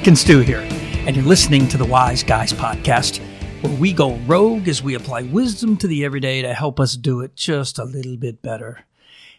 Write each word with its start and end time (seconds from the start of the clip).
Mac 0.00 0.06
and 0.06 0.16
Stu 0.18 0.38
here, 0.38 0.66
and 1.06 1.14
you're 1.14 1.26
listening 1.26 1.68
to 1.68 1.76
the 1.76 1.84
Wise 1.84 2.22
Guys 2.22 2.54
podcast, 2.54 3.18
where 3.60 3.76
we 3.76 3.92
go 3.92 4.14
rogue 4.20 4.66
as 4.66 4.82
we 4.82 4.94
apply 4.94 5.24
wisdom 5.24 5.76
to 5.76 5.86
the 5.86 6.06
everyday 6.06 6.40
to 6.40 6.54
help 6.54 6.80
us 6.80 6.96
do 6.96 7.20
it 7.20 7.36
just 7.36 7.78
a 7.78 7.84
little 7.84 8.16
bit 8.16 8.40
better. 8.40 8.86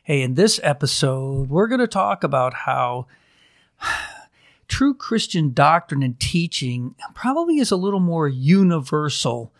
Hey, 0.03 0.21
in 0.21 0.35
this 0.35 0.59
episode, 0.61 1.49
we're 1.49 1.65
going 1.65 1.79
to 1.79 1.87
talk 1.87 2.23
about 2.23 2.53
how 2.53 3.07
true 4.67 4.93
Christian 4.93 5.51
doctrine 5.51 6.03
and 6.03 6.19
teaching 6.19 6.93
probably 7.15 7.57
is 7.57 7.71
a 7.71 7.75
little 7.75 7.99
more 7.99 8.27
universal 8.27 9.51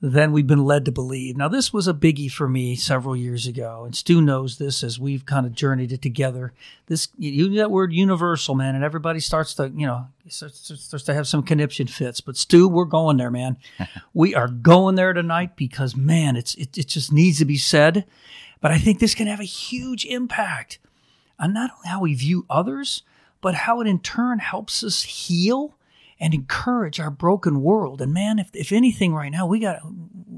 than 0.00 0.30
we've 0.30 0.46
been 0.46 0.64
led 0.64 0.84
to 0.84 0.92
believe. 0.92 1.36
Now, 1.36 1.48
this 1.48 1.72
was 1.72 1.88
a 1.88 1.94
biggie 1.94 2.30
for 2.30 2.48
me 2.48 2.76
several 2.76 3.16
years 3.16 3.46
ago, 3.48 3.84
and 3.84 3.96
Stu 3.96 4.20
knows 4.20 4.58
this 4.58 4.84
as 4.84 5.00
we've 5.00 5.26
kind 5.26 5.44
of 5.44 5.54
journeyed 5.54 5.90
it 5.90 6.02
together. 6.02 6.52
This 6.86 7.08
you 7.18 7.54
that 7.56 7.72
word 7.72 7.92
universal, 7.92 8.54
man, 8.54 8.76
and 8.76 8.84
everybody 8.84 9.18
starts 9.18 9.54
to 9.54 9.72
you 9.74 9.86
know 9.86 10.06
starts, 10.28 10.72
starts 10.80 11.04
to 11.06 11.14
have 11.14 11.26
some 11.26 11.42
conniption 11.42 11.88
fits. 11.88 12.20
But 12.20 12.36
Stu, 12.36 12.68
we're 12.68 12.84
going 12.84 13.16
there, 13.16 13.30
man. 13.30 13.56
we 14.14 14.34
are 14.34 14.48
going 14.48 14.94
there 14.94 15.12
tonight 15.12 15.56
because 15.56 15.96
man, 15.96 16.36
it's 16.36 16.54
it, 16.54 16.78
it 16.78 16.86
just 16.86 17.12
needs 17.12 17.38
to 17.38 17.44
be 17.44 17.56
said. 17.56 18.04
But 18.60 18.70
I 18.70 18.78
think 18.78 19.00
this 19.00 19.14
can 19.14 19.26
have 19.26 19.40
a 19.40 19.44
huge 19.44 20.04
impact 20.04 20.78
on 21.38 21.52
not 21.52 21.70
only 21.76 21.88
how 21.88 22.00
we 22.00 22.14
view 22.14 22.46
others, 22.48 23.02
but 23.40 23.54
how 23.54 23.80
it 23.80 23.86
in 23.86 24.00
turn 24.00 24.38
helps 24.38 24.82
us 24.82 25.02
heal 25.02 25.74
and 26.20 26.34
encourage 26.34 26.98
our 27.00 27.10
broken 27.10 27.62
world. 27.62 28.00
And 28.00 28.12
man, 28.12 28.38
if, 28.38 28.50
if 28.54 28.72
anything 28.72 29.14
right 29.14 29.30
now, 29.30 29.46
we 29.46 29.60
got 29.60 29.80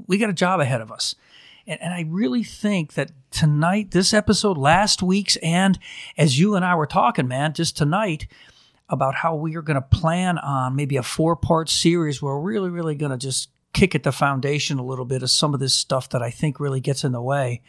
we 0.07 0.17
got 0.17 0.29
a 0.29 0.33
job 0.33 0.59
ahead 0.59 0.81
of 0.81 0.91
us. 0.91 1.15
And, 1.67 1.81
and 1.81 1.93
I 1.93 2.05
really 2.07 2.43
think 2.43 2.93
that 2.93 3.11
tonight, 3.29 3.91
this 3.91 4.13
episode, 4.13 4.57
last 4.57 5.01
week's, 5.01 5.37
and 5.37 5.77
as 6.17 6.39
you 6.39 6.55
and 6.55 6.65
I 6.65 6.75
were 6.75 6.87
talking, 6.87 7.27
man, 7.27 7.53
just 7.53 7.77
tonight, 7.77 8.27
about 8.89 9.15
how 9.15 9.35
we 9.35 9.55
are 9.55 9.61
going 9.61 9.75
to 9.75 9.81
plan 9.81 10.37
on 10.37 10.75
maybe 10.75 10.97
a 10.97 11.03
four 11.03 11.35
part 11.35 11.69
series 11.69 12.21
where 12.21 12.35
we're 12.35 12.41
really, 12.41 12.69
really 12.69 12.95
going 12.95 13.11
to 13.11 13.17
just 13.17 13.49
kick 13.73 13.95
at 13.95 14.03
the 14.03 14.11
foundation 14.11 14.79
a 14.79 14.85
little 14.85 15.05
bit 15.05 15.23
of 15.23 15.31
some 15.31 15.53
of 15.53 15.61
this 15.61 15.73
stuff 15.73 16.09
that 16.09 16.21
I 16.21 16.29
think 16.29 16.59
really 16.59 16.81
gets 16.81 17.05
in 17.05 17.13
the 17.13 17.21
way. 17.21 17.61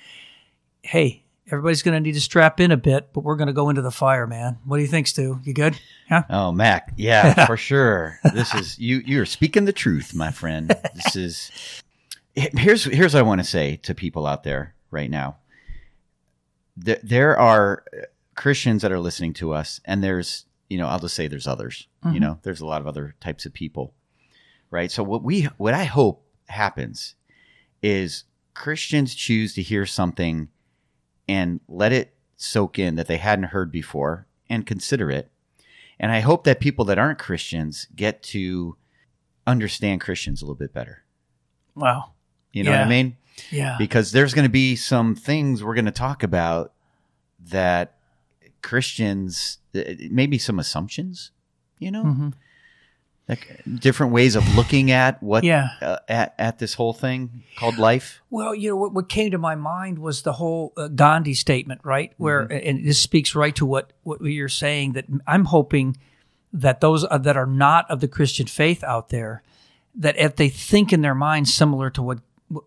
Hey, 0.82 1.21
everybody's 1.52 1.82
going 1.82 1.94
to 1.94 2.00
need 2.00 2.14
to 2.14 2.20
strap 2.20 2.58
in 2.60 2.72
a 2.72 2.76
bit, 2.76 3.12
but 3.12 3.22
we're 3.22 3.36
going 3.36 3.48
to 3.48 3.52
go 3.52 3.68
into 3.68 3.82
the 3.82 3.90
fire, 3.90 4.26
man. 4.26 4.58
What 4.64 4.78
do 4.78 4.82
you 4.82 4.88
think, 4.88 5.06
Stu? 5.06 5.38
You 5.44 5.52
good? 5.52 5.78
Yeah. 6.10 6.24
Oh, 6.30 6.50
Mac. 6.50 6.94
Yeah, 6.96 7.46
for 7.46 7.58
sure. 7.58 8.18
This 8.32 8.54
is 8.54 8.78
you. 8.78 9.02
You're 9.04 9.26
speaking 9.26 9.66
the 9.66 9.72
truth, 9.72 10.14
my 10.14 10.30
friend. 10.30 10.74
This 10.94 11.16
is. 11.16 11.82
Here's 12.34 12.84
here's 12.84 13.12
what 13.12 13.20
I 13.20 13.22
want 13.22 13.42
to 13.42 13.46
say 13.46 13.76
to 13.82 13.94
people 13.94 14.26
out 14.26 14.42
there 14.42 14.74
right 14.90 15.10
now. 15.10 15.36
There, 16.78 16.98
there 17.02 17.38
are 17.38 17.84
Christians 18.34 18.80
that 18.80 18.90
are 18.90 18.98
listening 18.98 19.34
to 19.34 19.52
us, 19.52 19.80
and 19.84 20.02
there's 20.02 20.46
you 20.70 20.78
know 20.78 20.86
I'll 20.86 20.98
just 20.98 21.14
say 21.14 21.28
there's 21.28 21.46
others. 21.46 21.86
Mm-hmm. 22.02 22.14
You 22.14 22.20
know, 22.20 22.38
there's 22.42 22.62
a 22.62 22.66
lot 22.66 22.80
of 22.80 22.86
other 22.86 23.14
types 23.20 23.44
of 23.44 23.52
people, 23.52 23.92
right? 24.70 24.90
So 24.90 25.02
what 25.02 25.22
we 25.22 25.42
what 25.58 25.74
I 25.74 25.84
hope 25.84 26.26
happens 26.48 27.14
is 27.82 28.24
Christians 28.54 29.14
choose 29.14 29.54
to 29.54 29.62
hear 29.62 29.84
something 29.84 30.48
and 31.28 31.60
let 31.68 31.92
it 31.92 32.14
soak 32.36 32.78
in 32.78 32.96
that 32.96 33.06
they 33.06 33.18
hadn't 33.18 33.46
heard 33.46 33.70
before 33.70 34.26
and 34.48 34.66
consider 34.66 35.10
it. 35.10 35.30
And 35.98 36.10
I 36.10 36.20
hope 36.20 36.44
that 36.44 36.60
people 36.60 36.84
that 36.86 36.98
aren't 36.98 37.18
Christians 37.18 37.86
get 37.94 38.22
to 38.24 38.76
understand 39.46 40.00
Christians 40.00 40.42
a 40.42 40.44
little 40.44 40.56
bit 40.56 40.72
better. 40.72 41.04
Wow. 41.74 42.12
You 42.52 42.64
know 42.64 42.72
yeah. 42.72 42.80
what 42.80 42.86
I 42.86 42.90
mean? 42.90 43.16
Yeah. 43.50 43.76
Because 43.78 44.12
there's 44.12 44.34
going 44.34 44.46
to 44.46 44.50
be 44.50 44.76
some 44.76 45.14
things 45.14 45.62
we're 45.62 45.74
going 45.74 45.84
to 45.84 45.90
talk 45.90 46.22
about 46.22 46.72
that 47.50 47.96
Christians, 48.62 49.58
maybe 49.72 50.38
some 50.38 50.58
assumptions, 50.58 51.30
you 51.78 51.90
know? 51.90 52.04
Mm-hmm 52.04 52.28
like 53.28 53.62
different 53.74 54.12
ways 54.12 54.36
of 54.36 54.56
looking 54.56 54.90
at 54.90 55.22
what 55.22 55.44
yeah. 55.44 55.68
Uh, 55.80 55.96
at, 56.08 56.34
at 56.38 56.58
this 56.58 56.74
whole 56.74 56.92
thing 56.92 57.42
called 57.56 57.78
life 57.78 58.20
well 58.30 58.54
you 58.54 58.70
know 58.70 58.76
what, 58.76 58.92
what 58.92 59.08
came 59.08 59.30
to 59.30 59.38
my 59.38 59.54
mind 59.54 59.98
was 59.98 60.22
the 60.22 60.34
whole 60.34 60.72
uh, 60.76 60.88
gandhi 60.88 61.34
statement 61.34 61.80
right 61.84 62.12
where 62.16 62.46
mm-hmm. 62.46 62.68
and 62.68 62.86
this 62.86 62.98
speaks 62.98 63.34
right 63.34 63.54
to 63.54 63.64
what 63.64 63.92
what 64.02 64.20
you're 64.22 64.48
saying 64.48 64.92
that 64.92 65.04
i'm 65.26 65.46
hoping 65.46 65.96
that 66.52 66.80
those 66.80 67.04
uh, 67.04 67.18
that 67.18 67.36
are 67.36 67.46
not 67.46 67.90
of 67.90 68.00
the 68.00 68.08
christian 68.08 68.46
faith 68.46 68.82
out 68.84 69.08
there 69.10 69.42
that 69.94 70.18
if 70.18 70.36
they 70.36 70.48
think 70.48 70.92
in 70.92 71.02
their 71.02 71.14
mind 71.14 71.48
similar 71.48 71.90
to 71.90 72.02
what 72.02 72.18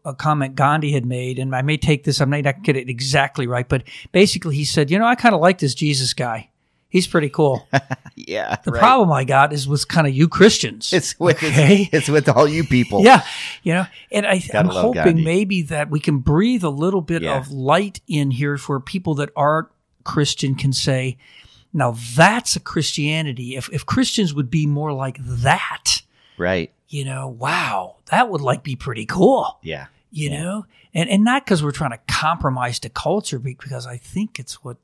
a 0.04 0.14
comment 0.14 0.56
Gandhi 0.56 0.94
had 0.94 1.06
made, 1.06 1.40
and 1.40 1.56
I 1.56 1.62
may 1.62 1.78
take 1.78 2.04
this, 2.04 2.22
I 2.22 2.26
may 2.26 2.42
not 2.42 2.64
get 2.64 2.76
it 2.76 2.90
exactly 2.90 3.48
right, 3.48 3.68
but 3.68 3.84
basically 4.12 4.56
he 4.56 4.66
said, 4.66 4.90
you 4.90 4.98
know, 4.98 5.06
I 5.06 5.16
kind 5.16 5.36
of 5.36 5.42
like 5.42 5.60
this 5.60 5.76
Jesus 5.76 6.14
guy. 6.14 6.50
He's 6.96 7.08
pretty 7.08 7.28
cool. 7.28 7.68
yeah. 8.16 8.56
The 8.64 8.72
right. 8.72 8.80
problem 8.80 9.12
I 9.12 9.26
got 9.26 9.52
is 9.52 9.68
with 9.68 9.86
kind 9.86 10.08
of 10.08 10.14
you 10.14 10.30
Christians. 10.30 10.94
It's 10.94 11.20
with 11.20 11.44
okay? 11.44 11.82
it's, 11.82 11.90
it's, 11.94 12.10
with 12.10 12.30
all 12.30 12.48
you 12.48 12.64
people. 12.64 13.02
Yeah. 13.04 13.26
You 13.64 13.74
know, 13.74 13.86
and 14.14 14.26
I, 14.26 14.42
am 14.54 14.68
hoping 14.68 15.04
Gandhi. 15.04 15.26
maybe 15.26 15.62
that 15.64 15.90
we 15.90 16.00
can 16.00 16.20
breathe 16.20 16.64
a 16.64 16.70
little 16.70 17.02
bit 17.02 17.22
yeah. 17.22 17.38
of 17.38 17.52
light 17.52 18.00
in 18.08 18.32
here 18.32 18.58
for 18.58 18.80
people 18.80 19.16
that 19.16 19.30
aren't 19.36 19.68
Christian 20.06 20.56
can 20.56 20.72
say, 20.72 21.18
now 21.74 21.98
that's 22.16 22.56
a 22.56 22.62
Christianity. 22.62 23.58
If 23.58 23.68
if 23.74 23.86
Christians 23.86 24.34
would 24.34 24.50
be 24.50 24.66
more 24.66 24.94
like 24.94 25.18
that, 25.20 26.02
right? 26.38 26.72
You 26.88 27.04
know, 27.04 27.28
wow, 27.28 27.98
that 28.06 28.30
would 28.30 28.40
like 28.40 28.64
be 28.64 28.78
pretty 28.78 29.06
cool. 29.06 29.60
Yeah. 29.64 29.88
You 30.12 30.30
yeah. 30.30 30.44
know, 30.44 30.66
and 30.94 31.10
and 31.10 31.26
not 31.26 31.44
because 31.44 31.62
we're 31.62 31.72
trying 31.72 31.92
to 31.92 32.00
compromise 32.08 32.80
the 32.80 32.88
culture, 32.88 33.38
because 33.38 33.86
I 33.86 33.98
think 33.98 34.40
it's 34.40 34.64
what 34.64 34.78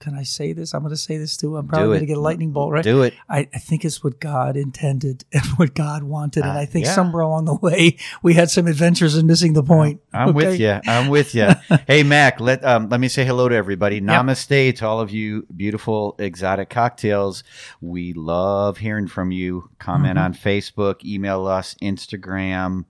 can 0.00 0.14
I 0.14 0.22
say 0.22 0.52
this? 0.52 0.74
I'm 0.74 0.80
going 0.82 0.90
to 0.90 0.96
say 0.96 1.16
this 1.16 1.36
too. 1.36 1.56
I'm 1.56 1.66
probably 1.66 1.88
going 1.88 2.00
to 2.00 2.06
get 2.06 2.16
a 2.18 2.20
lightning 2.20 2.50
bolt, 2.50 2.72
right? 2.72 2.84
Do 2.84 3.02
it. 3.02 3.14
I, 3.28 3.48
I, 3.54 3.58
think 3.58 3.84
it's 3.84 4.04
what 4.04 4.20
God 4.20 4.56
intended 4.56 5.24
and 5.32 5.44
what 5.56 5.74
God 5.74 6.02
wanted. 6.02 6.42
Uh, 6.42 6.48
and 6.48 6.58
I 6.58 6.66
think 6.66 6.86
yeah. 6.86 6.94
somewhere 6.94 7.22
along 7.22 7.46
the 7.46 7.54
way, 7.54 7.96
we 8.22 8.34
had 8.34 8.50
some 8.50 8.66
adventures 8.66 9.16
in 9.16 9.26
missing 9.26 9.54
the 9.54 9.62
point. 9.62 10.00
I'm 10.12 10.30
okay? 10.30 10.36
with 10.36 10.60
you. 10.60 10.80
I'm 10.86 11.08
with 11.08 11.34
you. 11.34 11.48
hey, 11.86 12.02
Mac, 12.02 12.40
let, 12.40 12.64
um, 12.64 12.88
let 12.88 13.00
me 13.00 13.08
say 13.08 13.24
hello 13.24 13.48
to 13.48 13.54
everybody. 13.54 13.96
Yep. 13.96 14.04
Namaste 14.04 14.76
to 14.76 14.86
all 14.86 15.00
of 15.00 15.10
you 15.10 15.46
beautiful 15.54 16.16
exotic 16.18 16.68
cocktails. 16.68 17.44
We 17.80 18.12
love 18.12 18.78
hearing 18.78 19.08
from 19.08 19.30
you. 19.30 19.70
Comment 19.78 20.18
mm-hmm. 20.18 20.24
on 20.24 20.34
Facebook, 20.34 21.04
email 21.04 21.46
us, 21.46 21.74
Instagram, 21.80 22.84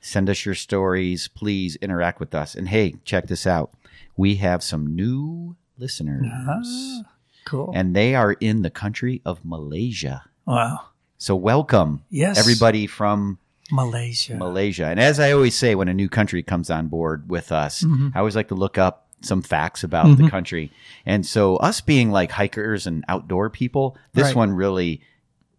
send 0.00 0.30
us 0.30 0.44
your 0.44 0.54
stories. 0.54 1.28
Please 1.28 1.76
interact 1.76 2.20
with 2.20 2.34
us. 2.34 2.54
And 2.54 2.68
hey, 2.68 2.94
check 3.04 3.26
this 3.26 3.46
out. 3.46 3.72
We 4.16 4.36
have 4.36 4.62
some 4.62 4.94
new 4.94 5.56
listeners. 5.78 6.26
Ah, 6.28 7.02
cool. 7.44 7.72
And 7.74 7.94
they 7.94 8.14
are 8.14 8.32
in 8.32 8.62
the 8.62 8.70
country 8.70 9.22
of 9.24 9.44
Malaysia. 9.44 10.24
Wow. 10.46 10.80
So 11.18 11.34
welcome, 11.34 12.04
yes, 12.10 12.38
everybody 12.38 12.86
from 12.86 13.38
Malaysia. 13.70 14.36
Malaysia. 14.36 14.86
And 14.86 15.00
as 15.00 15.18
I 15.18 15.32
always 15.32 15.54
say, 15.54 15.74
when 15.74 15.88
a 15.88 15.94
new 15.94 16.08
country 16.08 16.42
comes 16.42 16.70
on 16.70 16.88
board 16.88 17.28
with 17.28 17.52
us, 17.52 17.82
mm-hmm. 17.82 18.08
I 18.14 18.18
always 18.18 18.36
like 18.36 18.48
to 18.48 18.54
look 18.54 18.78
up 18.78 19.08
some 19.22 19.42
facts 19.42 19.82
about 19.82 20.06
mm-hmm. 20.06 20.24
the 20.24 20.30
country. 20.30 20.70
And 21.04 21.24
so, 21.24 21.56
us 21.56 21.80
being 21.80 22.10
like 22.10 22.30
hikers 22.30 22.86
and 22.86 23.04
outdoor 23.08 23.50
people, 23.50 23.96
this 24.12 24.26
right. 24.26 24.36
one 24.36 24.52
really, 24.52 25.00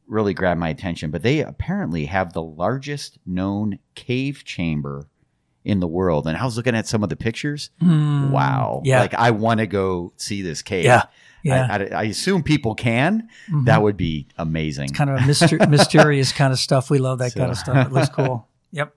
really 0.08 0.34
grabbed 0.34 0.60
my 0.60 0.70
attention. 0.70 1.12
But 1.12 1.24
they 1.24 1.42
apparently 1.42 2.06
have 2.06 2.34
the 2.34 2.44
largest 2.44 3.18
known 3.26 3.80
cave 3.96 4.44
chamber 4.46 5.08
in 5.68 5.82
the 5.82 5.88
world. 5.88 6.28
And 6.28 6.38
I 6.38 6.46
was 6.46 6.56
looking 6.56 6.76
at 6.76 6.88
some 6.88 7.04
of 7.04 7.10
the 7.10 7.16
pictures. 7.16 7.70
Mm, 7.82 8.32
wow. 8.32 8.82
Yeah. 8.86 9.02
Like 9.02 9.14
I 9.14 9.32
want 9.32 9.60
to 9.60 9.68
go 9.68 10.14
see 10.16 10.42
this 10.42 10.62
cave. 10.62 10.86
Yeah. 10.86 11.04
Yeah. 11.44 11.68
I, 11.70 11.76
I, 11.76 12.02
I 12.02 12.04
assume 12.04 12.42
people 12.42 12.74
can. 12.74 13.30
Mm-hmm. 13.48 13.66
That 13.66 13.82
would 13.82 13.98
be 13.98 14.28
amazing. 14.38 14.86
It's 14.86 14.98
kind 14.98 15.10
of 15.10 15.18
a 15.18 15.20
myster- 15.20 15.70
mysterious 15.70 16.32
kind 16.32 16.54
of 16.54 16.60
stuff. 16.60 16.90
We 16.90 17.00
love 17.00 17.20
that 17.20 17.34
so. 17.34 17.40
kind 17.40 17.52
of 17.52 17.58
stuff. 17.58 17.88
It 17.88 17.94
looks 17.94 18.10
cool. 18.10 18.48
Yep. 18.72 18.94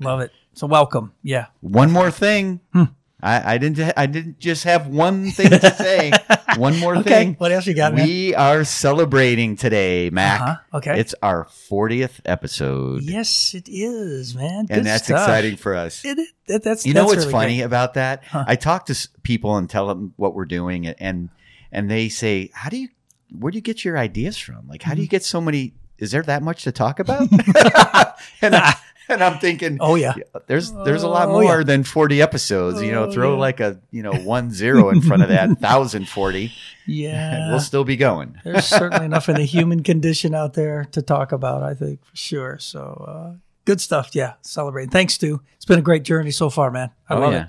Love 0.00 0.20
it. 0.20 0.32
So 0.54 0.66
welcome. 0.66 1.12
Yeah. 1.22 1.46
One 1.60 1.92
more 1.92 2.10
thing. 2.10 2.58
Hmm. 2.72 2.84
I, 3.22 3.54
I, 3.54 3.58
didn't. 3.58 3.92
I 3.96 4.04
didn't 4.06 4.38
just 4.38 4.64
have 4.64 4.88
one 4.88 5.30
thing 5.30 5.48
to 5.48 5.74
say. 5.74 6.12
one 6.56 6.78
more 6.78 6.96
okay. 6.98 7.10
thing. 7.10 7.34
What 7.34 7.50
else 7.50 7.66
you 7.66 7.74
got? 7.74 7.94
We 7.94 8.32
man? 8.32 8.40
are 8.40 8.64
celebrating 8.64 9.56
today, 9.56 10.10
Mac. 10.10 10.40
Uh-huh. 10.40 10.56
Okay. 10.74 11.00
It's 11.00 11.14
our 11.22 11.46
40th 11.46 12.20
episode. 12.26 13.02
Yes, 13.04 13.54
it 13.54 13.68
is, 13.70 14.34
man. 14.34 14.66
Good 14.66 14.78
and 14.78 14.86
that's 14.86 15.04
stuff. 15.04 15.22
exciting 15.22 15.56
for 15.56 15.74
us. 15.74 16.04
It, 16.04 16.18
it, 16.46 16.62
that's 16.62 16.84
you 16.84 16.92
that's 16.92 17.02
know 17.02 17.06
what's 17.06 17.20
really 17.20 17.32
funny 17.32 17.56
great. 17.56 17.64
about 17.64 17.94
that? 17.94 18.24
Huh. 18.24 18.44
I 18.46 18.56
talk 18.56 18.86
to 18.86 19.08
people 19.22 19.56
and 19.56 19.68
tell 19.68 19.86
them 19.86 20.12
what 20.16 20.34
we're 20.34 20.44
doing, 20.44 20.86
and 20.86 21.30
and 21.72 21.90
they 21.90 22.10
say, 22.10 22.50
"How 22.52 22.68
do 22.68 22.76
you? 22.76 22.88
Where 23.36 23.50
do 23.50 23.56
you 23.56 23.62
get 23.62 23.82
your 23.82 23.96
ideas 23.96 24.36
from? 24.36 24.68
Like, 24.68 24.82
how 24.82 24.94
do 24.94 25.00
you 25.00 25.06
mm-hmm. 25.06 25.12
get 25.12 25.24
so 25.24 25.40
many?" 25.40 25.72
Is 25.98 26.10
there 26.10 26.22
that 26.24 26.42
much 26.42 26.64
to 26.64 26.72
talk 26.72 26.98
about? 26.98 27.22
and 28.42 28.54
I, 28.54 28.74
and 29.08 29.22
I'm 29.22 29.38
thinking, 29.38 29.78
oh 29.80 29.94
yeah, 29.94 30.14
there's 30.46 30.72
there's 30.72 31.02
a 31.02 31.08
lot 31.08 31.28
oh, 31.28 31.40
more 31.40 31.58
yeah. 31.58 31.64
than 31.64 31.84
40 31.84 32.22
episodes. 32.22 32.82
you 32.82 32.92
know, 32.92 33.04
oh, 33.04 33.12
throw 33.12 33.34
yeah. 33.34 33.40
like 33.40 33.60
a 33.60 33.80
you 33.90 34.02
know 34.02 34.12
one 34.12 34.50
zero 34.50 34.90
in 34.90 35.00
front 35.00 35.22
of 35.22 35.28
that 35.28 35.48
1040. 35.60 36.52
Yeah, 36.88 37.48
we'll 37.50 37.58
still 37.58 37.82
be 37.82 37.96
going. 37.96 38.38
there's 38.44 38.64
certainly 38.64 39.06
enough 39.06 39.28
in 39.28 39.34
the 39.34 39.44
human 39.44 39.82
condition 39.82 40.36
out 40.36 40.54
there 40.54 40.84
to 40.92 41.02
talk 41.02 41.32
about. 41.32 41.64
I 41.64 41.74
think 41.74 42.04
for 42.04 42.14
sure. 42.14 42.58
So 42.60 43.04
uh, 43.08 43.38
good 43.64 43.80
stuff. 43.80 44.10
Yeah, 44.14 44.34
celebrating. 44.42 44.90
Thanks, 44.90 45.14
Stu. 45.14 45.40
It's 45.56 45.64
been 45.64 45.80
a 45.80 45.82
great 45.82 46.04
journey 46.04 46.30
so 46.30 46.48
far, 46.48 46.70
man. 46.70 46.92
I 47.08 47.14
oh, 47.14 47.18
love 47.18 47.32
yeah. 47.32 47.42
it. 47.42 47.48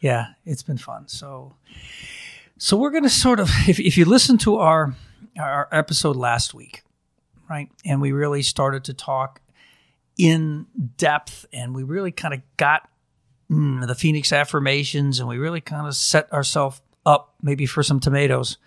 Yeah, 0.00 0.26
it's 0.44 0.62
been 0.62 0.76
fun. 0.76 1.08
So, 1.08 1.54
so 2.58 2.76
we're 2.76 2.90
gonna 2.90 3.08
sort 3.08 3.40
of 3.40 3.48
if 3.66 3.80
if 3.80 3.96
you 3.96 4.04
listen 4.04 4.36
to 4.38 4.56
our 4.56 4.94
our 5.38 5.66
episode 5.72 6.16
last 6.16 6.52
week 6.52 6.84
right? 7.48 7.68
And 7.84 8.00
we 8.00 8.12
really 8.12 8.42
started 8.42 8.84
to 8.84 8.94
talk 8.94 9.40
in 10.16 10.66
depth, 10.96 11.46
and 11.52 11.74
we 11.74 11.82
really 11.82 12.12
kind 12.12 12.34
of 12.34 12.40
got 12.56 12.88
mm, 13.50 13.86
the 13.86 13.94
Phoenix 13.94 14.32
affirmations, 14.32 15.18
and 15.18 15.28
we 15.28 15.38
really 15.38 15.60
kind 15.60 15.86
of 15.86 15.94
set 15.94 16.32
ourselves 16.32 16.80
up 17.06 17.34
maybe 17.42 17.66
for 17.66 17.82
some 17.82 18.00
tomatoes 18.00 18.58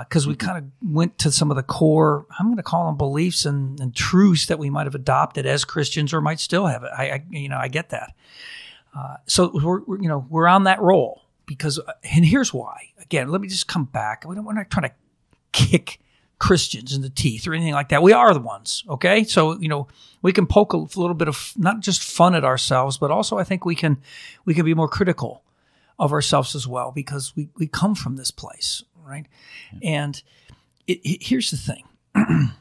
because 0.00 0.26
uh, 0.26 0.30
we 0.30 0.36
kind 0.36 0.58
of 0.58 0.64
went 0.82 1.16
to 1.18 1.30
some 1.30 1.50
of 1.50 1.56
the 1.56 1.62
core 1.62 2.26
i'm 2.38 2.46
going 2.46 2.56
to 2.56 2.62
call 2.62 2.86
them 2.86 2.96
beliefs 2.96 3.44
and, 3.44 3.78
and, 3.80 3.94
truths 3.94 4.46
that 4.46 4.58
we 4.58 4.68
might 4.70 4.86
have 4.86 4.94
adopted 4.94 5.46
as 5.46 5.64
christians 5.64 6.12
or 6.12 6.20
might 6.20 6.40
still 6.40 6.66
have 6.66 6.82
it. 6.82 6.90
I, 6.96 7.10
I 7.10 7.24
you 7.30 7.48
know 7.48 7.58
i 7.58 7.68
get 7.68 7.90
that. 7.90 8.14
Uh, 8.96 9.16
so 9.26 9.50
we're, 9.52 9.82
we're, 9.82 10.00
you 10.00 10.08
know 10.08 10.26
we're 10.28 10.48
on 10.48 10.64
that 10.64 10.80
roll 10.80 11.22
because 11.46 11.78
uh, 11.78 11.92
and 12.02 12.24
here's 12.24 12.52
why. 12.52 12.92
Again 13.00 13.28
let 13.28 13.40
me 13.40 13.48
just 13.48 13.68
come 13.68 13.84
back. 13.84 14.24
We 14.26 14.38
we're 14.38 14.54
not 14.54 14.70
trying 14.70 14.90
to 14.90 14.94
kick 15.52 16.00
christians 16.38 16.94
in 16.94 17.02
the 17.02 17.10
teeth 17.10 17.46
or 17.46 17.54
anything 17.54 17.72
like 17.72 17.88
that 17.88 18.02
we 18.02 18.12
are 18.12 18.34
the 18.34 18.40
ones 18.40 18.84
okay 18.88 19.24
so 19.24 19.58
you 19.58 19.68
know 19.68 19.86
we 20.22 20.32
can 20.32 20.46
poke 20.46 20.72
a 20.72 20.76
little 20.76 21.14
bit 21.14 21.28
of 21.28 21.52
not 21.56 21.80
just 21.80 22.02
fun 22.02 22.34
at 22.34 22.44
ourselves 22.44 22.98
but 22.98 23.10
also 23.10 23.38
i 23.38 23.44
think 23.44 23.64
we 23.64 23.74
can 23.74 23.96
we 24.44 24.52
can 24.52 24.64
be 24.64 24.74
more 24.74 24.88
critical 24.88 25.42
of 25.98 26.12
ourselves 26.12 26.54
as 26.54 26.68
well 26.68 26.92
because 26.92 27.34
we, 27.34 27.48
we 27.56 27.66
come 27.66 27.94
from 27.94 28.16
this 28.16 28.30
place 28.30 28.82
right? 29.06 29.26
Yeah. 29.80 30.02
And 30.02 30.22
it, 30.86 30.98
it, 31.04 31.22
here's 31.22 31.50
the 31.50 31.56
thing 31.56 31.84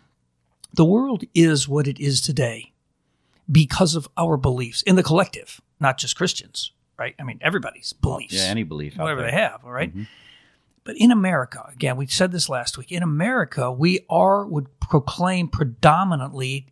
the 0.73 0.85
world 0.85 1.23
is 1.33 1.67
what 1.67 1.87
it 1.87 1.99
is 1.99 2.21
today 2.21 2.71
because 3.51 3.95
of 3.95 4.07
our 4.17 4.37
beliefs 4.37 4.81
in 4.83 4.95
the 4.95 5.03
collective, 5.03 5.61
not 5.79 5.97
just 5.97 6.15
Christians, 6.15 6.71
right? 6.97 7.15
I 7.19 7.23
mean, 7.23 7.39
everybody's 7.41 7.93
beliefs. 7.93 8.33
Yeah, 8.33 8.43
any 8.43 8.63
belief. 8.63 8.97
Whatever 8.97 9.21
they 9.21 9.31
have, 9.31 9.63
all 9.65 9.71
right? 9.71 9.89
mm-hmm. 9.89 10.03
But 10.85 10.97
in 10.97 11.11
America, 11.11 11.67
again, 11.73 11.97
we 11.97 12.05
said 12.05 12.31
this 12.31 12.47
last 12.47 12.77
week, 12.77 12.91
in 12.91 13.03
America, 13.03 13.71
we 13.71 14.05
are, 14.09 14.45
would 14.45 14.79
proclaim 14.79 15.47
predominantly, 15.47 16.67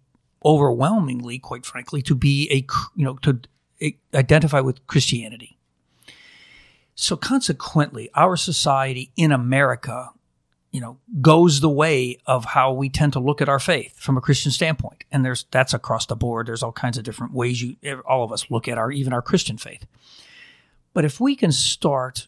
overwhelmingly, 0.46 1.40
quite 1.40 1.66
frankly, 1.66 2.02
to 2.04 2.16
be 2.16 2.48
a, 2.52 2.66
you 2.96 3.04
know, 3.04 3.18
to 3.18 3.42
identify 4.14 4.62
with 4.62 4.86
Christianity. 4.88 5.58
So 6.96 7.18
consequently, 7.18 8.12
our 8.14 8.38
society 8.38 9.12
in 9.16 9.32
America, 9.32 10.12
you 10.72 10.80
know, 10.80 11.00
goes 11.20 11.60
the 11.60 11.70
way 11.70 12.20
of 12.28 12.46
how 12.46 12.72
we 12.72 12.90
tend 12.90 13.14
to 13.14 13.20
look 13.20 13.42
at 13.42 13.50
our 13.50 13.60
faith 13.60 13.98
from 13.98 14.16
a 14.16 14.22
Christian 14.22 14.52
standpoint. 14.52 15.06
And 15.12 15.26
there's 15.26 15.46
that's 15.50 15.74
across 15.74 16.06
the 16.06 16.16
board. 16.16 16.46
There's 16.46 16.62
all 16.62 16.72
kinds 16.72 17.00
of 17.00 17.04
different 17.04 17.34
ways 17.34 17.64
you 17.64 17.78
all 18.06 18.24
of 18.24 18.32
us 18.32 18.52
look 18.52 18.68
at 18.68 18.78
our 18.78 18.92
even 18.92 19.12
our 19.12 19.24
Christian 19.24 19.58
faith. 19.58 19.88
But 20.94 21.04
if 21.04 21.20
we 21.20 21.36
can 21.36 21.52
start, 21.52 22.28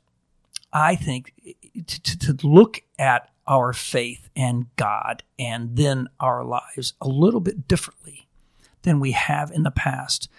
I 0.73 0.95
think, 0.95 1.33
to, 1.83 2.17
to, 2.17 2.47
look 2.47 2.81
at 2.97 3.29
our 3.47 3.73
faith 3.73 4.29
and 4.35 4.67
God 4.75 5.23
and 5.37 5.75
then 5.75 6.07
our 6.19 6.43
lives 6.43 6.93
a 7.01 7.07
little 7.07 7.39
bit 7.39 7.67
differently 7.67 8.27
than 8.83 8.99
we 8.99 9.11
have 9.11 9.51
in 9.51 9.63
the 9.63 9.71
past, 9.71 10.29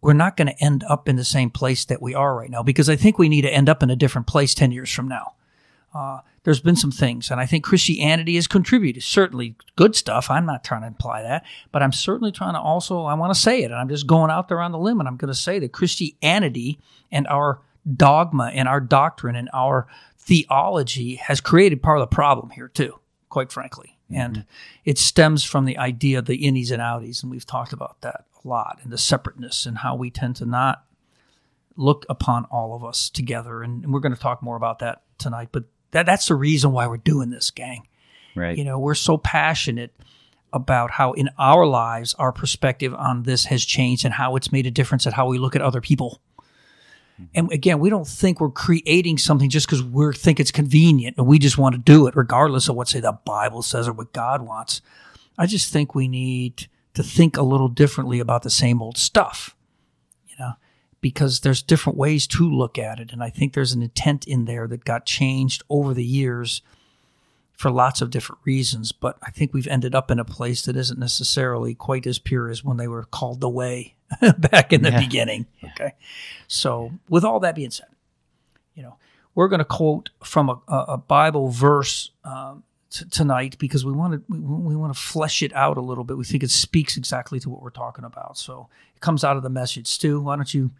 we're 0.00 0.12
not 0.12 0.36
going 0.36 0.48
to 0.48 0.64
end 0.64 0.84
up 0.88 1.08
in 1.08 1.16
the 1.16 1.24
same 1.24 1.50
place 1.50 1.84
that 1.84 2.02
we 2.02 2.14
are 2.14 2.34
right 2.34 2.50
now 2.50 2.62
because 2.62 2.88
I 2.88 2.96
think 2.96 3.18
we 3.18 3.28
need 3.28 3.42
to 3.42 3.52
end 3.52 3.68
up 3.68 3.82
in 3.82 3.90
a 3.90 3.96
different 3.96 4.26
place 4.26 4.54
10 4.54 4.72
years 4.72 4.92
from 4.92 5.08
now. 5.08 5.34
Uh, 5.92 6.20
there's 6.44 6.60
been 6.60 6.76
some 6.76 6.92
things, 6.92 7.30
and 7.30 7.40
I 7.40 7.46
think 7.46 7.64
Christianity 7.64 8.36
has 8.36 8.46
contributed. 8.46 9.02
Certainly 9.02 9.56
good 9.76 9.94
stuff. 9.94 10.30
I'm 10.30 10.46
not 10.46 10.64
trying 10.64 10.82
to 10.82 10.86
imply 10.86 11.22
that, 11.22 11.44
but 11.72 11.82
I'm 11.82 11.92
certainly 11.92 12.32
trying 12.32 12.54
to 12.54 12.60
also, 12.60 13.04
I 13.04 13.14
want 13.14 13.34
to 13.34 13.40
say 13.40 13.62
it, 13.62 13.70
and 13.70 13.74
I'm 13.74 13.88
just 13.88 14.06
going 14.06 14.30
out 14.30 14.48
there 14.48 14.60
on 14.60 14.72
the 14.72 14.78
limb, 14.78 15.00
and 15.00 15.08
I'm 15.08 15.16
going 15.16 15.32
to 15.32 15.38
say 15.38 15.58
that 15.58 15.72
Christianity 15.72 16.78
and 17.10 17.26
our 17.26 17.60
dogma 17.96 18.50
and 18.54 18.68
our 18.68 18.80
doctrine 18.80 19.36
and 19.36 19.50
our 19.52 19.86
theology 20.20 21.16
has 21.16 21.40
created 21.40 21.82
part 21.82 21.98
of 21.98 22.02
the 22.02 22.14
problem 22.14 22.50
here, 22.50 22.68
too, 22.68 23.00
quite 23.28 23.50
frankly. 23.50 23.98
Mm-hmm. 24.10 24.20
And 24.20 24.44
it 24.84 24.98
stems 24.98 25.44
from 25.44 25.64
the 25.64 25.78
idea 25.78 26.18
of 26.18 26.26
the 26.26 26.42
innies 26.42 26.70
and 26.70 26.80
outies, 26.80 27.22
and 27.22 27.30
we've 27.30 27.46
talked 27.46 27.72
about 27.72 28.00
that 28.02 28.24
a 28.44 28.48
lot, 28.48 28.78
and 28.82 28.92
the 28.92 28.98
separateness, 28.98 29.66
and 29.66 29.78
how 29.78 29.94
we 29.94 30.10
tend 30.10 30.36
to 30.36 30.46
not 30.46 30.84
look 31.76 32.04
upon 32.08 32.44
all 32.46 32.74
of 32.74 32.84
us 32.84 33.08
together. 33.08 33.62
And, 33.62 33.84
and 33.84 33.92
we're 33.92 34.00
going 34.00 34.14
to 34.14 34.20
talk 34.20 34.42
more 34.42 34.56
about 34.56 34.80
that 34.80 35.02
tonight. 35.18 35.48
But 35.52 35.64
that, 35.92 36.06
that's 36.06 36.28
the 36.28 36.34
reason 36.34 36.72
why 36.72 36.86
we're 36.86 36.98
doing 36.98 37.30
this, 37.30 37.50
gang. 37.50 37.86
Right. 38.36 38.56
You 38.56 38.64
know, 38.64 38.78
we're 38.78 38.94
so 38.94 39.16
passionate 39.16 39.94
about 40.52 40.90
how 40.90 41.12
in 41.12 41.30
our 41.38 41.64
lives 41.64 42.14
our 42.14 42.32
perspective 42.32 42.92
on 42.94 43.22
this 43.22 43.44
has 43.46 43.64
changed 43.64 44.04
and 44.04 44.14
how 44.14 44.36
it's 44.36 44.52
made 44.52 44.66
a 44.66 44.70
difference 44.70 45.06
at 45.06 45.12
how 45.12 45.26
we 45.28 45.38
look 45.38 45.56
at 45.56 45.62
other 45.62 45.80
people. 45.80 46.20
Mm-hmm. 47.20 47.24
And 47.34 47.52
again, 47.52 47.78
we 47.78 47.90
don't 47.90 48.06
think 48.06 48.40
we're 48.40 48.50
creating 48.50 49.18
something 49.18 49.50
just 49.50 49.66
because 49.66 49.82
we 49.82 50.12
think 50.12 50.40
it's 50.40 50.50
convenient 50.50 51.16
and 51.18 51.26
we 51.26 51.38
just 51.38 51.58
want 51.58 51.74
to 51.74 51.80
do 51.80 52.06
it, 52.06 52.16
regardless 52.16 52.68
of 52.68 52.76
what 52.76 52.88
say 52.88 53.00
the 53.00 53.12
Bible 53.12 53.62
says 53.62 53.86
or 53.86 53.92
what 53.92 54.12
God 54.12 54.42
wants. 54.42 54.80
I 55.38 55.46
just 55.46 55.72
think 55.72 55.94
we 55.94 56.08
need 56.08 56.68
to 56.94 57.02
think 57.02 57.36
a 57.36 57.42
little 57.42 57.68
differently 57.68 58.20
about 58.20 58.42
the 58.42 58.50
same 58.50 58.82
old 58.82 58.98
stuff, 58.98 59.54
you 60.26 60.34
know, 60.38 60.52
because 61.00 61.40
there's 61.40 61.62
different 61.62 61.98
ways 61.98 62.26
to 62.28 62.50
look 62.50 62.78
at 62.78 63.00
it, 63.00 63.12
and 63.12 63.22
I 63.22 63.30
think 63.30 63.52
there's 63.52 63.72
an 63.72 63.82
intent 63.82 64.26
in 64.26 64.44
there 64.44 64.66
that 64.66 64.84
got 64.84 65.06
changed 65.06 65.62
over 65.70 65.94
the 65.94 66.04
years 66.04 66.62
for 67.52 67.70
lots 67.70 68.00
of 68.00 68.10
different 68.10 68.40
reasons. 68.44 68.90
But 68.90 69.18
I 69.22 69.30
think 69.30 69.52
we've 69.52 69.66
ended 69.66 69.94
up 69.94 70.10
in 70.10 70.18
a 70.18 70.24
place 70.24 70.62
that 70.62 70.76
isn't 70.76 70.98
necessarily 70.98 71.74
quite 71.74 72.06
as 72.06 72.18
pure 72.18 72.48
as 72.48 72.64
when 72.64 72.76
they 72.76 72.88
were 72.88 73.04
called 73.04 73.40
the 73.40 73.48
way 73.48 73.94
back 74.38 74.72
in 74.72 74.82
the 74.82 74.90
yeah. 74.90 75.00
beginning. 75.00 75.46
Okay. 75.64 75.94
So, 76.48 76.92
with 77.08 77.24
all 77.24 77.40
that 77.40 77.54
being 77.54 77.70
said, 77.70 77.88
you 78.74 78.82
know, 78.82 78.96
we're 79.34 79.48
going 79.48 79.58
to 79.60 79.64
quote 79.64 80.10
from 80.22 80.48
a, 80.48 80.60
a 80.68 80.98
Bible 80.98 81.48
verse 81.48 82.10
um, 82.24 82.64
t- 82.90 83.04
tonight 83.10 83.56
because 83.58 83.84
we 83.84 83.92
want 83.92 84.14
to 84.14 84.22
we, 84.28 84.38
we 84.38 84.76
want 84.76 84.92
to 84.94 85.00
flesh 85.00 85.42
it 85.42 85.54
out 85.54 85.76
a 85.76 85.80
little 85.80 86.04
bit. 86.04 86.16
We 86.16 86.24
think 86.24 86.42
it 86.42 86.50
speaks 86.50 86.96
exactly 86.96 87.40
to 87.40 87.50
what 87.50 87.62
we're 87.62 87.70
talking 87.70 88.04
about. 88.04 88.36
So 88.36 88.68
it 88.94 89.00
comes 89.00 89.24
out 89.24 89.36
of 89.36 89.42
the 89.42 89.50
message. 89.50 89.86
Stu, 89.86 90.20
why 90.20 90.36
don't 90.36 90.52
you 90.52 90.70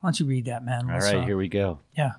why 0.00 0.08
don't 0.08 0.20
you 0.20 0.26
read 0.26 0.44
that, 0.46 0.64
man? 0.64 0.86
Let's, 0.86 1.06
all 1.06 1.14
right, 1.14 1.22
uh, 1.22 1.26
here 1.26 1.36
we 1.36 1.48
go. 1.48 1.80
Yeah. 1.96 2.12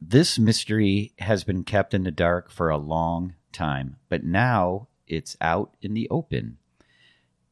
This 0.00 0.38
mystery 0.38 1.12
has 1.18 1.44
been 1.44 1.64
kept 1.64 1.94
in 1.94 2.04
the 2.04 2.10
dark 2.10 2.50
for 2.50 2.68
a 2.68 2.76
long 2.76 3.34
time, 3.52 3.96
but 4.08 4.24
now 4.24 4.88
it's 5.06 5.36
out 5.40 5.76
in 5.80 5.94
the 5.94 6.08
open. 6.10 6.58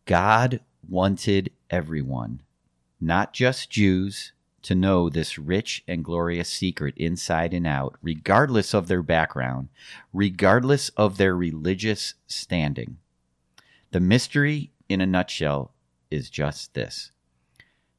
God 0.05 0.61
wanted 0.89 1.51
everyone, 1.71 2.43
not 3.01 3.33
just 3.33 3.71
Jews, 3.71 4.33
to 4.63 4.75
know 4.75 5.09
this 5.09 5.39
rich 5.39 5.83
and 5.89 6.05
glorious 6.05 6.49
secret 6.49 6.95
inside 6.97 7.53
and 7.53 7.67
out, 7.67 7.97
regardless 8.01 8.75
of 8.75 8.87
their 8.89 9.03
background, 9.03 9.69
regardless 10.13 10.89
of 10.91 11.17
their 11.17 11.37
religious 11.37 12.15
standing. 12.27 12.99
The 13.91 14.01
mystery, 14.01 14.71
in 14.89 15.01
a 15.01 15.07
nutshell, 15.07 15.73
is 16.11 16.31
just 16.31 16.75
this 16.75 17.11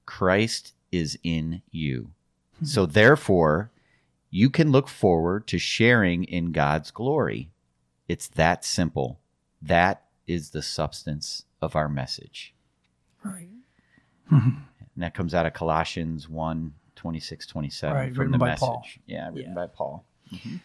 Christ 0.06 0.74
is 0.92 1.18
in 1.24 1.62
you. 1.72 2.12
Mm-hmm. 2.56 2.66
So, 2.66 2.86
therefore, 2.86 3.72
you 4.30 4.50
can 4.50 4.72
look 4.72 4.88
forward 4.88 5.48
to 5.48 5.60
sharing 5.60 6.24
in 6.24 6.52
God's 6.52 6.92
glory. 6.92 7.50
It's 8.08 8.28
that 8.30 8.66
simple. 8.66 9.20
That 9.62 10.04
is 10.28 10.50
the 10.50 10.62
substance 10.62 11.46
of 11.62 11.76
our 11.76 11.90
message. 11.90 12.54
Right. 13.24 13.50
And 14.96 15.04
that 15.04 15.14
comes 15.14 15.34
out 15.34 15.46
of 15.46 15.54
Colossians 15.54 16.30
1 16.30 16.74
26, 16.96 17.48
27 17.48 17.96
right, 17.96 18.16
from 18.16 18.32
the 18.32 18.38
by 18.38 18.50
message. 18.50 18.60
Paul. 18.60 18.86
Yeah, 19.08 19.28
written 19.28 19.52
yeah. 19.52 19.54
by 19.54 19.68
Paul. 19.68 20.06
Mm-hmm. 20.32 20.58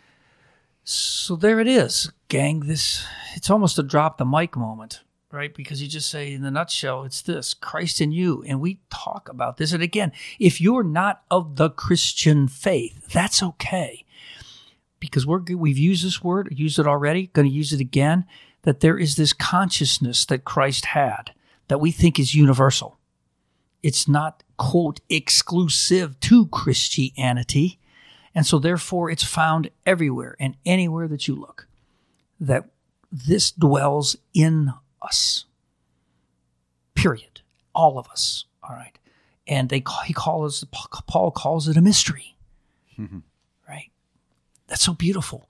So 0.85 1.37
there 1.37 1.61
it 1.61 1.67
is, 1.67 2.11
gang. 2.29 2.61
This 2.61 3.05
it's 3.35 3.51
almost 3.51 3.79
a 3.79 3.83
drop 3.83 4.19
the 4.19 4.25
mic 4.25 4.57
moment, 4.57 5.03
right? 5.31 5.53
Because 5.53 5.83
you 5.83 5.89
just 5.89 6.09
say 6.09 6.33
in 6.33 6.43
the 6.43 6.51
nutshell, 6.51 7.05
it's 7.05 7.21
this 7.21 7.55
Christ 7.55 8.01
in 8.01 8.13
you. 8.13 8.45
And 8.47 8.61
we 8.61 8.81
talk 8.91 9.29
about 9.29 9.57
this. 9.57 9.73
And 9.73 9.83
again, 9.83 10.13
if 10.39 10.61
you're 10.61 10.85
not 10.85 11.23
of 11.31 11.57
the 11.57 11.71
Christian 11.71 12.49
faith, 12.49 13.09
that's 13.09 13.43
okay. 13.43 14.05
Because 15.01 15.27
we're 15.27 15.41
we've 15.41 15.77
used 15.77 16.05
this 16.05 16.23
word, 16.23 16.55
used 16.57 16.79
it 16.79 16.87
already, 16.87 17.27
going 17.29 17.49
to 17.49 17.55
use 17.55 17.73
it 17.73 17.81
again, 17.81 18.25
that 18.63 18.81
there 18.81 18.99
is 18.99 19.17
this 19.17 19.33
consciousness 19.33 20.25
that 20.27 20.45
Christ 20.45 20.87
had 20.87 21.33
that 21.69 21.79
we 21.79 21.91
think 21.91 22.19
is 22.19 22.35
universal 22.35 22.99
it's 23.83 24.09
not, 24.09 24.43
quote, 24.57 25.01
exclusive 25.09 26.19
to 26.21 26.47
Christianity. 26.47 27.79
And 28.35 28.47
so, 28.47 28.59
therefore, 28.59 29.11
it's 29.11 29.25
found 29.25 29.71
everywhere 29.87 30.37
and 30.39 30.57
anywhere 30.67 31.09
that 31.09 31.29
you 31.29 31.35
look 31.35 31.67
that 32.41 32.69
this 33.11 33.51
dwells 33.51 34.17
in 34.33 34.73
us. 35.03 35.45
Period. 36.95 37.41
All 37.75 37.99
of 37.99 38.09
us. 38.09 38.45
All 38.63 38.75
right. 38.75 38.97
And 39.47 39.69
they 39.69 39.83
he 40.07 40.13
calls 40.13 40.65
Paul 41.07 41.31
calls 41.31 41.69
it 41.69 41.77
a 41.77 41.81
mystery. 41.81 42.37
Mm-hmm. 42.99 43.21
Right? 43.69 43.91
That's 44.67 44.83
so 44.83 44.93
beautiful. 44.93 45.49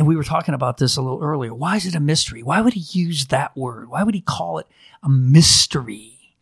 And 0.00 0.06
we 0.06 0.16
were 0.16 0.24
talking 0.24 0.54
about 0.54 0.78
this 0.78 0.96
a 0.96 1.02
little 1.02 1.22
earlier. 1.22 1.52
Why 1.52 1.76
is 1.76 1.84
it 1.84 1.94
a 1.94 2.00
mystery? 2.00 2.42
Why 2.42 2.62
would 2.62 2.72
he 2.72 2.80
use 2.98 3.26
that 3.26 3.54
word? 3.54 3.90
Why 3.90 4.02
would 4.02 4.14
he 4.14 4.22
call 4.22 4.56
it 4.56 4.66
a 5.02 5.10
mystery? 5.10 6.32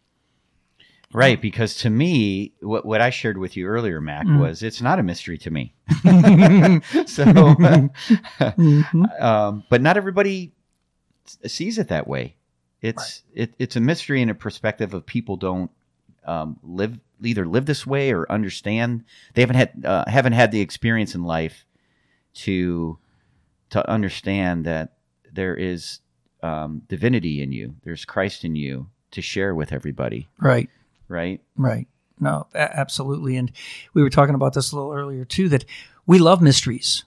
Right, 1.12 1.42
because 1.42 1.74
to 1.78 1.90
me, 1.90 2.52
what, 2.60 2.86
what 2.86 3.00
I 3.00 3.10
shared 3.10 3.36
with 3.36 3.56
you 3.56 3.66
earlier, 3.66 4.00
Mac, 4.00 4.28
mm. 4.28 4.38
was 4.38 4.62
it's 4.62 4.80
not 4.80 5.00
a 5.00 5.02
mystery 5.02 5.38
to 5.38 5.50
me. 5.50 5.74
so, 5.90 7.24
mm-hmm. 8.44 9.04
um, 9.20 9.64
but 9.68 9.82
not 9.82 9.96
everybody 9.96 10.52
sees 11.24 11.78
it 11.78 11.88
that 11.88 12.06
way. 12.06 12.36
It's 12.80 13.24
it, 13.34 13.54
it's 13.58 13.74
a 13.74 13.80
mystery 13.80 14.22
in 14.22 14.30
a 14.30 14.36
perspective 14.36 14.94
of 14.94 15.04
people 15.04 15.36
don't 15.36 15.72
um, 16.24 16.60
live 16.62 16.96
either 17.24 17.44
live 17.44 17.66
this 17.66 17.84
way 17.84 18.12
or 18.12 18.30
understand. 18.30 19.04
They 19.34 19.42
haven't 19.42 19.56
had 19.56 19.84
uh, 19.84 20.04
haven't 20.06 20.34
had 20.34 20.52
the 20.52 20.60
experience 20.60 21.16
in 21.16 21.24
life 21.24 21.64
to 22.34 22.98
to 23.70 23.88
understand 23.90 24.64
that 24.64 24.94
there 25.32 25.54
is 25.54 26.00
um, 26.42 26.82
divinity 26.88 27.42
in 27.42 27.52
you. 27.52 27.74
There's 27.84 28.04
Christ 28.04 28.44
in 28.44 28.56
you 28.56 28.88
to 29.10 29.22
share 29.22 29.54
with 29.54 29.72
everybody. 29.72 30.28
Right. 30.40 30.68
Right. 31.08 31.40
Right. 31.56 31.88
No, 32.20 32.46
absolutely. 32.54 33.36
And 33.36 33.52
we 33.94 34.02
were 34.02 34.10
talking 34.10 34.34
about 34.34 34.52
this 34.54 34.72
a 34.72 34.76
little 34.76 34.92
earlier 34.92 35.24
too. 35.24 35.48
That 35.48 35.64
we 36.06 36.18
love 36.18 36.42
mysteries. 36.42 37.04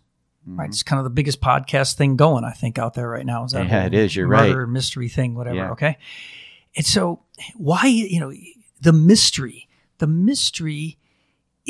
Mm-hmm. 0.47 0.59
Right. 0.59 0.69
It's 0.69 0.83
kind 0.83 0.99
of 0.99 1.03
the 1.03 1.09
biggest 1.09 1.41
podcast 1.41 1.95
thing 1.95 2.15
going, 2.15 2.43
I 2.43 2.51
think, 2.51 2.79
out 2.79 2.93
there 2.93 3.09
right 3.09 3.25
now. 3.25 3.43
Is 3.43 3.51
that 3.51 3.67
Yeah, 3.67 3.85
it 3.85 3.93
is. 3.93 4.15
You're 4.15 4.27
right. 4.27 4.55
mystery 4.67 5.09
thing, 5.09 5.35
whatever. 5.35 5.57
Yeah. 5.57 5.71
Okay. 5.71 5.97
And 6.75 6.85
so, 6.85 7.21
why 7.55 7.85
you 7.85 8.19
know 8.19 8.33
the 8.79 8.93
mystery? 8.93 9.67
The 9.97 10.07
mystery 10.07 10.97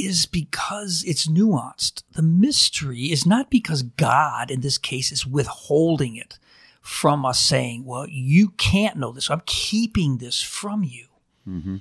is 0.05 0.25
because 0.25 1.03
it's 1.05 1.27
nuanced. 1.27 2.03
The 2.13 2.21
mystery 2.21 3.11
is 3.11 3.25
not 3.25 3.49
because 3.49 3.83
God, 3.83 4.51
in 4.51 4.61
this 4.61 4.77
case, 4.77 5.11
is 5.11 5.25
withholding 5.25 6.15
it 6.15 6.37
from 6.81 7.25
us, 7.25 7.39
saying, 7.39 7.85
"Well, 7.85 8.07
you 8.09 8.49
can't 8.57 8.97
know 8.97 9.11
this. 9.11 9.29
I'm 9.29 9.41
keeping 9.45 10.17
this 10.17 10.41
from 10.41 10.83
you." 10.83 11.07
Mm-hmm. 11.47 11.77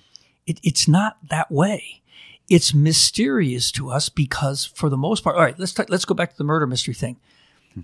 It, 0.47 0.61
it's 0.63 0.87
not 0.89 1.17
that 1.29 1.51
way. 1.51 2.03
It's 2.49 2.75
mysterious 2.75 3.71
to 3.73 3.91
us 3.91 4.09
because, 4.09 4.65
for 4.65 4.89
the 4.89 4.97
most 4.97 5.23
part, 5.23 5.37
all 5.37 5.43
right. 5.43 5.59
Let's 5.59 5.73
t- 5.75 5.85
let's 5.89 6.05
go 6.05 6.15
back 6.15 6.31
to 6.33 6.37
the 6.39 6.45
murder 6.45 6.67
mystery 6.67 6.95
thing. 6.95 7.17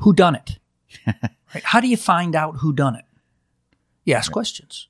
Who 0.01 0.13
done 0.13 0.35
it? 0.35 0.59
right? 1.07 1.63
How 1.65 1.81
do 1.81 1.87
you 1.89 1.97
find 1.97 2.35
out 2.35 2.57
who 2.59 2.73
done 2.73 2.97
it? 2.97 3.05
You 4.05 4.15
ask 4.15 4.31
questions, 4.33 4.89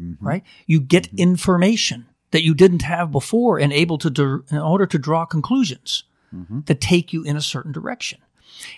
Mm-hmm. 0.00 0.24
right? 0.26 0.42
You 0.66 0.80
get 0.80 1.08
information 1.18 2.06
that 2.30 2.42
you 2.42 2.54
didn't 2.54 2.82
have 2.82 3.10
before, 3.10 3.58
and 3.58 3.72
able 3.72 3.98
to 3.98 4.10
dir- 4.10 4.44
in 4.50 4.58
order 4.58 4.86
to 4.86 4.98
draw 4.98 5.24
conclusions 5.24 6.04
Mm-hmm. 6.32 6.60
that 6.66 6.80
take 6.80 7.12
you 7.12 7.24
in 7.24 7.36
a 7.36 7.40
certain 7.40 7.72
direction. 7.72 8.20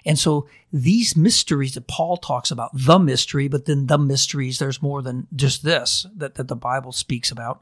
And 0.06 0.18
so 0.18 0.49
these 0.73 1.14
mysteries 1.14 1.75
that 1.75 1.87
Paul 1.87 2.16
talks 2.16 2.50
about, 2.50 2.71
the 2.73 2.99
mystery, 2.99 3.47
but 3.47 3.66
then 3.66 3.88
the 3.88 3.99
mysteries, 3.99 4.59
there's 4.59 4.80
more 4.80 5.02
than 5.02 5.26
just 5.37 5.62
this 5.62 6.06
that, 6.16 6.37
that 6.37 6.49
the 6.49 6.56
Bible 6.56 6.92
speaks 6.92 7.30
about, 7.30 7.61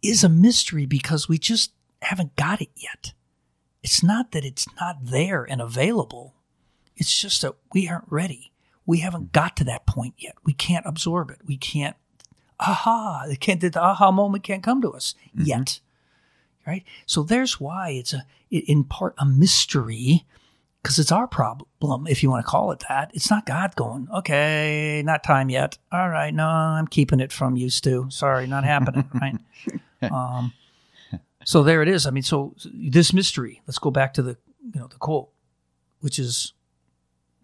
is 0.00 0.24
a 0.24 0.28
mystery 0.30 0.86
because 0.86 1.28
we 1.28 1.36
just 1.36 1.72
haven't 2.00 2.34
got 2.36 2.62
it 2.62 2.70
yet. 2.76 3.12
It's 3.82 4.02
not 4.02 4.32
that 4.32 4.46
it's 4.46 4.66
not 4.80 4.96
there 5.02 5.44
and 5.44 5.60
available. 5.60 6.32
It's 6.96 7.20
just 7.20 7.42
that 7.42 7.56
we 7.74 7.90
aren't 7.90 8.10
ready. 8.10 8.52
We 8.86 9.00
haven't 9.00 9.32
got 9.32 9.54
to 9.58 9.64
that 9.64 9.84
point 9.86 10.14
yet. 10.16 10.36
We 10.46 10.54
can't 10.54 10.86
absorb 10.86 11.30
it. 11.30 11.40
We 11.44 11.58
can't, 11.58 11.96
aha, 12.60 13.26
can't, 13.40 13.60
the 13.60 13.80
aha 13.80 14.10
moment 14.10 14.44
can't 14.44 14.62
come 14.62 14.82
to 14.82 14.92
us 14.92 15.14
yet. 15.34 15.80
Right? 16.66 16.84
So 17.06 17.22
there's 17.22 17.58
why 17.58 17.90
it's 17.90 18.12
a, 18.12 18.24
in 18.50 18.84
part 18.84 19.14
a 19.18 19.24
mystery 19.24 20.26
because 20.82 20.98
it's 20.98 21.12
our 21.12 21.26
problem, 21.26 22.06
if 22.06 22.22
you 22.22 22.30
want 22.30 22.44
to 22.44 22.50
call 22.50 22.70
it 22.72 22.84
that. 22.88 23.10
It's 23.12 23.30
not 23.30 23.46
God 23.46 23.74
going, 23.76 24.08
okay, 24.14 25.02
not 25.04 25.24
time 25.24 25.50
yet. 25.50 25.76
All 25.90 26.08
right, 26.08 26.32
no, 26.32 26.46
I'm 26.46 26.86
keeping 26.86 27.20
it 27.20 27.32
from 27.32 27.56
you, 27.56 27.68
Stu. 27.68 28.06
Sorry, 28.10 28.46
not 28.46 28.64
happening, 28.64 29.10
right? 29.20 29.36
Um, 30.10 30.52
so 31.44 31.62
there 31.62 31.82
it 31.82 31.88
is. 31.88 32.06
I 32.06 32.10
mean, 32.10 32.22
so 32.22 32.54
this 32.64 33.12
mystery. 33.12 33.60
Let's 33.66 33.78
go 33.78 33.90
back 33.90 34.14
to 34.14 34.22
the 34.22 34.36
you 34.72 34.80
know 34.80 34.86
the 34.86 34.96
quote, 34.96 35.28
which 36.00 36.18
is 36.18 36.52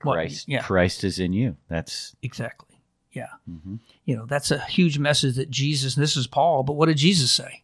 what? 0.02 0.14
Christ, 0.14 0.48
Yeah, 0.48 0.62
Christ 0.62 1.04
is 1.04 1.18
in 1.18 1.32
you. 1.32 1.56
That's 1.68 2.14
exactly. 2.22 2.73
Yeah, 3.14 3.28
Mhm. 3.48 3.78
you 4.04 4.16
know 4.16 4.26
that's 4.26 4.50
a 4.50 4.58
huge 4.66 4.98
message 4.98 5.36
that 5.36 5.50
Jesus. 5.50 5.96
And 5.96 6.02
this 6.02 6.16
is 6.16 6.26
Paul, 6.26 6.62
but 6.64 6.72
what 6.74 6.86
did 6.86 6.96
Jesus 6.98 7.30
say? 7.32 7.62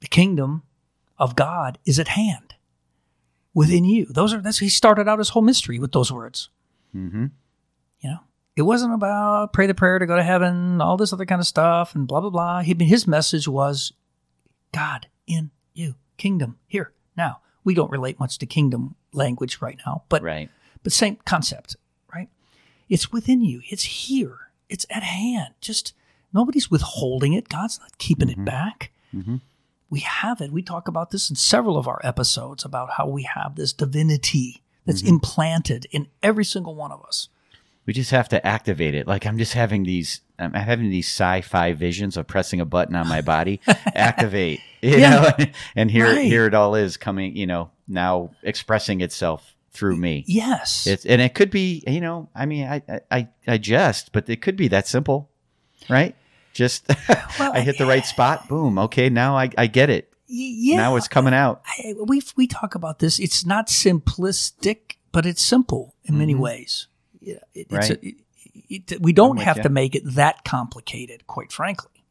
The 0.00 0.06
kingdom 0.06 0.62
of 1.18 1.36
God 1.36 1.78
is 1.84 1.98
at 1.98 2.08
hand 2.08 2.54
within 3.52 3.84
you. 3.84 4.06
Those 4.06 4.32
are 4.32 4.40
that's 4.40 4.58
he 4.58 4.68
started 4.68 5.08
out 5.08 5.18
his 5.18 5.30
whole 5.30 5.42
mystery 5.42 5.78
with 5.78 5.92
those 5.92 6.12
words. 6.12 6.48
mm-hmm. 6.94 7.26
You 8.00 8.10
know, 8.10 8.20
it 8.56 8.62
wasn't 8.62 8.94
about 8.94 9.52
pray 9.52 9.66
the 9.66 9.74
prayer 9.74 9.98
to 9.98 10.06
go 10.06 10.16
to 10.16 10.22
heaven, 10.22 10.80
all 10.80 10.96
this 10.96 11.12
other 11.12 11.26
kind 11.26 11.40
of 11.40 11.46
stuff, 11.46 11.94
and 11.94 12.06
blah 12.08 12.20
blah 12.20 12.30
blah. 12.30 12.60
He, 12.62 12.74
his 12.84 13.06
message 13.06 13.46
was 13.48 13.92
God 14.72 15.08
in 15.26 15.50
you, 15.74 15.96
kingdom 16.16 16.58
here 16.66 16.92
now. 17.16 17.40
We 17.64 17.74
don't 17.74 17.90
relate 17.90 18.18
much 18.18 18.38
to 18.38 18.46
kingdom 18.46 18.94
language 19.12 19.60
right 19.60 19.78
now, 19.84 20.04
but 20.08 20.22
right. 20.22 20.48
but 20.82 20.92
same 20.92 21.16
concept? 21.26 21.76
It's 22.90 23.10
within 23.10 23.40
you. 23.40 23.62
It's 23.70 23.84
here. 23.84 24.50
It's 24.68 24.84
at 24.90 25.02
hand. 25.02 25.54
Just 25.62 25.94
nobody's 26.32 26.70
withholding 26.70 27.32
it. 27.32 27.48
God's 27.48 27.78
not 27.80 27.96
keeping 27.98 28.28
it 28.28 28.44
back. 28.44 28.90
Mhm. 29.14 29.40
We 29.88 30.00
have 30.00 30.40
it. 30.40 30.52
We 30.52 30.62
talk 30.62 30.86
about 30.88 31.10
this 31.10 31.30
in 31.30 31.36
several 31.36 31.76
of 31.78 31.88
our 31.88 32.00
episodes 32.04 32.64
about 32.64 32.90
how 32.98 33.08
we 33.08 33.22
have 33.22 33.56
this 33.56 33.72
divinity 33.72 34.62
that's 34.86 35.02
implanted 35.02 35.86
in 35.90 36.08
every 36.22 36.44
single 36.44 36.74
one 36.74 36.92
of 36.92 37.02
us. 37.04 37.28
We 37.86 37.92
just 37.92 38.10
have 38.12 38.28
to 38.28 38.46
activate 38.46 38.94
it. 38.94 39.06
Like 39.08 39.26
I'm 39.26 39.38
just 39.38 39.54
having 39.54 39.82
these, 39.84 40.20
I'm 40.38 40.52
having 40.52 40.90
these 40.90 41.08
sci-fi 41.08 41.72
visions 41.72 42.16
of 42.16 42.26
pressing 42.26 42.60
a 42.60 42.64
button 42.64 42.94
on 42.94 43.08
my 43.08 43.20
body, 43.20 43.60
activate, 43.94 44.60
you 44.80 44.98
Yeah. 44.98 45.10
know, 45.38 45.44
and 45.76 45.90
here, 45.90 46.06
Right. 46.06 46.24
here 46.26 46.46
it 46.46 46.54
all 46.54 46.74
is 46.76 46.96
coming, 46.96 47.36
you 47.36 47.46
know, 47.46 47.70
now 47.88 48.30
expressing 48.42 49.00
itself 49.00 49.49
through 49.72 49.96
me. 49.96 50.24
Yes. 50.26 50.86
It's, 50.86 51.06
and 51.06 51.20
it 51.22 51.34
could 51.34 51.50
be, 51.50 51.82
you 51.86 52.00
know, 52.00 52.28
I 52.34 52.46
mean, 52.46 52.66
I, 52.66 52.82
I- 53.10 53.28
I, 53.46 53.58
jest, 53.58 54.12
but 54.12 54.28
it 54.28 54.42
could 54.42 54.56
be 54.56 54.68
that 54.68 54.86
simple, 54.88 55.30
right? 55.88 56.14
Just, 56.52 56.86
Well, 57.38 57.52
I 57.52 57.60
hit 57.60 57.78
the 57.78 57.86
right 57.86 58.04
spot. 58.04 58.48
Boom. 58.48 58.78
Okay. 58.78 59.08
Now 59.08 59.36
I, 59.36 59.50
I 59.56 59.66
get 59.68 59.88
it. 59.90 60.12
Yeah. 60.26 60.76
Now 60.76 60.96
it's 60.96 61.08
coming 61.08 61.34
out. 61.34 61.62
I, 61.66 61.94
we 62.04 62.22
we 62.36 62.46
talk 62.46 62.74
about 62.76 62.98
this. 63.00 63.18
It's 63.18 63.44
not 63.44 63.66
simplistic, 63.66 64.96
but 65.12 65.26
it's 65.26 65.42
simple 65.42 65.94
in 66.04 66.18
many 66.18 66.34
ways. 66.36 66.86
Yeah, 67.20 67.34
it, 67.54 67.66
it's 67.70 67.72
Right. 67.72 67.90
a, 67.90 68.06
it, 68.74 68.92
it- 68.92 69.02
we 69.02 69.12
don't 69.12 69.38
have 69.40 69.56
ya. 69.58 69.62
to 69.64 69.68
make 69.68 69.94
it 69.96 70.02
that 70.14 70.44
complicated, 70.44 71.26
quite 71.26 71.50
frankly. 71.52 72.04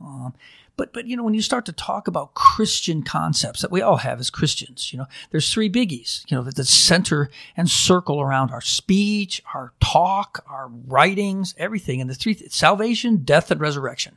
Um, 0.00 0.34
but 0.76 0.92
but 0.92 1.06
you 1.06 1.16
know 1.16 1.22
when 1.22 1.34
you 1.34 1.42
start 1.42 1.66
to 1.66 1.72
talk 1.72 2.08
about 2.08 2.34
Christian 2.34 3.02
concepts 3.02 3.62
that 3.62 3.70
we 3.70 3.80
all 3.80 3.98
have 3.98 4.20
as 4.20 4.30
Christians, 4.30 4.92
you 4.92 4.98
know, 4.98 5.06
there's 5.30 5.52
three 5.52 5.70
biggies. 5.70 6.24
You 6.28 6.36
know 6.36 6.42
that 6.42 6.56
that 6.56 6.66
center 6.66 7.30
and 7.56 7.70
circle 7.70 8.20
around 8.20 8.50
our 8.50 8.60
speech, 8.60 9.42
our 9.54 9.72
talk, 9.80 10.44
our 10.48 10.68
writings, 10.68 11.54
everything. 11.58 12.00
And 12.00 12.10
the 12.10 12.14
three 12.14 12.34
salvation, 12.48 13.18
death, 13.18 13.50
and 13.50 13.60
resurrection 13.60 14.16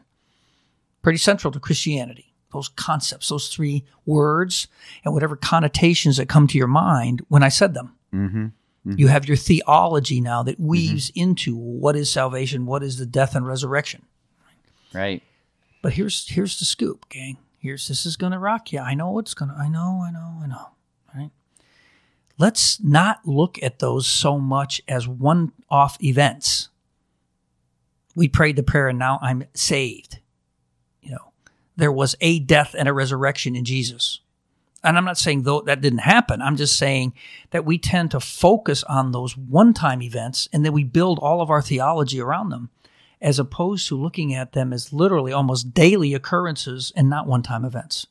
pretty 1.08 1.18
central 1.18 1.54
to 1.54 1.60
Christianity. 1.60 2.34
Those 2.52 2.68
concepts, 2.68 3.30
those 3.30 3.48
three 3.48 3.86
words, 4.06 4.68
and 5.06 5.14
whatever 5.14 5.38
connotations 5.38 6.18
that 6.18 6.28
come 6.28 6.48
to 6.48 6.58
your 6.58 6.68
mind 6.68 7.22
when 7.30 7.44
I 7.44 7.48
said 7.50 7.74
them. 7.74 7.96
Mm-hmm. 8.14 8.48
You 8.98 9.08
have 9.08 9.26
your 9.26 9.38
theology 9.38 10.20
now 10.20 10.44
that 10.44 10.60
weaves 10.60 11.12
into 11.16 11.56
what 11.56 11.96
is 11.96 12.10
salvation, 12.10 12.66
what 12.66 12.84
is 12.84 12.98
the 12.98 13.06
death 13.06 13.36
and 13.36 13.48
resurrection. 13.48 14.04
Right. 14.94 15.22
But 15.82 15.94
here's 15.94 16.28
here's 16.28 16.60
the 16.60 16.66
scoop, 16.66 17.08
gang. 17.10 17.38
Here's 17.60 17.88
this 17.88 18.06
is 18.06 18.18
gonna 18.18 18.40
rock 18.40 18.72
you. 18.72 18.80
I 18.80 18.94
know 18.94 19.20
it's 19.20 19.34
gonna. 19.34 19.56
I 19.58 19.68
know. 19.70 20.04
I 20.06 20.12
know. 20.12 20.40
I 20.44 20.48
know. 20.48 20.70
Right. 21.16 21.32
Let's 22.38 22.82
not 22.84 23.26
look 23.26 23.62
at 23.64 23.80
those 23.80 24.06
so 24.06 24.40
much 24.40 24.82
as 24.88 25.08
one-off 25.08 25.98
events. 26.04 26.70
We 28.16 28.28
prayed 28.28 28.56
the 28.56 28.64
prayer, 28.64 28.90
and 28.90 29.00
now 29.00 29.20
I'm 29.22 29.46
saved. 29.54 30.20
You 31.02 31.12
know, 31.12 31.32
there 31.76 31.92
was 31.92 32.16
a 32.22 32.40
death 32.40 32.76
and 32.78 32.88
a 32.88 32.94
resurrection 32.94 33.56
in 33.56 33.66
Jesus. 33.66 34.22
And 34.84 34.98
I'm 34.98 35.06
not 35.06 35.18
saying 35.18 35.44
though 35.44 35.62
that 35.62 35.82
didn't 35.82 36.00
happen. 36.00 36.42
I'm 36.42 36.56
just 36.56 36.78
saying 36.78 37.14
that 37.50 37.66
we 37.66 37.78
tend 37.78 38.12
to 38.12 38.20
focus 38.20 38.84
on 38.84 39.12
those 39.12 39.36
one-time 39.36 40.02
events, 40.02 40.48
and 40.54 40.64
then 40.64 40.74
we 40.74 40.84
build 40.84 41.20
all 41.20 41.42
of 41.42 41.50
our 41.50 41.62
theology 41.62 42.22
around 42.22 42.50
them 42.50 42.70
as 43.22 43.40
opposed 43.40 43.88
to 43.88 43.96
looking 43.96 44.34
at 44.34 44.52
them 44.54 44.72
as 44.74 44.94
literally 44.94 45.32
almost 45.34 45.74
daily 45.74 46.14
occurrences 46.14 46.92
and 46.96 47.10
not 47.10 47.26
one 47.28 47.42
time 47.44 47.66
events. 47.66 48.08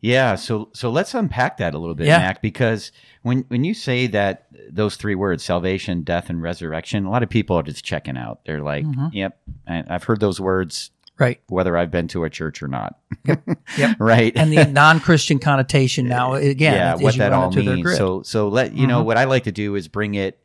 Yeah, 0.00 0.34
so 0.34 0.68
so 0.72 0.90
let's 0.90 1.14
unpack 1.14 1.58
that 1.58 1.74
a 1.74 1.78
little 1.78 1.94
bit, 1.94 2.08
Yeah. 2.08 2.18
Mac, 2.18 2.42
because 2.42 2.90
when 3.22 3.44
when 3.48 3.62
you 3.62 3.72
say 3.72 4.08
that 4.08 4.46
those 4.68 4.96
three 4.96 5.14
words, 5.14 5.44
salvation, 5.44 6.02
death, 6.02 6.28
and 6.28 6.42
resurrection, 6.42 7.04
a 7.06 7.10
lot 7.10 7.22
of 7.22 7.28
people 7.30 7.56
are 7.56 7.62
just 7.62 7.84
checking 7.84 8.16
out. 8.16 8.40
They're 8.44 8.62
like, 8.62 8.84
Mm-hmm. 8.84 9.06
"Yep, 9.12 9.38
I, 9.68 9.84
I've 9.88 10.02
heard 10.04 10.18
those 10.18 10.40
words, 10.40 10.90
Right. 11.18 11.40
whether 11.46 11.76
I've 11.76 11.92
been 11.92 12.08
to 12.08 12.24
a 12.24 12.30
church 12.30 12.64
or 12.64 12.68
not." 12.68 12.98
Yep. 13.26 13.48
yep. 13.78 13.96
right. 14.00 14.32
And 14.34 14.50
the 14.52 14.64
non 14.66 14.98
Christian 14.98 15.38
connotation 15.38 16.08
now, 16.08 16.34
again, 16.34 16.74
yeah, 16.74 16.94
what 16.96 17.16
that 17.18 17.32
all 17.32 17.50
it 17.50 17.52
through 17.52 17.62
their 17.62 17.76
means. 17.76 17.96
So 17.96 18.22
so 18.22 18.48
let 18.48 18.72
you 18.72 18.88
know 18.88 19.02
Mhm. 19.02 19.06
what 19.06 19.18
I 19.18 19.24
like 19.24 19.44
to 19.44 19.52
do 19.52 19.76
is 19.76 19.86
bring 19.86 20.16
it 20.16 20.36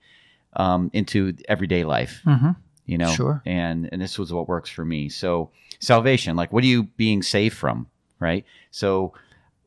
um, 0.53 0.91
into 0.93 1.33
everyday 1.49 1.83
life. 1.83 2.21
Mhm. 2.27 2.55
You 2.87 2.97
know, 2.97 3.11
Sure. 3.11 3.43
And 3.45 3.87
and 3.91 4.01
this 4.01 4.17
was 4.17 4.33
what 4.33 4.47
works 4.47 4.69
for 4.71 4.83
me. 4.83 5.09
So 5.09 5.51
salvation, 5.79 6.35
like, 6.35 6.51
what 6.51 6.63
are 6.63 6.67
you 6.67 6.83
being 6.83 7.21
saved 7.21 7.55
from? 7.55 7.87
Right. 8.19 8.45
So 8.71 9.13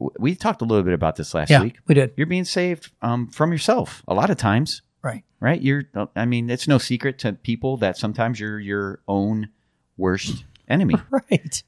w- 0.00 0.12
we 0.18 0.34
talked 0.34 0.60
a 0.62 0.64
little 0.64 0.82
bit 0.82 0.94
about 0.94 1.14
this 1.16 1.34
last 1.34 1.50
yeah, 1.50 1.62
week 1.62 1.76
we 1.86 1.94
did. 1.94 2.12
you're 2.16 2.26
being 2.26 2.44
saved 2.44 2.90
um, 3.02 3.28
from 3.28 3.52
yourself 3.52 4.02
a 4.08 4.14
lot 4.14 4.28
of 4.30 4.36
times 4.38 4.82
Right. 5.02 5.22
right? 5.38 5.60
You're, 5.62 5.84
I 6.16 6.24
mean, 6.26 6.50
it's 6.50 6.66
no 6.68 6.76
secret 6.78 7.18
to 7.20 7.32
people 7.32 7.76
that 7.78 7.96
sometimes 7.96 8.38
you're 8.40 8.58
your 8.58 9.00
own 9.06 9.48
worst 9.96 10.44
enemy. 10.68 10.94
Right. 11.10 11.62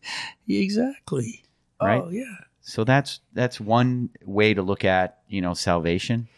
Exactly. 0.48 1.42
Right. 1.80 2.02
Oh 2.04 2.10
yeah. 2.10 2.36
So 2.60 2.84
that's 2.84 3.20
that's 3.32 3.60
one 3.60 4.10
way 4.24 4.54
to 4.54 4.62
look 4.62 4.84
at 4.84 5.18
you 5.28 5.40
know 5.40 5.54
salvation. 5.54 6.28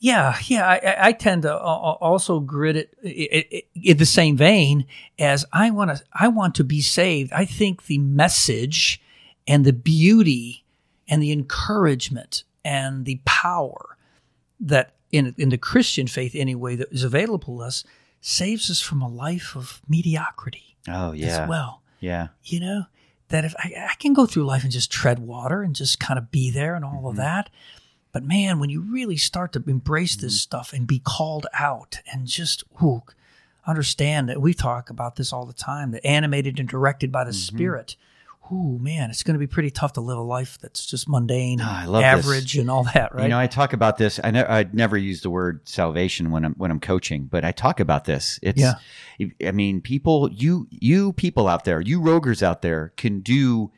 Yeah, 0.00 0.36
yeah. 0.46 0.66
I- 0.66 1.08
I, 1.08 1.12
tend 1.12 1.42
to 1.42 1.50
al- 1.50 1.58
al- 1.58 1.98
also 2.00 2.40
grit 2.40 2.76
it 2.76 2.94
i- 3.04 3.44
i- 3.56 3.62
in 3.74 3.96
the 3.96 4.06
same 4.06 4.36
vein 4.36 4.86
as 5.18 5.44
I 5.52 5.70
want 5.70 5.90
to. 5.96 6.04
I 6.12 6.28
want 6.28 6.54
to 6.56 6.64
be 6.64 6.80
saved. 6.80 7.32
I 7.32 7.44
think 7.44 7.86
the 7.86 7.98
message 7.98 9.00
and 9.46 9.64
the 9.64 9.72
beauty 9.72 10.64
and 11.08 11.22
the 11.22 11.32
encouragement 11.32 12.44
and 12.64 13.04
the 13.06 13.20
power 13.24 13.96
that 14.60 14.94
in 15.10 15.34
in 15.38 15.48
the 15.48 15.58
Christian 15.58 16.06
faith 16.06 16.34
anyway 16.34 16.76
that 16.76 16.92
is 16.92 17.02
available 17.02 17.56
to 17.58 17.62
us 17.64 17.84
saves 18.20 18.70
us 18.70 18.80
from 18.80 19.00
a 19.02 19.08
life 19.08 19.56
of 19.56 19.80
mediocrity 19.88 20.76
Oh 20.86 21.12
yeah, 21.12 21.26
as 21.42 21.48
well. 21.48 21.82
yeah, 22.00 22.28
You 22.44 22.60
know 22.60 22.82
that 23.28 23.44
if 23.44 23.54
I, 23.58 23.88
I 23.90 23.94
can 23.98 24.12
go 24.12 24.26
through 24.26 24.44
life 24.44 24.62
and 24.64 24.72
just 24.72 24.90
tread 24.90 25.18
water 25.18 25.62
and 25.62 25.74
just 25.74 25.98
kind 26.00 26.18
of 26.18 26.30
be 26.30 26.50
there 26.50 26.74
and 26.74 26.84
all 26.84 27.06
of 27.08 27.14
mm-hmm. 27.16 27.22
that. 27.22 27.50
But 28.12 28.24
man, 28.24 28.58
when 28.58 28.70
you 28.70 28.80
really 28.80 29.16
start 29.16 29.52
to 29.52 29.62
embrace 29.66 30.16
this 30.16 30.34
mm-hmm. 30.34 30.38
stuff 30.38 30.72
and 30.72 30.86
be 30.86 30.98
called 30.98 31.46
out 31.52 32.00
and 32.12 32.26
just 32.26 32.64
ooh, 32.82 33.02
understand 33.66 34.28
that 34.28 34.40
we 34.40 34.54
talk 34.54 34.90
about 34.90 35.16
this 35.16 35.32
all 35.32 35.46
the 35.46 35.52
time, 35.52 35.90
that 35.92 36.04
animated 36.06 36.58
and 36.58 36.68
directed 36.68 37.12
by 37.12 37.24
the 37.24 37.30
mm-hmm. 37.30 37.56
Spirit. 37.56 37.96
Ooh, 38.50 38.78
man, 38.80 39.10
it's 39.10 39.22
going 39.22 39.34
to 39.34 39.38
be 39.38 39.46
pretty 39.46 39.70
tough 39.70 39.92
to 39.92 40.00
live 40.00 40.16
a 40.16 40.22
life 40.22 40.56
that's 40.58 40.86
just 40.86 41.06
mundane, 41.06 41.60
ah, 41.60 41.80
I 41.80 41.82
and 41.82 41.92
love 41.92 42.00
this. 42.00 42.24
average, 42.24 42.56
and 42.56 42.70
all 42.70 42.84
that, 42.84 43.14
right? 43.14 43.24
You 43.24 43.28
know, 43.28 43.38
I 43.38 43.46
talk 43.46 43.74
about 43.74 43.98
this. 43.98 44.18
I 44.24 44.30
ne- 44.30 44.46
I'd 44.46 44.72
never 44.72 44.96
use 44.96 45.20
the 45.20 45.28
word 45.28 45.68
salvation 45.68 46.30
when 46.30 46.46
I'm 46.46 46.54
when 46.54 46.70
I'm 46.70 46.80
coaching, 46.80 47.24
but 47.24 47.44
I 47.44 47.52
talk 47.52 47.78
about 47.78 48.06
this. 48.06 48.40
It's, 48.40 48.58
Yeah. 48.58 48.74
I 49.44 49.50
mean, 49.50 49.82
people, 49.82 50.30
you 50.32 50.66
you 50.70 51.12
people 51.12 51.46
out 51.46 51.64
there, 51.64 51.82
you 51.82 52.00
rogers 52.00 52.42
out 52.42 52.62
there, 52.62 52.94
can 52.96 53.20
do 53.20 53.70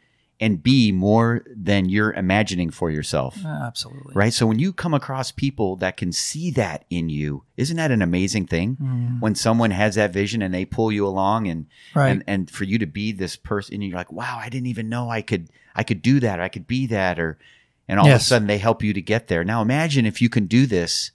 and 0.42 0.62
be 0.62 0.90
more 0.90 1.44
than 1.54 1.88
you're 1.90 2.12
imagining 2.14 2.70
for 2.70 2.90
yourself. 2.90 3.36
Ah, 3.44 3.66
Absolutely. 3.66 4.14
Right. 4.14 4.32
So 4.32 4.46
when 4.46 4.58
you 4.58 4.72
come 4.72 4.94
across 4.94 5.30
people 5.30 5.76
that 5.76 5.98
can 5.98 6.12
see 6.12 6.50
that 6.52 6.86
in 6.88 7.10
you, 7.10 7.44
isn't 7.58 7.76
that 7.76 7.90
an 7.90 8.00
amazing 8.00 8.46
thing? 8.46 8.78
Mm, 8.80 9.20
When 9.20 9.34
someone 9.34 9.70
has 9.70 9.96
that 9.96 10.12
vision 10.14 10.40
and 10.40 10.54
they 10.54 10.64
pull 10.64 10.90
you 10.90 11.06
along 11.06 11.46
and 11.46 11.66
right. 11.94 12.08
and 12.08 12.24
and 12.26 12.50
for 12.50 12.64
you 12.64 12.78
to 12.78 12.86
be 12.86 13.12
this 13.12 13.36
person 13.36 13.74
and 13.74 13.84
you're 13.84 13.94
like 13.96 14.10
wow 14.10 14.38
i 14.40 14.48
didn't 14.48 14.66
even 14.68 14.88
know 14.88 15.10
i 15.10 15.20
could 15.22 15.48
i 15.76 15.82
could 15.84 16.00
do 16.02 16.20
that 16.20 16.38
or 16.38 16.42
i 16.42 16.48
could 16.48 16.66
be 16.66 16.86
that 16.86 17.18
or 17.18 17.38
and 17.86 18.00
all 18.00 18.06
of 18.06 18.12
a 18.16 18.24
sudden 18.24 18.48
they 18.48 18.58
help 18.58 18.82
you 18.82 18.92
to 18.94 19.02
get 19.02 19.28
there 19.28 19.44
now 19.44 19.60
imagine 19.60 20.06
if 20.06 20.22
you 20.22 20.28
can 20.30 20.46
do 20.46 20.64
this 20.66 21.10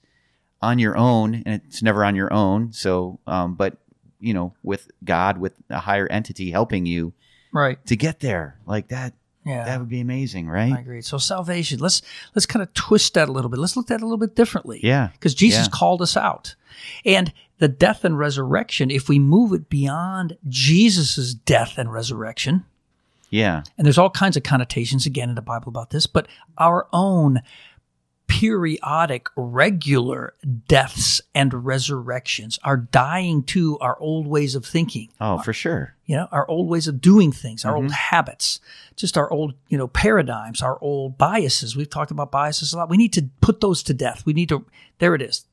on 0.61 0.77
your 0.79 0.95
own 0.95 1.41
and 1.45 1.61
it's 1.67 1.81
never 1.81 2.05
on 2.05 2.15
your 2.15 2.31
own 2.31 2.71
so 2.71 3.19
um 3.27 3.55
but 3.55 3.77
you 4.19 4.33
know 4.33 4.53
with 4.63 4.89
god 5.03 5.37
with 5.39 5.53
a 5.69 5.79
higher 5.79 6.07
entity 6.07 6.51
helping 6.51 6.85
you 6.85 7.11
right. 7.55 7.83
to 7.87 7.95
get 7.95 8.19
there 8.19 8.57
like 8.65 8.89
that 8.89 9.13
Yeah. 9.45 9.63
that 9.65 9.79
would 9.79 9.89
be 9.89 10.01
amazing 10.01 10.47
right? 10.47 10.73
I 10.73 10.79
agree. 10.79 11.01
So 11.01 11.17
salvation, 11.17 11.79
let's 11.79 12.01
let's 12.35 12.45
kind 12.45 12.61
of 12.63 12.73
twist 12.73 13.13
that 13.15 13.29
a 13.29 13.31
little 13.31 13.49
bit. 13.49 13.59
Let's 13.59 13.75
look 13.77 13.89
at 13.91 13.95
it 13.95 14.01
a 14.01 14.05
little 14.05 14.17
bit 14.17 14.35
differently. 14.35 14.79
yeah 14.83 15.09
because 15.13 15.33
Jesus 15.35 15.65
Yeah. 15.67 15.71
called 15.73 16.01
us 16.01 16.15
out. 16.17 16.55
And 17.05 17.31
the 17.59 17.67
death 17.69 18.03
and 18.03 18.17
resurrection, 18.19 18.91
if 18.91 19.07
we 19.07 19.17
move 19.17 19.53
it 19.53 19.69
beyond 19.69 20.37
Jesus' 20.49 21.33
death 21.33 21.77
and 21.77 21.91
resurrection, 21.93 22.65
yeah 23.29 23.63
and 23.77 23.85
there's 23.85 23.97
all 23.97 24.09
kinds 24.09 24.35
of 24.37 24.43
connotations 24.43 25.05
again 25.05 25.29
in 25.29 25.35
the 25.35 25.41
Bible 25.41 25.69
about 25.69 25.89
this, 25.91 26.05
but 26.07 26.27
our 26.57 26.87
own 26.93 27.41
periodic, 28.27 29.27
regular 29.35 30.33
deaths 30.67 31.21
and 31.33 31.65
resurrections, 31.65 32.59
our 32.63 32.77
dying 32.77 33.43
to 33.43 33.77
our 33.79 33.97
old 33.99 34.27
ways 34.27 34.55
of 34.55 34.65
thinking, 34.65 35.09
oh 35.21 35.37
for 35.39 35.53
sure 35.53 35.93
you 36.07 36.15
know, 36.15 36.27
our 36.31 36.47
old 36.47 36.69
ways 36.69 36.87
of 36.87 37.01
doing 37.01 37.31
things, 37.31 37.65
our 37.65 37.73
Mm-hmm. 37.73 37.83
old 37.85 37.91
habits, 37.91 38.59
just 38.95 39.17
our 39.17 39.27
old, 39.31 39.55
you 39.69 39.77
know, 39.77 39.87
paradigms, 39.87 40.61
our 40.61 40.77
old 40.79 41.17
biases. 41.17 41.75
We've 41.75 41.89
talked 41.89 42.11
about 42.11 42.29
biases 42.31 42.73
a 42.73 42.77
lot. 42.77 42.89
We 42.89 42.97
need 42.97 43.13
to 43.13 43.27
put 43.41 43.59
those 43.59 43.81
to 43.83 43.93
death. 43.95 44.23
We 44.23 44.33
need 44.33 44.49
to, 44.49 44.65
there 44.99 45.15
it 45.15 45.23
is. 45.23 45.45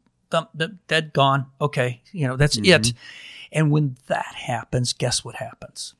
Dead, 0.88 1.12
gone. 1.14 1.46
Okay. 1.58 2.02
You 2.12 2.28
know, 2.28 2.36
that's 2.36 2.58
Mm-hmm. 2.58 2.82
it. 2.82 2.92
And 3.50 3.70
when 3.70 3.96
that 4.08 4.34
happens, 4.34 4.92
guess 4.92 5.24
what 5.24 5.36
happens? 5.36 5.94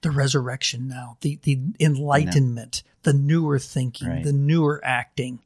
The 0.00 0.10
resurrection 0.10 0.88
now, 0.88 1.18
the, 1.20 1.38
the 1.42 1.58
enlightenment, 1.78 2.82
the 3.02 3.12
newer 3.12 3.58
thinking, 3.58 4.08
Right. 4.08 4.24
the 4.24 4.32
newer 4.32 4.80
acting 4.84 5.40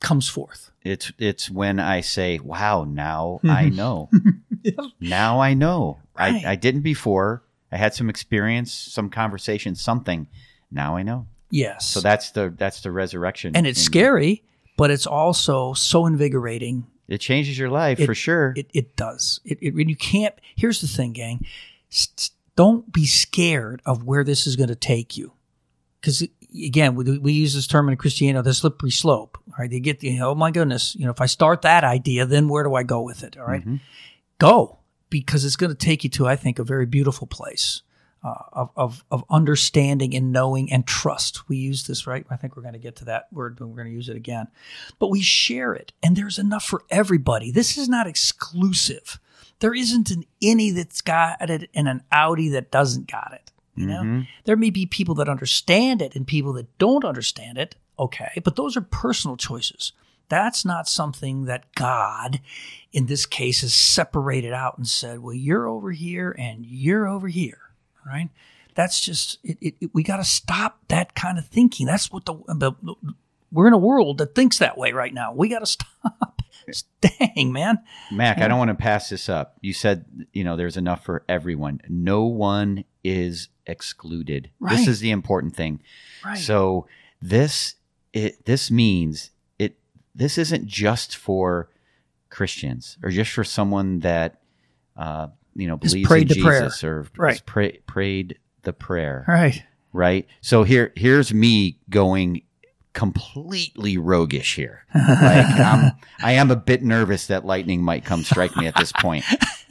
comes 0.00 0.28
forth. 0.28 0.70
it's 0.82 1.12
it's 1.18 1.50
when 1.50 1.80
i 1.80 2.02
say 2.02 2.38
wow 2.38 2.84
now 2.84 3.40
i 3.48 3.70
know 3.70 4.10
now 5.00 5.40
i 5.40 5.54
know 5.54 5.98
Right. 6.18 6.44
I, 6.44 6.52
I 6.52 6.56
didn't 6.56 6.82
before 6.82 7.42
i 7.72 7.78
had 7.78 7.94
some 7.94 8.10
experience 8.10 8.70
some 8.72 9.08
conversation 9.08 9.74
something 9.74 10.28
now 10.70 10.96
i 10.96 11.02
know 11.02 11.26
Yes. 11.50 11.86
so 11.86 12.00
that's 12.00 12.32
the 12.32 12.52
that's 12.54 12.82
the 12.82 12.90
resurrection 12.90 13.56
and 13.56 13.66
it's 13.66 13.80
scary, 13.80 14.42
but 14.76 14.90
it's 14.90 15.06
also 15.06 15.72
so 15.72 16.04
invigorating 16.04 16.86
it 17.08 17.18
changes 17.18 17.58
your 17.58 17.70
life 17.70 17.98
It- 18.00 18.06
for 18.06 18.14
sure 18.14 18.52
It, 18.56 18.66
it 18.74 18.96
does. 18.96 19.40
It, 19.44 19.58
it 19.62 19.74
you 19.88 19.96
can't. 19.96 20.34
Here's 20.56 20.80
the 20.82 20.88
thing, 20.88 21.12
gang. 21.12 21.46
Don't 22.56 22.92
be 22.92 23.06
scared 23.06 23.80
of 23.86 24.04
where 24.04 24.24
this 24.24 24.46
is 24.46 24.56
going 24.56 24.68
to 24.68 24.74
take 24.76 25.16
you, 25.16 25.32
because 26.00 26.26
again, 26.54 26.94
we, 26.94 27.18
we 27.18 27.32
use 27.32 27.54
this 27.54 27.66
term 27.66 27.88
in 27.88 27.96
Christianity, 27.96 28.44
the 28.44 28.54
slippery 28.54 28.90
slope. 28.90 29.38
Right? 29.58 29.70
they 29.70 29.80
get 29.80 30.00
the 30.00 30.20
oh 30.20 30.34
my 30.34 30.50
goodness, 30.50 30.94
you 30.96 31.04
know, 31.04 31.10
if 31.12 31.20
I 31.20 31.26
start 31.26 31.62
that 31.62 31.84
idea, 31.84 32.26
then 32.26 32.48
where 32.48 32.64
do 32.64 32.74
I 32.74 32.82
go 32.82 33.00
with 33.02 33.22
it? 33.22 33.36
All 33.38 33.46
right? 33.46 33.64
Mhm. 33.64 33.80
go 34.38 34.78
because 35.10 35.44
it's 35.44 35.54
going 35.56 35.70
to 35.70 35.76
take 35.76 36.02
you 36.02 36.10
to, 36.10 36.26
I 36.26 36.34
think, 36.34 36.58
a 36.58 36.64
very 36.64 36.86
beautiful 36.86 37.26
place. 37.26 37.82
Uh, 38.24 38.42
of, 38.54 38.70
of, 38.74 39.04
of 39.10 39.22
understanding 39.28 40.14
and 40.14 40.32
knowing 40.32 40.72
and 40.72 40.86
trust. 40.86 41.46
We 41.46 41.58
use 41.58 41.86
this, 41.86 42.06
right? 42.06 42.24
I 42.30 42.36
think 42.36 42.56
we're 42.56 42.62
going 42.62 42.72
to 42.72 42.78
get 42.78 42.96
to 42.96 43.04
that 43.04 43.26
word, 43.30 43.56
but 43.58 43.66
we're 43.66 43.76
going 43.76 43.88
to 43.88 43.92
use 43.92 44.08
it 44.08 44.16
again. 44.16 44.46
But 44.98 45.10
we 45.10 45.20
share 45.20 45.74
it, 45.74 45.92
and 46.02 46.16
there's 46.16 46.38
enough 46.38 46.64
for 46.64 46.84
everybody. 46.88 47.50
This 47.50 47.76
is 47.76 47.86
not 47.86 48.06
exclusive. 48.06 49.20
There 49.58 49.74
isn't 49.74 50.10
an 50.10 50.24
innie 50.42 50.74
that's 50.74 51.02
got 51.02 51.50
it 51.50 51.68
and 51.74 51.86
an 51.86 52.02
outie 52.10 52.50
that 52.52 52.70
doesn't 52.70 53.12
got 53.12 53.32
it. 53.34 53.43
You 53.76 53.86
know, 53.86 54.02
Mhm. 54.02 54.26
there 54.44 54.56
may 54.56 54.70
be 54.70 54.86
people 54.86 55.14
that 55.16 55.28
understand 55.28 56.00
it 56.00 56.14
and 56.14 56.26
people 56.26 56.52
that 56.54 56.78
don't 56.78 57.04
understand 57.04 57.58
it. 57.58 57.74
Okay, 57.98 58.40
but 58.44 58.56
those 58.56 58.76
are 58.76 58.80
personal 58.80 59.36
choices. 59.36 59.92
That's 60.28 60.64
not 60.64 60.88
something 60.88 61.44
that 61.44 61.72
God, 61.74 62.40
in 62.92 63.06
this 63.06 63.26
case, 63.26 63.60
has 63.60 63.74
separated 63.74 64.52
out 64.52 64.78
and 64.78 64.86
said, 64.88 65.20
"Well, 65.20 65.34
you're 65.34 65.66
over 65.68 65.90
here 65.92 66.34
and 66.38 66.64
you're 66.64 67.06
over 67.06 67.28
here." 67.28 67.58
Right? 68.06 68.30
That's 68.74 69.00
just 69.00 69.38
it. 69.44 69.58
it, 69.60 69.74
it- 69.80 69.90
we 69.94 70.02
got 70.02 70.16
to 70.16 70.24
stop 70.24 70.80
that 70.88 71.14
kind 71.14 71.38
of 71.38 71.46
thinking. 71.46 71.86
That's 71.86 72.10
what 72.10 72.24
the, 72.26 72.34
the 72.48 72.72
we're 73.52 73.66
in 73.68 73.72
a 73.72 73.78
world 73.78 74.18
that 74.18 74.34
thinks 74.34 74.58
that 74.58 74.76
way 74.78 74.92
right 74.92 75.14
now. 75.14 75.32
We 75.32 75.48
got 75.48 75.60
to 75.60 75.66
stop. 75.66 76.42
Dang, 77.02 77.52
man. 77.52 77.80
mac 78.10 78.38
i 78.38 78.48
don't 78.48 78.58
want 78.58 78.70
to 78.70 78.74
pass 78.74 79.10
this 79.10 79.28
up 79.28 79.58
you 79.60 79.74
said 79.74 80.06
you 80.32 80.42
know 80.42 80.56
there's 80.56 80.78
enough 80.78 81.04
for 81.04 81.22
everyone 81.28 81.78
no 81.90 82.24
one 82.24 82.84
is 83.04 83.48
excluded 83.66 84.50
Right. 84.60 84.76
this 84.76 84.88
is 84.88 85.00
the 85.00 85.10
important 85.10 85.54
thing 85.56 85.80
Right. 86.24 86.38
So 86.38 86.86
this 87.20 87.74
it 88.12 88.44
this 88.44 88.70
means 88.70 89.30
it 89.58 89.76
this 90.14 90.38
isn't 90.38 90.66
just 90.66 91.16
for 91.16 91.68
Christians 92.30 92.98
or 93.02 93.10
just 93.10 93.30
for 93.32 93.44
someone 93.44 94.00
that 94.00 94.40
uh, 94.96 95.28
you 95.54 95.66
know 95.66 95.76
believes 95.76 96.10
in 96.10 96.28
the 96.28 96.42
prayer. 96.42 96.62
Jesus 96.62 96.84
or 96.84 97.06
Right. 97.16 97.40
pray, 97.46 97.78
prayed 97.86 98.38
the 98.62 98.72
prayer, 98.72 99.24
right. 99.28 99.62
right? 99.92 100.26
So 100.40 100.62
here 100.64 100.92
here's 100.96 101.32
me 101.34 101.78
going 101.90 102.42
completely 102.94 103.98
roguish 103.98 104.54
here. 104.54 104.86
Like 104.94 105.46
I'm, 105.60 105.92
I 106.22 106.32
am 106.32 106.50
a 106.50 106.56
bit 106.56 106.82
nervous 106.82 107.26
that 107.26 107.44
lightning 107.44 107.82
might 107.82 108.04
come 108.04 108.22
strike 108.22 108.56
me 108.56 108.66
at 108.66 108.76
this 108.76 108.92
point. 108.92 109.24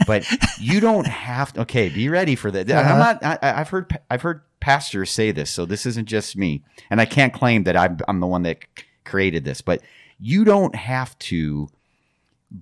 But 0.05 0.27
you 0.59 0.79
don't 0.79 1.07
have 1.07 1.53
to. 1.53 1.61
Okay, 1.61 1.89
be 1.89 2.09
ready 2.09 2.35
for 2.35 2.51
that. 2.51 2.71
I'm 2.71 2.99
not. 2.99 3.23
I, 3.23 3.39
I've 3.41 3.69
heard. 3.69 3.97
I've 4.11 4.21
heard 4.21 4.41
pastors 4.59 5.09
say 5.09 5.31
this, 5.31 5.49
so 5.49 5.65
this 5.65 5.85
isn't 5.85 6.07
just 6.07 6.37
me, 6.37 6.63
and 6.89 7.01
I 7.01 7.05
can't 7.05 7.33
claim 7.33 7.63
that 7.63 7.75
I'm, 7.75 7.97
I'm 8.07 8.19
the 8.19 8.27
one 8.27 8.43
that 8.43 8.59
created 9.03 9.43
this. 9.43 9.61
But 9.61 9.81
you 10.19 10.43
don't 10.43 10.75
have 10.75 11.17
to 11.19 11.69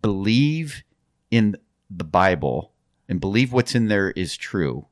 believe 0.01 0.83
in 1.29 1.57
the 1.89 2.03
Bible 2.03 2.71
and 3.09 3.19
believe 3.19 3.51
what's 3.51 3.75
in 3.75 3.87
there 3.87 4.11
is 4.11 4.37
true. 4.37 4.87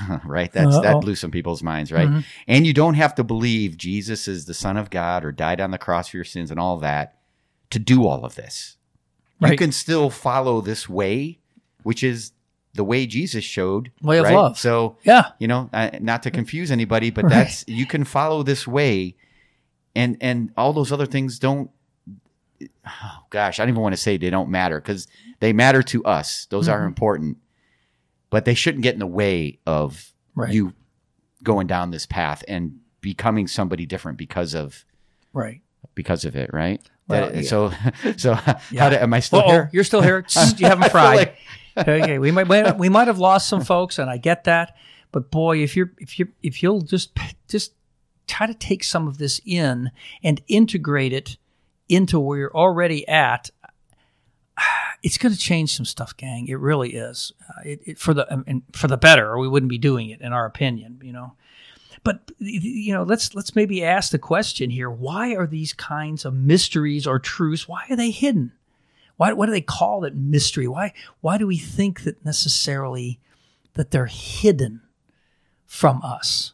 right? 0.24 0.52
That's 0.52 0.74
Uh-oh. 0.76 0.82
that 0.82 1.00
blew 1.00 1.14
some 1.14 1.30
people's 1.30 1.62
minds, 1.62 1.90
right? 1.92 2.08
Mhm. 2.08 2.24
And 2.48 2.66
you 2.66 2.72
don't 2.72 2.94
have 2.94 3.14
to 3.16 3.24
believe 3.24 3.76
Jesus 3.76 4.28
is 4.28 4.44
the 4.46 4.54
Son 4.54 4.76
of 4.76 4.90
God 4.90 5.24
or 5.24 5.32
died 5.32 5.60
on 5.60 5.70
the 5.70 5.78
cross 5.78 6.08
for 6.08 6.16
your 6.18 6.24
sins 6.24 6.50
and 6.50 6.58
all 6.60 6.78
that 6.78 7.18
to 7.70 7.78
do 7.78 8.06
all 8.06 8.24
of 8.24 8.34
this. 8.34 8.76
You 9.40 9.56
can 9.56 9.70
still 9.72 10.08
follow 10.10 10.60
this 10.60 10.88
way, 10.88 11.38
which 11.82 12.02
is 12.02 12.32
the 12.74 12.84
way 12.84 13.06
Jesus 13.06 13.44
showed. 13.44 13.90
Way 14.02 14.18
of 14.18 14.24
right? 14.24 14.34
love. 14.34 14.58
So, 14.58 14.96
Yeah. 15.04 15.30
you 15.38 15.46
know, 15.48 15.68
uh, 15.72 15.90
not 16.00 16.22
to 16.24 16.30
confuse 16.30 16.70
anybody, 16.70 17.10
but 17.10 17.24
Right. 17.24 17.30
that's 17.32 17.64
you 17.68 17.86
can 17.86 18.04
follow 18.04 18.42
this 18.42 18.66
way, 18.66 19.14
and 19.94 20.16
and 20.20 20.52
all 20.56 20.72
those 20.72 20.92
other 20.92 21.06
things 21.06 21.38
don't 21.38 21.70
oh 22.86 23.18
gosh, 23.30 23.58
I 23.60 23.64
don't 23.64 23.70
even 23.70 23.82
want 23.82 23.94
to 23.94 24.00
say 24.00 24.16
they 24.16 24.30
don't 24.30 24.48
matter 24.50 24.80
because 24.80 25.06
they 25.40 25.52
matter 25.52 25.82
to 25.82 26.04
us. 26.04 26.46
Those 26.46 26.68
are 26.68 26.80
Mhm. 26.82 26.86
important, 26.86 27.36
but 28.30 28.44
they 28.44 28.54
shouldn't 28.54 28.82
get 28.82 28.94
in 28.94 29.00
the 29.00 29.06
way 29.06 29.58
of 29.66 30.12
Right. 30.34 30.52
you 30.52 30.74
going 31.42 31.66
down 31.66 31.90
this 31.90 32.06
path 32.06 32.44
and 32.48 32.78
becoming 33.00 33.46
somebody 33.46 33.86
different 33.86 34.18
because 34.18 34.54
of 34.54 34.84
Right. 35.32 35.62
because 35.94 36.24
of 36.24 36.34
it, 36.36 36.50
right? 36.52 36.80
Well, 37.08 37.30
That- 37.30 37.36
yeah. 37.36 37.48
So, 37.48 37.72
so 38.16 38.30
Yeah. 38.70 38.80
how 38.82 38.88
do, 38.90 38.96
am 38.96 39.14
I 39.14 39.20
still 39.20 39.38
Uh-oh, 39.40 39.50
here? 39.50 39.70
you're 39.72 39.84
still 39.84 40.02
here. 40.02 40.24
You 40.58 40.66
haven't 40.66 40.90
fried. 40.90 41.16
like- 41.18 41.36
okay, 41.78 42.18
we 42.18 42.30
might 42.30 42.76
we 42.78 42.88
might 42.88 43.06
have 43.06 43.18
lost 43.18 43.48
some 43.48 43.62
folks, 43.62 43.98
and 43.98 44.10
I 44.10 44.16
get 44.16 44.44
that. 44.44 44.76
But 45.12 45.30
boy, 45.30 45.58
if 45.62 45.76
you're 45.76 45.92
if 45.98 46.18
you 46.18 46.28
if 46.42 46.62
you'll 46.62 46.80
just 46.82 47.16
just 47.48 47.72
try 48.26 48.46
to 48.46 48.54
take 48.54 48.82
some 48.82 49.06
of 49.06 49.18
this 49.18 49.40
in 49.46 49.90
and 50.22 50.42
integrate 50.48 51.12
it 51.12 51.36
into 51.88 52.18
where 52.18 52.38
you're 52.38 52.56
already 52.56 53.06
at, 53.06 53.50
it's 55.06 55.18
going 55.18 55.32
to 55.32 55.38
change 55.38 55.72
some 55.72 55.84
stuff, 55.84 56.16
gang. 56.16 56.48
It 56.48 56.58
really 56.58 56.94
is. 56.94 57.32
Uh, 57.48 57.60
it, 57.64 57.80
it, 57.86 57.98
for 57.98 58.12
the 58.12 58.26
and 58.48 58.62
for 58.72 58.88
the 58.88 58.96
better, 58.96 59.30
or 59.30 59.38
we 59.38 59.46
wouldn't 59.46 59.70
be 59.70 59.78
doing 59.78 60.10
it, 60.10 60.20
in 60.20 60.32
our 60.32 60.46
opinion. 60.46 61.00
You 61.00 61.12
know. 61.12 61.34
But 62.02 62.32
you 62.38 62.92
know, 62.92 63.04
let's 63.04 63.32
let's 63.32 63.54
maybe 63.54 63.84
ask 63.84 64.10
the 64.10 64.18
question 64.18 64.68
here: 64.68 64.90
Why 64.90 65.36
are 65.36 65.46
these 65.46 65.72
kinds 65.72 66.24
of 66.24 66.34
mysteries 66.34 67.06
or 67.06 67.20
truths? 67.20 67.68
Why 67.68 67.84
are 67.88 67.94
they 67.94 68.10
hidden? 68.10 68.50
Why, 69.16 69.32
why 69.32 69.46
do 69.46 69.52
they 69.52 69.60
call 69.60 70.02
it 70.02 70.16
mystery? 70.16 70.66
Why 70.66 70.92
why 71.20 71.38
do 71.38 71.46
we 71.46 71.56
think 71.56 72.02
that 72.02 72.24
necessarily 72.24 73.20
that 73.74 73.92
they're 73.92 74.06
hidden 74.06 74.80
from 75.66 76.02
us? 76.02 76.52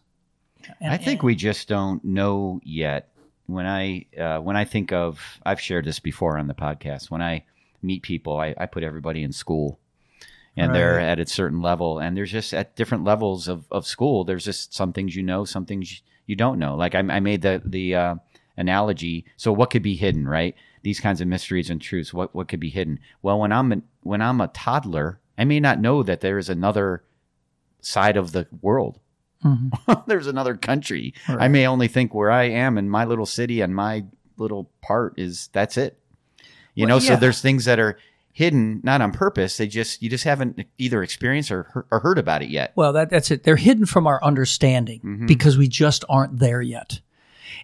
And- 0.79 0.93
I 0.93 0.99
think 0.99 1.23
we 1.23 1.35
just 1.35 1.69
don't 1.69 2.05
know 2.05 2.61
yet. 2.65 3.09
When 3.47 3.65
I 3.67 4.05
uh, 4.19 4.41
when 4.41 4.57
I 4.57 4.67
think 4.67 4.93
of, 4.93 5.41
I've 5.43 5.61
shared 5.61 5.87
this 5.87 6.01
before 6.01 6.37
on 6.37 6.49
the 6.49 6.55
podcast. 6.55 7.11
When 7.11 7.23
I 7.23 7.45
meet 7.83 8.03
people, 8.03 8.39
I, 8.39 8.55
I 8.59 8.67
put 8.67 8.83
everybody 8.83 9.23
in 9.23 9.33
school, 9.33 9.79
and 10.57 10.75
they're 10.75 11.01
at 11.01 11.19
a 11.21 11.27
certain 11.27 11.61
level, 11.63 11.99
and 11.99 12.17
there's 12.17 12.31
just 12.33 12.53
at 12.55 12.77
different 12.77 13.05
levels 13.05 13.49
of, 13.49 13.65
of 13.71 13.87
school. 13.87 14.25
There's 14.25 14.45
just 14.45 14.75
some 14.75 14.93
things 14.93 15.17
you 15.17 15.23
know, 15.23 15.45
some 15.45 15.67
things 15.67 16.03
you 16.27 16.37
don't 16.37 16.59
know. 16.59 16.77
Like 16.77 16.95
I, 16.95 16.99
I 16.99 17.21
made 17.21 17.43
the 17.43 17.63
the 17.65 17.95
uh, 17.95 18.15
analogy. 18.57 19.25
So 19.37 19.53
what 19.53 19.71
could 19.71 19.83
be 19.83 19.97
hidden, 19.97 20.29
right? 20.29 20.55
These 20.83 21.01
kinds 21.01 21.21
of 21.21 21.29
mysteries 21.29 21.71
and 21.71 21.81
truths. 21.81 22.13
What 22.13 22.35
what 22.35 22.49
could 22.49 22.61
be 22.61 22.71
hidden? 22.71 22.99
Well, 23.23 23.39
when 23.39 23.53
I'm 23.53 23.73
a, 23.73 23.83
when 24.03 24.23
I'm 24.23 24.41
a 24.41 24.49
toddler, 24.49 25.21
I 25.39 25.45
may 25.45 25.61
not 25.61 25.81
know 25.81 26.03
that 26.03 26.21
there 26.21 26.39
is 26.39 26.49
another 26.49 27.03
side 27.81 28.17
of 28.17 28.33
the 28.33 28.47
world. 28.61 29.01
Mhm. 29.45 30.05
there's 30.07 30.27
another 30.27 30.57
country. 30.57 31.15
I 31.27 31.49
may 31.49 31.67
only 31.67 31.89
think 31.89 32.15
where 32.15 32.31
I 32.31 32.45
am 32.45 32.79
in 32.79 32.89
my 32.89 33.05
little 33.05 33.27
city 33.27 33.61
and 33.61 33.75
my 33.75 34.05
little 34.37 34.71
part 34.81 35.15
is 35.19 35.49
that's 35.53 35.77
it. 35.77 35.99
You 36.75 36.87
Well, 36.87 36.97
know, 36.97 36.99
so 37.01 37.17
there's 37.17 37.41
things 37.41 37.65
that 37.67 37.79
are 37.79 37.99
hidden, 38.33 38.81
not 38.83 39.01
on 39.03 39.13
purpose. 39.13 39.59
They 39.59 39.67
just 39.67 40.03
you 40.03 40.09
just 40.09 40.25
haven't 40.25 40.65
either 40.79 41.03
experienced 41.03 41.51
or, 41.53 41.65
heard- 41.65 41.85
or 41.91 41.99
heard 42.01 42.19
about 42.19 42.43
it 42.43 42.49
yet. 42.49 42.73
Well, 42.75 42.93
that, 42.95 43.11
that's 43.11 43.31
it. 43.31 43.45
They're 43.45 43.57
hidden 43.57 43.85
from 43.87 44.07
our 44.07 44.23
understanding 44.25 45.01
Mhm. 45.05 45.27
because 45.27 45.59
we 45.59 45.69
just 45.69 46.05
aren't 46.09 46.39
there 46.39 46.63
yet. 46.63 47.01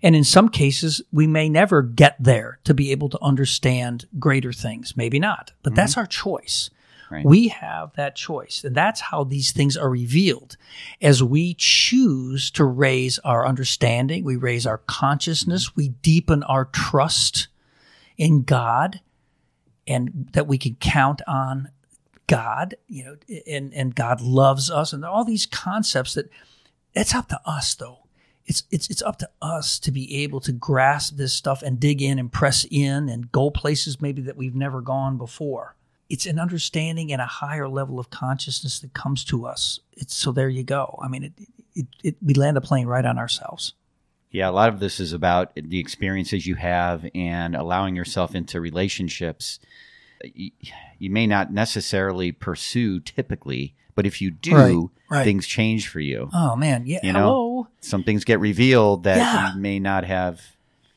And 0.03 0.15
in 0.15 0.25
some 0.25 0.51
cases, 0.51 1.01
we 1.11 1.27
may 1.27 1.49
never 1.49 1.81
get 1.83 2.17
there 2.21 2.59
to 2.65 2.75
be 2.75 2.93
able 2.93 3.09
to 3.09 3.19
understand 3.23 4.07
greater 4.19 4.53
things. 4.53 4.95
Maybe 4.97 5.19
not, 5.19 5.53
but 5.63 5.75
that's 5.75 5.97
our 5.97 6.07
choice. 6.07 6.69
Right. 7.11 7.25
We 7.25 7.49
have 7.49 7.95
that 7.97 8.15
choice. 8.15 8.63
And 8.65 8.75
that's 8.75 9.01
how 9.01 9.25
these 9.25 9.51
things 9.51 9.79
are 9.79 9.89
revealed. 9.89 10.59
As 11.01 11.23
we 11.23 11.55
choose 11.55 12.51
to 12.51 12.65
raise 12.67 13.19
our 13.21 13.47
understanding, 13.47 14.25
we 14.25 14.37
raise 14.37 14.67
our 14.67 14.77
consciousness, 14.87 15.75
we 15.75 15.89
deepen 16.03 16.43
our 16.43 16.67
trust 16.67 17.49
in 18.19 18.43
God 18.43 19.01
and 19.87 20.29
that 20.33 20.47
we 20.47 20.59
can 20.59 20.75
count 20.75 21.23
on 21.27 21.71
God, 22.27 22.75
you 22.87 23.05
know, 23.05 23.17
and, 23.47 23.73
and 23.73 23.95
God 23.95 24.21
loves 24.21 24.71
us 24.71 24.93
and 24.93 25.05
all 25.05 25.25
these 25.25 25.47
concepts 25.47 26.15
that 26.15 26.29
it's 26.95 27.15
up 27.15 27.29
to 27.29 27.41
us 27.47 27.75
though. 27.75 28.01
It's, 28.45 28.65
it's, 28.71 28.89
it's 28.91 29.03
up 29.03 29.19
to 29.19 29.29
us 29.43 29.79
to 29.81 29.91
be 29.91 30.23
able 30.23 30.41
to 30.41 30.53
grasp 30.53 31.17
this 31.17 31.33
stuff 31.33 31.63
and 31.63 31.79
dig 31.79 32.01
in 32.01 32.19
and 32.19 32.33
press 32.33 32.67
in 32.71 33.09
and 33.09 33.31
go 33.31 33.51
places 33.51 34.01
maybe 34.01 34.23
that 34.23 34.37
we've 34.37 34.55
never 34.55 34.81
gone 34.81 35.19
before. 35.19 35.77
It's 36.09 36.25
an 36.25 36.39
understanding 36.39 37.13
and 37.13 37.21
a 37.21 37.27
higher 37.27 37.69
level 37.69 37.99
of 37.99 38.09
consciousness 38.09 38.79
that 38.81 38.95
comes 38.95 39.23
to 39.25 39.47
us. 39.47 39.81
It's 39.93 40.15
so 40.15 40.33
there 40.33 40.49
you 40.49 40.63
go. 40.63 40.99
I 41.03 41.09
mean, 41.09 41.25
it, 41.25 41.33
it, 41.75 41.87
it, 42.03 42.17
we 42.23 42.33
land 42.35 42.57
a 42.57 42.63
plane 42.63 42.87
right 42.87 43.05
on 43.05 43.19
ourselves. 43.19 43.75
Yeah, 44.31 44.49
a 44.49 44.53
lot 44.53 44.69
of 44.69 44.79
this 44.81 45.01
is 45.01 45.13
about 45.13 45.53
the 45.55 45.79
experiences 45.79 46.47
you 46.47 46.55
have 46.57 47.09
and 47.15 47.55
allowing 47.57 47.97
yourself 47.97 48.35
into 48.35 48.61
relationships 48.61 49.59
you, 50.35 50.51
you 50.99 51.11
may 51.11 51.27
not 51.27 51.53
necessarily 51.53 52.33
pursue 52.33 52.99
typically, 53.01 53.75
but 53.95 54.05
if 54.05 54.21
you 54.21 54.31
do, 54.33 54.91
Right, 55.09 55.19
right. 55.19 55.25
things 55.25 55.47
change 55.47 55.89
for 55.89 56.01
you. 56.01 56.29
Oh 56.35 56.57
man, 56.57 56.87
yeah. 56.87 56.99
You 57.05 57.13
know? 57.13 57.21
hello. 57.21 57.69
Some 57.81 58.03
things 58.03 58.25
get 58.25 58.41
revealed 58.41 59.05
that 59.05 59.17
Yeah. 59.19 59.55
you 59.55 59.61
may 59.61 59.79
not 59.79 60.05
have 60.05 60.41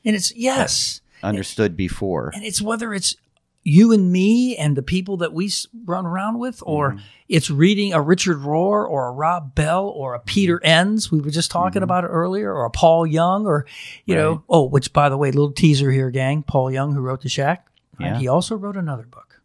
And 0.04 0.15
it's 0.15 0.36
yes. 0.36 1.02
understood 1.24 1.78
before. 1.78 2.32
and 2.34 2.44
it's 2.44 2.62
whether 2.62 2.94
it's 2.94 3.15
you 3.63 3.91
and 3.91 4.12
me 4.12 4.56
and 4.58 4.76
the 4.76 4.82
people 4.82 5.17
that 5.17 5.34
we 5.34 5.52
run 5.86 6.06
around 6.06 6.39
with, 6.39 6.63
or 6.65 6.91
Mm-hmm. 6.91 7.00
it's 7.30 7.50
reading 7.52 7.93
a 7.93 8.02
Richard 8.02 8.38
Rohr 8.39 8.89
or 8.89 9.08
a 9.08 9.12
Rob 9.12 9.54
Bell 9.54 9.86
or 9.88 10.15
a 10.15 10.19
Peter 10.19 10.58
Mm-hmm. 10.58 10.65
Enns. 10.67 11.12
We 11.12 11.21
were 11.21 11.30
just 11.30 11.52
talking 11.52 11.84
about 11.84 12.04
it 12.04 12.08
earlier, 12.08 12.52
or 12.54 12.65
a 12.65 12.71
Paul 12.71 13.06
Young, 13.06 13.45
or 13.45 13.65
you 14.06 14.15
Right. 14.15 14.21
know, 14.21 14.43
oh, 14.50 14.63
which 14.63 14.91
by 14.93 15.10
the 15.10 15.17
way, 15.17 15.30
little 15.32 15.52
teaser 15.52 15.91
here, 15.91 16.10
gang. 16.10 16.43
Paul 16.43 16.71
Young, 16.71 16.93
who 16.93 17.02
wrote 17.02 17.21
The 17.21 17.30
Shack, 17.30 17.67
Yeah. 18.00 18.08
and 18.08 18.17
he 18.17 18.28
also 18.28 18.56
wrote 18.56 18.78
another 18.78 19.06
book, 19.06 19.41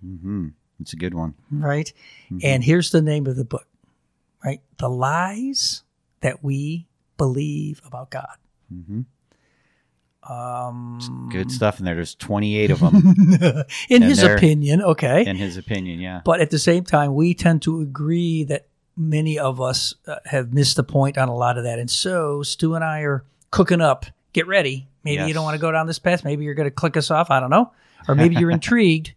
hmm 0.00 0.48
It's 0.80 0.94
a 0.94 0.96
good 0.96 1.12
one. 1.14 1.34
right? 1.50 1.92
Mm-hmm. 2.26 2.38
And 2.42 2.64
here's 2.64 2.90
the 2.90 3.02
name 3.02 3.26
of 3.26 3.36
the 3.36 3.44
book, 3.44 3.66
right? 4.42 4.60
The 4.78 4.88
lies 4.88 5.82
that 6.22 6.42
we 6.42 6.86
believe 7.18 7.82
about 7.84 8.08
God. 8.10 8.36
Um, 10.22 11.28
Good 11.32 11.50
stuff 11.50 11.78
in 11.78 11.86
there. 11.86 11.94
There's 11.94 12.14
28 12.14 12.70
of 12.70 12.80
them, 12.80 13.14
in 13.88 14.02
And 14.02 14.04
his 14.04 14.22
opinion, 14.22 14.82
okay. 14.82 15.24
in 15.26 15.36
his 15.36 15.56
opinion. 15.56 16.00
Yeah. 16.00 16.20
But 16.24 16.40
at 16.40 16.50
the 16.50 16.58
same 16.58 16.84
time, 16.84 17.14
we 17.14 17.34
tend 17.34 17.62
to 17.62 17.80
agree 17.80 18.44
that 18.44 18.66
many 18.96 19.38
of 19.38 19.60
us 19.60 19.94
uh, 20.06 20.16
have 20.26 20.52
missed 20.52 20.76
the 20.76 20.84
point 20.84 21.16
on 21.16 21.28
a 21.28 21.34
lot 21.34 21.56
of 21.56 21.64
that. 21.64 21.78
And 21.78 21.90
so 21.90 22.42
Stu 22.42 22.74
and 22.74 22.84
I 22.84 23.00
are 23.00 23.24
cooking 23.50 23.80
up. 23.80 24.06
Get 24.32 24.46
ready. 24.46 24.86
Maybe 25.02 25.24
you 25.26 25.32
don't 25.34 25.44
want 25.44 25.54
to 25.54 25.60
go 25.60 25.72
down 25.72 25.86
this 25.86 25.98
path. 25.98 26.24
Maybe 26.24 26.44
you're 26.44 26.54
going 26.54 26.68
to 26.68 26.74
click 26.74 26.96
us 26.96 27.10
off. 27.10 27.30
I 27.30 27.40
don't 27.40 27.50
know. 27.50 27.72
Or 28.06 28.14
maybe 28.14 28.36
you're 28.36 28.50
intrigued. 28.50 29.14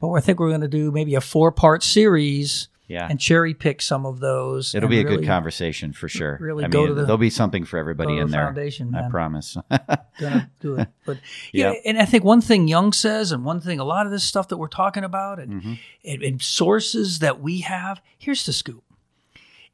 But 0.00 0.10
I 0.10 0.20
think 0.20 0.40
we're 0.40 0.48
going 0.48 0.62
to 0.62 0.68
do 0.68 0.90
maybe 0.90 1.14
a 1.14 1.20
four 1.20 1.52
part 1.52 1.82
series 1.82 2.68
Yeah. 2.90 3.06
and 3.08 3.20
cherry 3.20 3.54
pick 3.54 3.80
some 3.80 4.04
of 4.04 4.18
those. 4.18 4.74
It'll 4.74 4.88
be 4.88 5.00
a 5.00 5.04
really 5.04 5.18
good 5.18 5.26
conversation 5.26 5.92
for 5.92 6.08
sure. 6.08 6.38
really 6.40 6.64
I 6.64 6.68
go 6.68 6.80
mean, 6.80 6.88
to 6.88 6.94
the- 6.94 7.02
there'll 7.02 7.16
be 7.18 7.30
something 7.30 7.64
for 7.64 7.78
everybody 7.78 8.18
in 8.18 8.26
the 8.26 8.32
there. 8.32 8.46
foundation, 8.46 8.92
I 8.94 9.02
man. 9.02 9.10
promise. 9.10 9.56
gonna 10.18 10.50
do 10.60 10.74
it. 10.76 10.88
But 11.06 11.18
yeah, 11.52 11.70
Yep. 11.72 11.82
and 11.86 11.98
I 11.98 12.04
think 12.04 12.24
one 12.24 12.40
thing 12.40 12.66
Young 12.68 12.92
says, 12.92 13.30
and 13.32 13.44
one 13.44 13.60
thing 13.60 13.78
a 13.78 13.84
lot 13.84 14.06
of 14.06 14.12
this 14.12 14.24
stuff 14.24 14.48
that 14.48 14.56
we're 14.56 14.66
talking 14.68 15.04
about, 15.04 15.38
and, 15.38 15.52
Mm-hmm. 15.62 15.74
and, 16.04 16.22
and 16.22 16.42
sources 16.42 17.20
that 17.20 17.40
we 17.40 17.60
have. 17.60 18.02
Here's 18.18 18.44
the 18.44 18.52
scoop: 18.52 18.82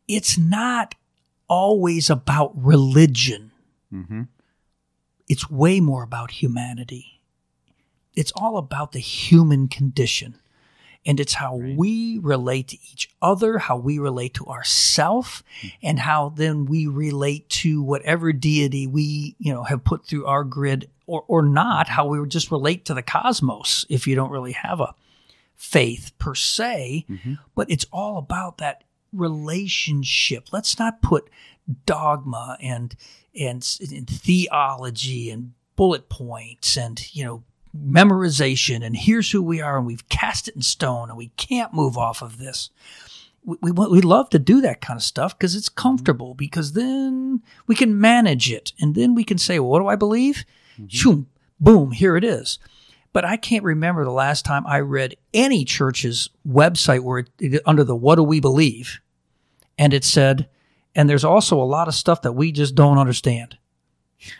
it's 0.07 0.37
not 0.37 0.95
always 1.49 2.11
about 2.11 2.53
religion. 2.55 3.51
hmm 3.91 4.23
It's 5.29 5.51
way 5.51 5.81
more 5.81 6.03
about 6.03 6.31
humanity. 6.43 7.21
It's 8.15 8.33
all 8.37 8.57
about 8.59 8.93
the 8.93 8.99
human 9.01 9.69
condition. 9.69 10.39
And 11.07 11.21
it's 11.21 11.35
how 11.35 11.55
we 11.55 12.19
relate 12.19 12.69
to 12.69 12.77
each 12.93 13.09
other, 13.23 13.59
how 13.59 13.77
we 13.77 13.99
relate 13.99 14.35
to 14.35 14.47
ourself, 14.47 15.43
hmm. 15.61 15.69
and 15.83 15.99
how 16.01 16.31
then 16.31 16.67
we 16.67 16.87
relate 16.87 17.49
to 17.51 17.83
whatever 17.83 18.33
deity 18.33 18.87
we, 18.87 19.37
you 19.39 19.53
know, 19.53 19.63
have 19.63 19.85
put 19.85 20.05
through 20.05 20.27
our 20.27 20.45
grid 20.45 20.91
or, 21.07 21.25
or 21.29 21.43
not, 21.43 21.89
how 21.89 22.07
we 22.07 22.19
would 22.19 22.31
just 22.31 22.51
relate 22.51 22.85
to 22.87 22.95
the 22.95 23.03
cosmos 23.03 23.87
if 23.89 24.07
you 24.07 24.15
don't 24.15 24.31
really 24.31 24.53
have 24.53 24.81
a 24.81 24.95
faith 25.55 26.13
per 26.19 26.35
se. 26.35 27.07
Mm-hmm. 27.09 27.35
But 27.55 27.71
it's 27.71 27.87
all 27.93 28.19
about 28.19 28.59
that 28.59 28.83
relationship. 29.13 30.53
Let's 30.53 30.79
not 30.79 31.03
put 31.03 31.31
dogma 31.85 32.57
and 32.61 32.95
and, 33.39 33.67
and 33.81 34.09
theology 34.09 35.31
and 35.31 35.53
bullet 35.75 36.09
points 36.09 36.77
and 36.77 37.15
you 37.15 37.25
know 37.25 37.45
memorization 37.85 38.85
and 38.85 38.97
here's 38.97 39.31
who 39.31 39.43
we 39.43 39.61
are 39.61 39.79
and 39.79 39.87
we've 39.87 40.09
cast 40.09 40.49
it 40.49 40.57
in 40.57 40.63
stone 40.63 41.09
and 41.09 41.19
we 41.19 41.29
can't 41.37 41.75
move 41.75 41.97
off 41.97 42.23
of 42.23 42.39
this. 42.39 42.71
We, 43.45 43.57
we, 43.63 43.71
we 43.71 44.01
love 44.01 44.31
to 44.31 44.39
do 44.39 44.61
that 44.63 44.81
kind 44.81 44.97
of 44.97 45.03
stuff 45.03 45.37
because 45.37 45.55
it's 45.55 45.69
mm-hmm. 45.69 45.81
comfortable 45.81 46.35
because 46.35 46.73
then 46.73 47.43
we 47.67 47.75
can 47.75 48.01
manage 48.01 48.51
it 48.51 48.73
and 48.81 48.95
then 48.95 49.15
we 49.15 49.25
can 49.25 49.39
say, 49.39 49.59
well, 49.59 49.71
what 49.71 49.81
do 49.81 49.87
I 49.87 49.97
believe? 49.97 50.45
Mm-hmm. 50.81 50.87
Shoom, 50.87 51.27
boom, 51.61 51.93
here 51.93 52.17
it 52.17 52.25
is. 52.25 52.59
But 53.13 53.25
I 53.25 53.37
can't 53.37 53.65
remember 53.65 54.05
the 54.05 54.11
last 54.11 54.45
time 54.45 54.67
I 54.67 54.81
read 54.81 55.17
any 55.33 55.65
church's 55.65 56.29
website 56.47 57.01
where 57.01 57.21
it, 57.21 57.31
it 57.39 57.63
under 57.65 57.85
the 57.85 57.97
what 57.97 58.17
do 58.17 58.23
we 58.23 58.41
believe 58.41 59.01
and 59.79 59.93
it 59.93 60.05
said, 60.05 60.49
and 60.95 61.09
there's 61.09 61.25
also 61.25 61.61
a 61.61 61.65
lot 61.65 61.89
of 61.89 61.95
stuff 61.95 62.23
that 62.23 62.33
we 62.33 62.53
just 62.53 62.75
don't 62.75 62.99
understand. 62.99 63.59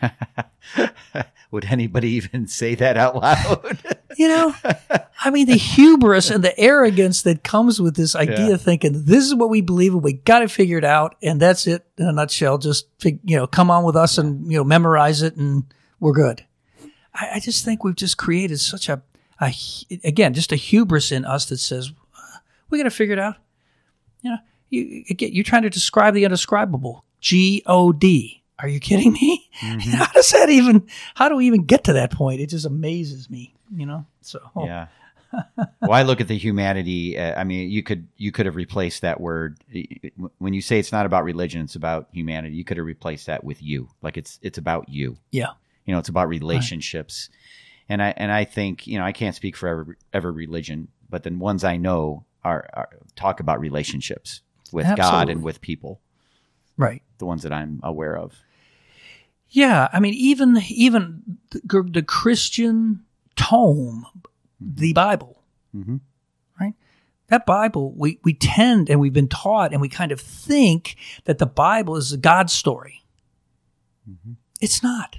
Would 1.51 1.65
anybody 1.65 2.09
even 2.11 2.47
say 2.47 2.75
that 2.75 2.97
out 2.97 3.15
loud? 3.15 3.77
You 4.17 4.29
know, 4.29 4.51
I 5.23 5.29
mean, 5.29 5.45
the 5.45 5.57
hubris 5.57 6.31
and 6.31 6.43
the 6.43 6.59
arrogance 6.59 7.21
that 7.21 7.43
comes 7.43 7.79
with 7.79 7.95
this 7.95 8.15
idea, 8.15 8.49
Yeah. 8.49 8.57
thinking 8.57 9.03
this 9.05 9.23
is 9.23 9.35
what 9.35 9.51
we 9.51 9.61
believe 9.61 9.93
and 9.93 10.01
we 10.01 10.13
got 10.13 10.39
to 10.39 10.47
figure 10.47 10.79
it 10.79 10.81
figured 10.81 10.85
out, 10.85 11.15
and 11.21 11.39
that's 11.39 11.67
it 11.67 11.85
in 11.99 12.07
a 12.07 12.11
nutshell. 12.11 12.57
Just 12.57 12.87
fig- 12.97 13.19
you 13.23 13.37
know, 13.37 13.45
come 13.45 13.69
on 13.69 13.83
with 13.83 13.95
us 13.95 14.17
and 14.17 14.51
you 14.51 14.57
know, 14.57 14.63
memorize 14.63 15.21
it, 15.21 15.35
and 15.35 15.65
we're 15.99 16.13
good. 16.13 16.43
I, 17.13 17.33
I 17.35 17.39
just 17.39 17.63
think 17.63 17.83
we've 17.83 17.95
just 17.95 18.17
created 18.17 18.59
such 18.59 18.89
a, 18.89 19.03
a 19.39 19.53
again, 20.03 20.33
just 20.33 20.51
a 20.51 20.55
hubris 20.55 21.11
in 21.11 21.23
us 21.23 21.45
that 21.49 21.57
says 21.57 21.91
"Uh, 22.17 22.37
we 22.71 22.79
got 22.79 22.85
to 22.85 22.89
figure 22.89 23.13
it 23.13 23.19
out. 23.19 23.35
You 24.23 24.31
know, 24.31 24.37
you 24.71 25.03
again, 25.11 25.29
you're 25.31 25.43
trying 25.43 25.61
to 25.61 25.69
describe 25.69 26.15
the 26.15 26.23
indescribable. 26.23 27.05
G 27.21 27.61
O 27.67 27.91
D. 27.91 28.36
Are 28.59 28.67
you 28.67 28.79
kidding 28.79 29.13
me? 29.13 29.49
How 29.53 30.11
does 30.13 30.31
that 30.31 30.49
even? 30.49 30.87
How 31.15 31.29
do 31.29 31.35
we 31.35 31.47
even 31.47 31.63
get 31.65 31.83
to 31.85 31.93
that 31.93 32.11
point? 32.11 32.41
It 32.41 32.47
just 32.47 32.65
amazes 32.65 33.29
me. 33.29 33.53
You 33.75 33.85
know. 33.85 34.05
So 34.21 34.39
Yeah. 34.55 34.87
well, 35.81 35.91
I 35.91 36.03
look 36.03 36.21
at 36.21 36.27
the 36.27 36.37
humanity. 36.37 37.17
Uh, 37.17 37.39
I 37.39 37.43
mean, 37.43 37.69
you 37.69 37.83
could 37.83 38.07
you 38.17 38.31
could 38.31 38.45
have 38.45 38.55
replaced 38.55 39.01
that 39.01 39.19
word 39.19 39.59
when 40.37 40.53
you 40.53 40.61
say 40.61 40.79
it's 40.79 40.91
not 40.91 41.05
about 41.05 41.23
religion; 41.23 41.61
it's 41.61 41.75
about 41.75 42.07
humanity. 42.13 42.55
You 42.55 42.63
could 42.63 42.77
have 42.77 42.85
replaced 42.85 43.25
that 43.27 43.43
with 43.43 43.61
you, 43.61 43.89
like 44.01 44.17
it's 44.17 44.39
it's 44.41 44.57
about 44.57 44.89
you. 44.89 45.17
yeah. 45.31 45.51
You 45.85 45.93
know, 45.93 45.99
it's 45.99 46.09
about 46.09 46.27
relationships. 46.27 47.29
And 47.89 48.01
I 48.01 48.13
and 48.17 48.31
I 48.31 48.43
think 48.45 48.87
you 48.87 48.97
know 48.97 49.05
I 49.05 49.11
can't 49.11 49.35
speak 49.35 49.55
for 49.55 49.67
every, 49.67 49.95
every 50.13 50.31
religion, 50.31 50.89
but 51.09 51.23
the 51.23 51.31
ones 51.31 51.63
I 51.63 51.77
know 51.77 52.25
are, 52.43 52.69
are 52.73 52.89
talk 53.15 53.39
about 53.39 53.59
relationships 53.59 54.41
with 54.71 54.87
God 54.95 55.29
and 55.29 55.43
with 55.43 55.61
people. 55.61 56.01
Right. 56.77 57.01
The 57.17 57.25
ones 57.25 57.43
that 57.43 57.51
I'm 57.51 57.79
aware 57.83 58.15
of. 58.15 58.35
Yeah, 59.49 59.87
I 59.91 59.99
mean, 59.99 60.13
even 60.13 60.57
even 60.69 61.37
the, 61.51 61.83
the 61.91 62.03
Christian 62.03 63.03
tome, 63.35 64.05
the 64.59 64.93
Bible, 64.93 65.41
Mhm. 65.75 66.01
right? 66.59 66.73
That 67.27 67.45
Bible, 67.45 67.93
we 67.95 68.19
we 68.23 68.33
tend 68.33 68.89
and 68.89 68.99
we've 68.99 69.13
been 69.13 69.27
taught, 69.29 69.71
and 69.71 69.81
we 69.81 69.89
kind 69.89 70.11
of 70.11 70.19
think 70.21 70.95
that 71.25 71.37
the 71.37 71.45
Bible 71.45 71.95
is 71.95 72.11
a 72.11 72.17
God 72.17 72.49
story. 72.49 73.03
It's 74.61 74.81
not. 74.81 75.17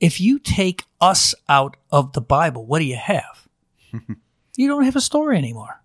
If 0.00 0.20
you 0.20 0.38
take 0.38 0.84
us 1.00 1.34
out 1.48 1.76
of 1.90 2.12
the 2.14 2.20
Bible, 2.20 2.66
what 2.66 2.78
do 2.80 2.84
you 2.86 2.96
have? 2.96 3.46
you 4.56 4.68
don't 4.68 4.84
have 4.84 4.96
a 4.96 5.00
story 5.00 5.36
anymore. 5.38 5.80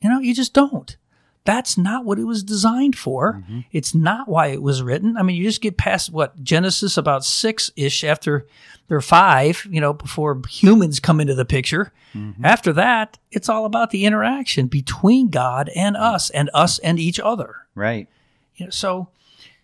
You 0.00 0.08
know, 0.08 0.20
you 0.20 0.34
just 0.34 0.54
don't. 0.54 0.96
That's 1.44 1.78
not 1.78 2.04
what 2.04 2.18
it 2.18 2.24
was 2.24 2.42
designed 2.42 2.96
for. 2.96 3.34
Mm-hmm. 3.34 3.60
It's 3.72 3.94
not 3.94 4.28
why 4.28 4.48
it 4.48 4.62
was 4.62 4.82
written. 4.82 5.16
I 5.16 5.22
mean, 5.22 5.36
you 5.36 5.44
just 5.44 5.62
get 5.62 5.78
past 5.78 6.12
what 6.12 6.42
Genesis 6.42 6.98
about 6.98 7.24
six 7.24 7.70
ish 7.74 8.04
after 8.04 8.46
there 8.88 8.98
are 8.98 9.02
five, 9.02 9.66
you 9.70 9.80
know, 9.80 9.92
before 9.92 10.40
humans 10.48 11.00
come 11.00 11.20
into 11.20 11.34
the 11.34 11.44
picture. 11.44 11.92
Mm-hmm. 12.14 12.44
After 12.44 12.72
that, 12.74 13.18
it's 13.30 13.48
all 13.48 13.64
about 13.64 13.90
the 13.90 14.04
interaction 14.04 14.66
between 14.66 15.28
God 15.28 15.70
and 15.74 15.96
mm-hmm. 15.96 16.04
us 16.04 16.30
and 16.30 16.50
us 16.52 16.78
and 16.80 16.98
each 16.98 17.18
other. 17.20 17.56
Right. 17.74 18.08
You 18.56 18.66
know, 18.66 18.70
so, 18.70 19.08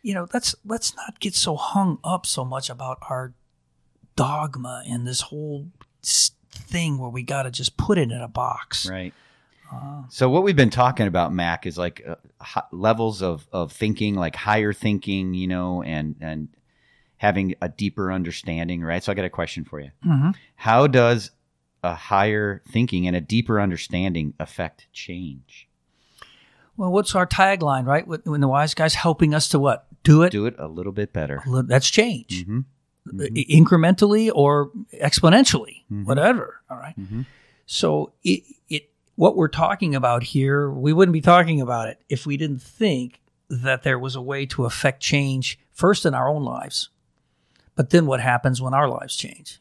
you 0.02 0.14
know, 0.14 0.26
let's 0.32 0.54
let's 0.64 0.94
not 0.96 1.20
get 1.20 1.34
so 1.34 1.56
hung 1.56 1.98
up 2.02 2.24
so 2.26 2.44
much 2.44 2.70
about 2.70 2.98
our 3.10 3.34
dogma 4.16 4.84
and 4.86 5.06
this 5.06 5.22
whole 5.22 5.68
thing 6.50 6.98
where 6.98 7.10
we 7.10 7.22
got 7.22 7.42
to 7.44 7.50
just 7.50 7.76
put 7.76 7.98
it 7.98 8.10
in 8.10 8.20
a 8.20 8.28
box. 8.28 8.88
Right. 8.88 9.12
So 10.10 10.28
what 10.28 10.42
we've 10.42 10.54
been 10.56 10.70
talking 10.70 11.06
about, 11.06 11.32
Mac, 11.32 11.66
is 11.66 11.78
like 11.78 12.02
uh, 12.06 12.16
hi- 12.40 12.62
levels 12.72 13.22
of, 13.22 13.46
of 13.52 13.72
thinking, 13.72 14.14
like 14.14 14.36
higher 14.36 14.72
thinking, 14.72 15.34
you 15.34 15.46
know, 15.48 15.82
and 15.82 16.16
and 16.20 16.48
having 17.16 17.54
a 17.62 17.68
deeper 17.68 18.12
understanding, 18.12 18.82
right? 18.82 19.02
So 19.02 19.10
I 19.10 19.14
got 19.14 19.24
a 19.24 19.30
question 19.30 19.64
for 19.64 19.80
you. 19.80 19.90
Mhm. 20.06 20.34
How 20.56 20.86
does 20.86 21.30
a 21.82 21.94
higher 21.94 22.62
thinking 22.70 23.06
and 23.06 23.16
a 23.16 23.20
deeper 23.20 23.60
understanding 23.60 24.34
affect 24.38 24.86
change? 24.92 25.68
Well, 26.76 26.90
what's 26.92 27.14
our 27.14 27.26
tagline, 27.26 27.86
right? 27.86 28.06
When 28.06 28.20
when 28.24 28.40
the 28.40 28.48
wise 28.48 28.74
guy's 28.74 28.94
helping 28.94 29.34
us 29.34 29.48
to 29.50 29.58
what? 29.58 29.86
Do 30.02 30.22
it. 30.22 30.30
Do 30.32 30.44
it 30.46 30.56
a 30.58 30.68
little 30.68 30.92
bit 30.92 31.12
better. 31.12 31.42
That's 31.66 31.88
change. 31.90 32.44
hmm 32.44 32.60
I- 33.06 33.28
incrementally 33.50 34.30
or 34.34 34.70
exponentially, 34.94 35.84
Mhm. 35.92 36.04
whatever. 36.06 36.60
All 36.70 36.78
right. 36.78 36.94
Mhm. 36.98 37.26
So 37.66 38.12
it, 38.22 38.42
it 38.68 38.90
what 39.16 39.36
we're 39.36 39.48
talking 39.48 39.94
about 39.94 40.22
here, 40.22 40.70
we 40.70 40.92
wouldn't 40.92 41.12
be 41.12 41.20
talking 41.20 41.60
about 41.60 41.88
it 41.88 42.00
if 42.08 42.26
we 42.26 42.36
didn't 42.36 42.62
think 42.62 43.20
that 43.48 43.82
there 43.82 43.98
was 43.98 44.16
a 44.16 44.22
way 44.22 44.46
to 44.46 44.64
affect 44.64 45.00
change 45.00 45.58
first 45.70 46.06
in 46.06 46.14
our 46.14 46.28
own 46.28 46.44
lives, 46.44 46.90
but 47.74 47.90
then 47.90 48.06
what 48.06 48.20
happens 48.20 48.60
when 48.60 48.74
our 48.74 48.88
lives 48.88 49.16
change? 49.16 49.60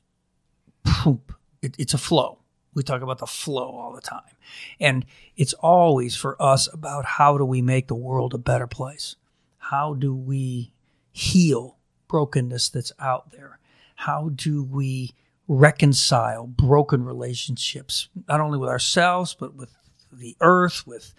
Poop. 0.84 1.34
It, 1.62 1.76
it's 1.78 1.94
a 1.94 2.00
flow. 2.00 2.40
We 2.74 2.84
talk 2.84 3.02
about 3.02 3.20
the 3.20 3.28
flow 3.28 3.70
all 3.70 3.94
the 3.94 4.02
time, 4.02 4.36
and 4.80 5.06
it's 5.38 5.54
always 5.54 6.16
for 6.16 6.42
us 6.42 6.68
about 6.74 7.06
how 7.06 7.38
do 7.38 7.46
we 7.46 7.62
make 7.62 7.88
the 7.88 7.96
world 7.96 8.34
a 8.34 8.40
better 8.40 8.66
place? 8.66 9.16
How 9.58 9.94
do 9.94 10.16
we 10.16 10.74
heal 11.12 11.78
brokenness 12.08 12.70
that's 12.70 12.92
out 13.00 13.32
there? 13.32 13.60
How 13.96 14.30
do 14.34 14.64
we 14.64 15.14
reconcile 15.48 16.48
broken 16.48 17.04
relationships, 17.04 18.08
not 18.28 18.40
only 18.40 18.58
with 18.58 18.70
ourselves, 18.70 19.36
but 19.38 19.56
with 19.56 19.76
the 20.12 20.36
earth, 20.42 20.86
with 20.88 21.14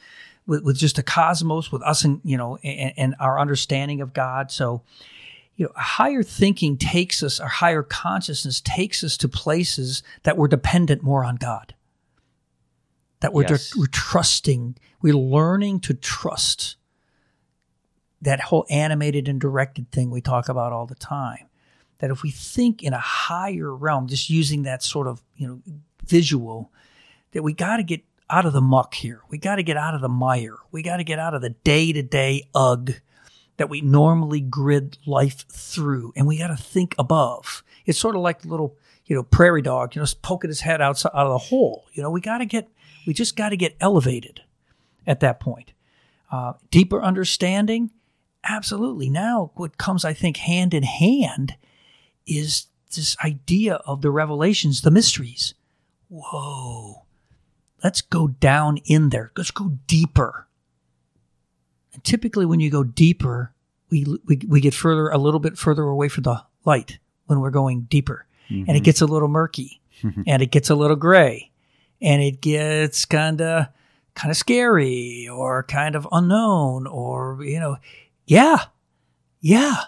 with, 0.46 0.62
with 0.62 0.76
just 0.76 0.96
the 0.96 1.02
cosmos, 1.02 1.72
with 1.72 1.82
us 1.82 2.04
and 2.04 2.20
you 2.24 2.36
know, 2.36 2.56
and, 2.62 2.92
and 2.96 3.14
our 3.18 3.38
understanding 3.38 4.00
of 4.00 4.12
God. 4.12 4.50
So, 4.50 4.82
you 5.56 5.66
know, 5.66 5.72
higher 5.76 6.22
thinking 6.22 6.76
takes 6.76 7.22
us, 7.22 7.40
our 7.40 7.48
higher 7.48 7.82
consciousness 7.82 8.60
takes 8.60 9.02
us 9.04 9.16
to 9.18 9.28
places 9.28 10.02
that 10.24 10.36
we're 10.36 10.48
dependent 10.48 11.02
more 11.02 11.24
on 11.24 11.36
God. 11.36 11.74
That 13.20 13.32
we're, 13.32 13.46
Yes. 13.48 13.74
we're 13.76 13.86
trusting, 13.86 14.76
we're 15.00 15.14
learning 15.14 15.80
to 15.80 15.94
trust 15.94 16.76
that 18.20 18.40
whole 18.40 18.66
animated 18.68 19.28
and 19.28 19.40
directed 19.40 19.90
thing 19.90 20.10
we 20.10 20.20
talk 20.20 20.48
about 20.48 20.72
all 20.72 20.86
the 20.86 20.94
time. 20.94 21.46
That 22.04 22.10
if 22.10 22.22
we 22.22 22.30
think 22.30 22.82
in 22.82 22.92
a 22.92 22.98
higher 22.98 23.74
realm, 23.74 24.08
just 24.08 24.28
using 24.28 24.64
that 24.64 24.82
sort 24.82 25.06
of 25.06 25.22
you 25.36 25.48
know 25.48 25.62
visual, 26.04 26.70
that 27.32 27.42
we 27.42 27.54
got 27.54 27.78
to 27.78 27.82
get 27.82 28.04
out 28.28 28.44
of 28.44 28.52
the 28.52 28.60
muck 28.60 28.92
here. 28.92 29.22
We 29.30 29.38
got 29.38 29.56
to 29.56 29.62
get 29.62 29.78
out 29.78 29.94
of 29.94 30.02
the 30.02 30.08
mire. 30.10 30.58
We 30.70 30.82
got 30.82 30.98
to 30.98 31.04
get 31.04 31.18
out 31.18 31.32
of 31.32 31.40
the 31.40 31.48
day 31.48 31.94
to 31.94 32.02
day 32.02 32.46
ugh 32.54 32.92
that 33.56 33.70
we 33.70 33.80
normally 33.80 34.40
grid 34.40 34.98
life 35.06 35.48
through, 35.48 36.12
and 36.14 36.26
we 36.26 36.36
got 36.36 36.48
to 36.48 36.56
think 36.56 36.94
above. 36.98 37.64
It's 37.86 37.98
sort 37.98 38.16
of 38.16 38.20
like 38.20 38.42
the 38.42 38.48
little 38.48 38.76
you 39.06 39.16
know 39.16 39.22
prairie 39.22 39.62
dog, 39.62 39.94
you 39.94 40.02
know, 40.02 40.08
poking 40.20 40.50
his 40.50 40.60
head 40.60 40.82
outside 40.82 41.12
out 41.14 41.26
of 41.26 41.32
the 41.32 41.38
hole. 41.38 41.86
You 41.94 42.02
know, 42.02 42.10
we 42.10 42.20
got 42.20 42.38
to 42.38 42.44
get, 42.44 42.68
we 43.06 43.14
just 43.14 43.34
got 43.34 43.48
to 43.48 43.56
get 43.56 43.78
elevated 43.80 44.42
at 45.06 45.20
that 45.20 45.40
point. 45.40 45.72
Uh, 46.30 46.52
deeper 46.70 47.02
understanding, 47.02 47.92
absolutely. 48.46 49.08
Now, 49.08 49.52
what 49.54 49.78
comes, 49.78 50.04
I 50.04 50.12
think, 50.12 50.36
hand 50.36 50.74
in 50.74 50.82
hand 50.82 51.56
is 52.26 52.66
this 52.94 53.16
idea 53.24 53.74
of 53.86 54.02
the 54.02 54.10
revelations, 54.10 54.82
the 54.82 54.90
mysteries. 54.90 55.54
Whoa. 56.08 57.02
Let's 57.82 58.00
go 58.00 58.28
down 58.28 58.78
in 58.84 59.10
there. 59.10 59.32
Let's 59.36 59.50
go 59.50 59.78
deeper. 59.86 60.46
And 61.92 62.02
typically, 62.02 62.46
when 62.46 62.60
you 62.60 62.70
go 62.70 62.84
deeper, 62.84 63.52
we, 63.90 64.06
we, 64.26 64.40
we 64.48 64.60
get 64.60 64.74
further, 64.74 65.08
a 65.08 65.18
little 65.18 65.40
bit 65.40 65.58
further 65.58 65.82
away 65.82 66.08
from 66.08 66.22
the 66.22 66.42
light 66.64 66.98
when 67.26 67.40
we're 67.40 67.50
going 67.50 67.82
deeper. 67.82 68.26
And 68.48 68.68
it 68.68 68.72
mm-hmm. 68.72 68.82
gets 68.82 69.00
a 69.00 69.06
little 69.06 69.28
murky 69.28 69.80
and 70.26 70.42
it 70.42 70.50
gets 70.50 70.70
a 70.70 70.74
little 70.74 70.96
gray 70.96 71.50
and 72.00 72.22
it 72.22 72.40
gets 72.40 73.04
kind 73.04 73.40
of 73.40 73.66
kind 74.14 74.30
of 74.30 74.36
scary 74.36 75.28
or 75.28 75.64
kind 75.64 75.96
of 75.96 76.06
unknown 76.12 76.86
or 76.86 77.42
you 77.42 77.58
know 77.58 77.76
yeah 78.26 78.64
yeah 79.40 79.84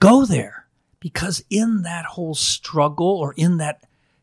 go 0.00 0.24
there 0.24 0.57
because 1.00 1.42
in 1.50 1.82
that 1.82 2.04
whole 2.04 2.34
struggle 2.34 3.06
or 3.08 3.32
in 3.36 3.56
that 3.58 3.82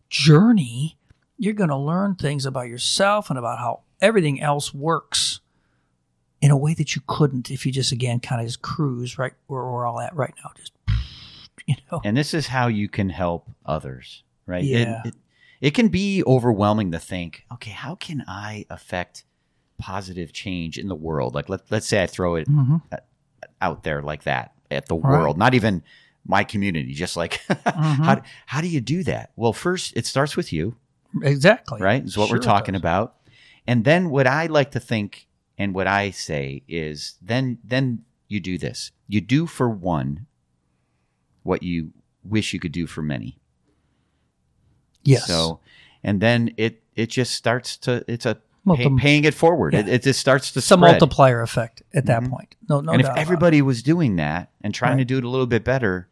journey 0.09 0.97
you're 1.37 1.53
going 1.53 1.69
to 1.69 1.75
learn 1.77 2.15
things 2.15 2.45
about 2.45 2.67
yourself 2.67 3.29
and 3.29 3.37
about 3.37 3.57
how 3.59 3.81
everything 4.01 4.41
else 4.41 4.73
works 4.73 5.41
in 6.41 6.51
a 6.51 6.57
way 6.57 6.73
that 6.73 6.95
you 6.95 7.01
couldn't 7.07 7.49
if 7.51 7.65
you 7.65 7.71
just 7.71 7.91
again 7.91 8.19
kind 8.19 8.39
of 8.39 8.47
just 8.47 8.61
cruise 8.61 9.17
right 9.17 9.33
where 9.47 9.63
we're 9.63 9.85
all 9.85 9.99
at 9.99 10.15
right 10.15 10.33
now 10.43 10.51
just 10.55 10.71
you 11.67 11.75
know 11.91 11.99
And 12.03 12.15
this 12.15 12.33
is 12.33 12.47
how 12.47 12.67
you 12.67 12.87
can 12.87 13.09
help 13.09 13.49
others, 13.65 14.23
right? 14.45 14.63
It- 14.63 14.67
Yeah. 14.87 15.01
It, 15.05 15.15
it, 15.61 15.71
can 15.71 15.87
be 15.87 16.21
overwhelming 16.27 16.91
to 16.91 16.99
think, 16.99 17.45
okay, 17.53 17.71
how 17.71 17.95
can 17.95 18.23
I 18.27 18.65
affect 18.69 19.23
positive 19.79 20.31
change 20.33 20.77
in 20.77 20.89
the 20.89 20.95
world? 20.95 21.33
Like, 21.33 21.49
let, 21.49 21.61
let's 21.71 21.87
say 21.87 22.03
I 22.03 22.07
throw 22.07 22.35
it 22.35 22.47
Mhm. 22.47 22.81
out 23.61 23.83
there 23.83 24.01
like 24.03 24.23
that 24.23 24.53
at 24.69 24.87
the 24.87 24.95
Right. 24.95 25.11
world, 25.11 25.37
not 25.37 25.53
even 25.55 25.81
my 26.25 26.43
community, 26.43 26.93
just 26.93 27.15
like, 27.15 27.41
Mm-hmm. 27.49 28.03
how, 28.03 28.21
how 28.47 28.61
do 28.61 28.67
you 28.67 28.81
do 28.81 29.03
that? 29.03 29.31
Well, 29.35 29.53
first, 29.53 29.95
it 29.95 30.05
starts 30.05 30.35
with 30.35 30.51
you, 30.53 30.75
exactly 31.21 31.81
right? 31.81 32.03
Is 32.03 32.17
what 32.17 32.27
Sure 32.29 32.37
we're 32.37 32.43
talking 32.43 32.75
about. 32.75 33.15
And 33.67 33.83
then 33.83 34.09
what 34.09 34.27
I 34.27 34.45
like 34.47 34.71
to 34.71 34.79
think 34.79 35.27
and 35.57 35.73
what 35.73 35.87
I 35.87 36.11
say 36.11 36.63
is 36.67 37.15
then 37.21 37.57
then 37.63 38.03
you 38.27 38.39
do 38.39 38.57
this. 38.57 38.91
You 39.07 39.21
do 39.21 39.45
for 39.47 39.69
one 39.69 40.25
what 41.43 41.63
you 41.63 41.91
wish 42.23 42.53
you 42.53 42.59
could 42.59 42.71
do 42.71 42.85
for 42.87 43.01
many. 43.01 43.37
Yes. 45.03 45.27
So, 45.27 45.59
and 46.03 46.21
then 46.21 46.53
it 46.57 46.81
it 46.95 47.07
just 47.09 47.33
starts 47.33 47.77
to 47.77 48.03
it's 48.07 48.25
a 48.25 48.39
pay, 48.75 48.89
paying 48.97 49.23
it 49.25 49.33
forward. 49.33 49.73
yeah. 49.73 49.81
It, 49.81 49.87
it 49.89 50.03
just 50.03 50.19
starts 50.19 50.51
to 50.53 50.59
it's 50.59 50.71
a 50.71 50.77
multiplier 50.77 51.41
effect 51.41 51.83
at 51.93 52.05
that 52.07 52.23
Mhm. 52.23 52.29
point. 52.31 52.55
No, 52.67 52.81
no 52.81 52.91
and 52.93 53.01
if 53.01 53.07
everybody 53.15 53.61
was 53.61 53.83
doing 53.83 54.15
that 54.17 54.51
and 54.61 54.73
trying 54.73 54.97
to 54.97 55.05
do 55.05 55.17
it 55.17 55.23
a 55.23 55.29
little 55.29 55.45
bit 55.47 55.63
better, 55.63 56.07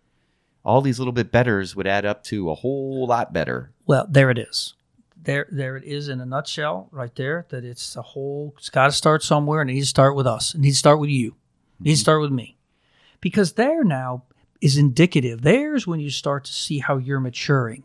all 0.64 0.82
these 0.82 1.00
little 1.00 1.14
bit 1.14 1.32
betters 1.32 1.76
would 1.76 1.88
add 1.88 2.06
up 2.06 2.24
to 2.26 2.50
a 2.50 2.56
whole 2.56 3.06
lot 3.08 3.34
better. 3.34 3.72
Well, 3.86 4.06
there 4.10 4.30
it 4.30 4.38
is. 4.38 4.74
There, 5.22 5.48
there 5.52 5.78
it 5.78 5.84
is 5.84 6.10
in 6.10 6.20
a 6.20 6.26
nutshell, 6.26 6.90
right 6.92 7.14
there. 7.16 7.46
That 7.50 7.64
it's 7.64 7.96
a 7.96 8.02
whole. 8.02 8.54
It's 8.58 8.70
got 8.70 8.88
to 8.88 8.92
start 8.92 9.24
somewhere, 9.24 9.62
and 9.62 9.70
it 9.70 9.74
needs 9.74 9.88
to 9.88 9.90
start 9.90 10.16
with 10.16 10.28
us. 10.28 10.54
It 10.54 10.62
needs 10.62 10.76
to 10.76 10.80
start 10.80 11.00
with 11.00 11.10
you. 11.10 11.36
It 11.80 11.86
needs 11.86 12.00
to 12.00 12.02
mm-hmm. 12.02 12.06
start 12.06 12.22
with 12.22 12.32
me, 12.32 12.58
because 13.22 13.54
there 13.54 13.84
now 13.84 14.24
is 14.60 14.78
indicative. 14.78 15.42
There's 15.42 15.88
when 15.88 16.00
you 16.00 16.10
start 16.10 16.46
to 16.46 16.54
see 16.54 16.80
how 16.80 16.98
you're 16.98 17.20
maturing. 17.20 17.84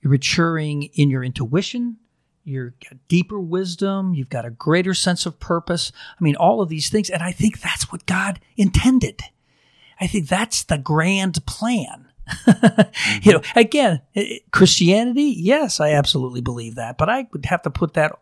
You're 0.00 0.12
maturing 0.12 0.84
in 0.94 1.10
your 1.10 1.22
intuition. 1.22 1.98
You've 2.44 2.72
got 2.80 2.98
deeper 3.06 3.38
wisdom. 3.38 4.14
You've 4.14 4.30
got 4.30 4.46
a 4.46 4.50
greater 4.50 4.94
sense 4.94 5.26
of 5.26 5.38
purpose. 5.40 5.92
I 6.18 6.24
mean, 6.24 6.36
all 6.36 6.62
of 6.62 6.70
these 6.70 6.88
things, 6.88 7.10
and 7.10 7.22
I 7.22 7.32
think 7.32 7.60
that's 7.60 7.92
what 7.92 8.06
God 8.06 8.40
intended. 8.56 9.20
I 10.00 10.06
think 10.06 10.28
that's 10.28 10.62
the 10.64 10.78
grand 10.78 11.44
plan. 11.46 12.06
you 12.46 12.52
mm-hmm. 12.52 13.30
know, 13.30 13.42
again, 13.56 14.00
Christianity, 14.52 15.34
yes, 15.36 15.80
I 15.80 15.90
absolutely 15.92 16.40
believe 16.40 16.76
that, 16.76 16.96
but 16.96 17.08
I 17.08 17.26
would 17.32 17.46
have 17.46 17.62
to 17.62 17.70
put 17.70 17.94
that 17.94 18.16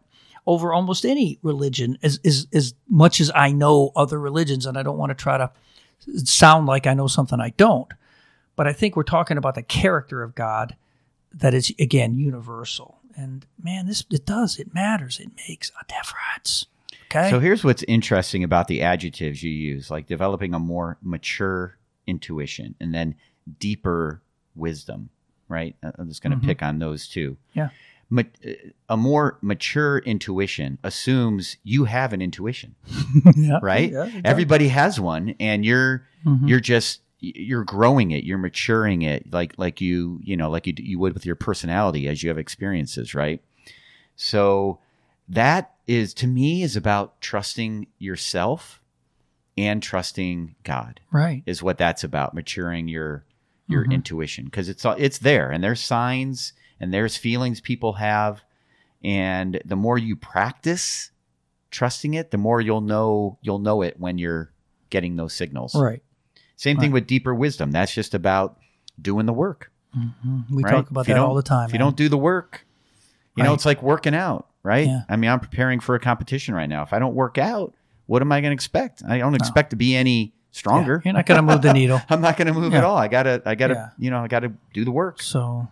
over 0.47 0.73
almost 0.73 1.05
any 1.05 1.39
religion 1.43 1.99
as, 2.03 2.19
as, 2.25 2.47
as 2.55 2.75
much 2.89 3.21
as 3.21 3.31
I 3.35 3.53
know 3.53 3.93
other 3.95 4.19
religions, 4.19 4.65
and 4.65 4.79
I 4.79 4.83
don't 4.83 4.97
want 4.97 5.11
to 5.11 5.15
try 5.15 5.37
to 5.37 5.51
sound 6.25 6.67
like 6.67 6.87
I 6.87 6.95
know 6.95 7.07
something 7.07 7.39
I 7.39 7.51
don't. 7.51 7.93
But 8.57 8.67
I 8.67 8.73
think 8.73 8.97
we're 8.97 9.03
talking 9.03 9.37
about 9.37 9.55
the 9.55 9.63
character 9.63 10.23
of 10.23 10.35
God 10.35 10.75
that 11.35 11.55
is, 11.55 11.73
again, 11.79 12.15
universal. 12.15 12.99
And 13.15 13.47
man, 13.63 13.87
this, 13.87 14.05
it 14.11 14.25
does, 14.25 14.59
it 14.59 14.73
matters, 14.75 15.21
it 15.21 15.31
makes 15.49 15.71
a 15.81 15.85
difference. 15.87 16.67
Okay. 17.11 17.31
So 17.31 17.41
here's 17.41 17.65
what's 17.65 17.83
interesting 17.85 18.45
about 18.45 18.69
the 18.69 18.83
adjectives 18.83 19.43
you 19.43 19.51
use, 19.51 19.91
like 19.91 20.07
developing 20.07 20.53
a 20.55 20.59
more 20.59 20.99
mature 21.03 21.77
intuition 22.07 22.75
and 22.81 22.95
then 22.95 23.15
deeper 23.59 24.21
wisdom, 24.55 25.09
right? 25.49 25.75
Uh, 25.83 25.93
I'm 25.99 26.09
just 26.09 26.23
going 26.23 26.33
to 26.33 26.37
Mhm. 26.39 26.47
pick 26.47 26.63
on 26.63 26.79
those 26.79 27.09
two. 27.09 27.37
Yeah. 27.55 27.71
Ma- 28.11 28.23
uh, 28.47 28.51
a 28.89 28.97
more 28.97 29.39
mature 29.43 29.99
intuition 29.99 30.79
assumes 30.83 31.57
you 31.65 31.85
have 31.85 32.13
an 32.13 32.21
intuition, 32.23 32.75
yeah, 33.37 33.59
right? 33.63 33.91
yeah, 33.93 34.05
does. 34.05 34.23
Everybody 34.25 34.69
has 34.69 34.99
one, 35.01 35.35
and 35.41 35.65
you're 35.65 36.07
Mhm. 36.27 36.49
you're 36.49 36.61
just 36.61 37.01
you're 37.21 37.65
growing 37.65 38.11
it, 38.13 38.25
you're 38.25 38.39
maturing 38.39 39.03
it, 39.03 39.31
like 39.33 39.53
like 39.59 39.81
you 39.83 40.21
you 40.23 40.37
know 40.37 40.49
like 40.51 40.67
you 40.67 40.73
you 40.79 40.99
would 40.99 41.13
with 41.15 41.27
your 41.27 41.35
personality 41.37 42.07
as 42.09 42.23
you 42.23 42.29
have 42.31 42.39
experiences, 42.39 43.15
right? 43.15 43.43
So 44.17 44.79
that 45.29 45.75
is 45.87 46.15
to 46.15 46.27
me 46.27 46.63
is 46.63 46.77
about 46.77 47.21
trusting 47.21 47.87
yourself 47.99 48.81
and 49.57 49.83
trusting 49.83 50.55
God 50.65 51.01
right. 51.11 51.43
is 51.47 51.63
what 51.63 51.79
that's 51.79 52.05
about 52.05 52.35
maturing 52.35 52.89
your 52.89 53.25
your 53.67 53.85
Mhm. 53.85 53.93
intuition 53.93 54.45
because 54.47 54.69
it's 54.69 54.85
all 54.85 54.95
it's 54.99 55.19
there 55.19 55.51
and 55.51 55.63
there's 55.63 55.81
signs 55.81 56.53
and 56.81 56.93
there's 56.95 57.17
feelings 57.17 57.61
people 57.61 57.95
have 57.95 58.43
and 59.05 59.61
the 59.65 59.77
more 59.77 59.99
you 59.99 60.17
practice 60.17 61.11
trusting 61.71 62.15
it 62.15 62.31
the 62.31 62.39
more 62.39 62.61
you'll 62.63 62.81
know 62.81 63.39
you'll 63.43 63.59
know 63.59 63.83
it 63.83 63.99
when 64.01 64.17
you're 64.17 64.51
getting 64.91 65.17
those 65.17 65.35
signals 65.35 65.75
Right. 65.75 66.03
same 66.57 66.79
thing 66.79 66.93
with 66.93 67.07
deeper 67.07 67.35
wisdom 67.35 67.73
that's 67.73 67.93
just 67.95 68.15
about 68.15 68.59
doing 69.01 69.27
the 69.27 69.33
work 69.35 69.71
hmm 69.93 70.41
We 70.51 70.63
right? 70.63 70.73
talk 70.73 70.91
about 70.91 71.05
that 71.07 71.19
all 71.19 71.35
the 71.35 71.43
time. 71.43 71.67
if 71.69 71.73
you 71.75 71.79
don't 71.79 71.97
do 71.97 72.09
the 72.09 72.17
work 72.19 72.65
you 73.37 73.43
know 73.45 73.53
it's 73.53 73.67
like 73.67 73.83
working 73.83 74.15
out 74.15 74.48
right 74.63 74.87
Yeah. 74.87 75.03
i 75.09 75.17
mean 75.17 75.31
i'm 75.31 75.41
preparing 75.41 75.81
for 75.81 75.95
a 75.95 76.01
competition 76.01 76.55
right 76.55 76.69
now 76.69 76.83
if 76.83 76.93
i 76.93 76.99
don't 76.99 77.15
work 77.15 77.39
out 77.39 77.75
what 78.07 78.23
am 78.23 78.33
i 78.33 78.41
going 78.41 78.51
to 78.51 78.55
expect 78.55 79.03
i 79.09 79.19
don't 79.19 79.35
oh. 79.35 79.37
expect 79.37 79.71
to 79.71 79.77
be 79.77 79.95
any 79.95 80.33
stronger 80.51 81.01
Yeah, 81.05 81.11
you're 81.11 81.15
not 81.15 81.27
going 81.27 81.37
to 81.37 81.43
move 81.43 81.63
the 81.63 81.73
needle. 81.73 82.01
I'm 82.09 82.21
not 82.21 82.37
going 82.37 82.49
to 82.49 82.55
move 82.55 82.73
Yeah. 82.73 82.79
at 82.79 82.85
all. 82.85 82.97
I 82.97 83.07
gotta, 83.07 83.43
I 83.45 83.55
gotta, 83.55 83.75
Yeah. 83.75 83.89
you 83.99 84.11
know, 84.11 84.25
I 84.25 84.29
gotta 84.29 84.53
do 84.73 84.85
the 84.85 84.91
work. 84.91 85.23
So, 85.23 85.69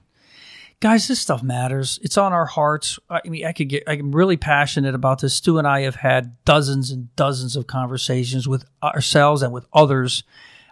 guys, 0.81 1.09
this 1.09 1.18
stuff 1.18 1.42
matters. 1.42 1.99
It's 2.03 2.18
on 2.18 2.33
our 2.33 2.44
hearts. 2.44 2.99
I 3.09 3.20
mean, 3.27 3.46
I 3.46 3.53
could 3.53 3.68
get, 3.68 3.83
I'm 3.87 4.12
really 4.14 4.37
passionate 4.37 4.94
about 4.94 5.20
this. 5.22 5.35
Stu 5.35 5.59
and 5.59 5.66
I 5.66 5.81
have 5.81 5.96
had 5.96 6.37
dozens 6.44 6.90
and 6.90 7.14
dozens 7.16 7.57
of 7.57 7.66
conversations 7.66 8.46
with 8.46 8.64
ourselves 8.83 9.42
and 9.42 9.53
with 9.53 9.66
others 9.72 10.22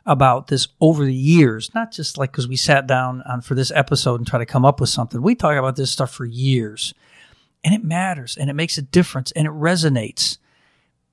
about 0.07 0.49
this 0.49 0.69
over 0.81 1.05
the 1.05 1.15
years. 1.15 1.71
Not 1.75 1.91
just 1.91 2.19
like 2.19 2.31
because 2.31 2.47
we 2.47 2.57
sat 2.57 2.87
down 2.87 3.23
on 3.23 3.41
for 3.41 3.55
this 3.55 3.73
episode 3.75 4.21
and 4.21 4.27
try 4.27 4.39
to 4.39 4.47
come 4.47 4.65
up 4.67 4.81
with 4.81 4.91
something. 4.91 5.23
We 5.23 5.35
talk 5.35 5.57
about 5.57 5.77
this 5.77 5.91
stuff 5.91 6.13
for 6.13 6.27
years, 6.27 6.93
and 7.65 7.75
it 7.75 7.83
matters, 7.83 8.37
and 8.37 8.51
it 8.51 8.55
makes 8.55 8.77
a 8.77 8.83
difference, 8.83 9.33
and 9.33 9.47
it 9.47 9.53
resonates. 9.53 10.39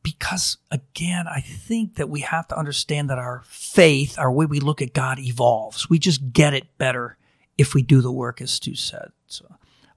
Because 0.04 0.58
again, 0.70 1.28
I 1.28 1.42
think 1.42 1.96
that 1.96 2.10
we 2.10 2.22
have 2.22 2.48
to 2.50 2.58
understand 2.58 3.10
that 3.10 3.20
our 3.20 3.44
faith, 3.46 4.18
our 4.20 4.32
way 4.32 4.46
we 4.48 4.60
look 4.60 4.82
at 4.82 4.94
God 4.94 5.20
evolves. 5.20 5.90
We 5.90 6.00
just 6.00 6.34
get 6.34 6.54
it 6.54 6.78
better 6.78 7.18
if 7.58 7.76
we 7.76 7.84
do 7.84 8.02
the 8.02 8.12
work 8.12 8.42
as 8.42 8.52
Stu 8.52 8.74
said. 8.74 9.12
So 9.28 9.46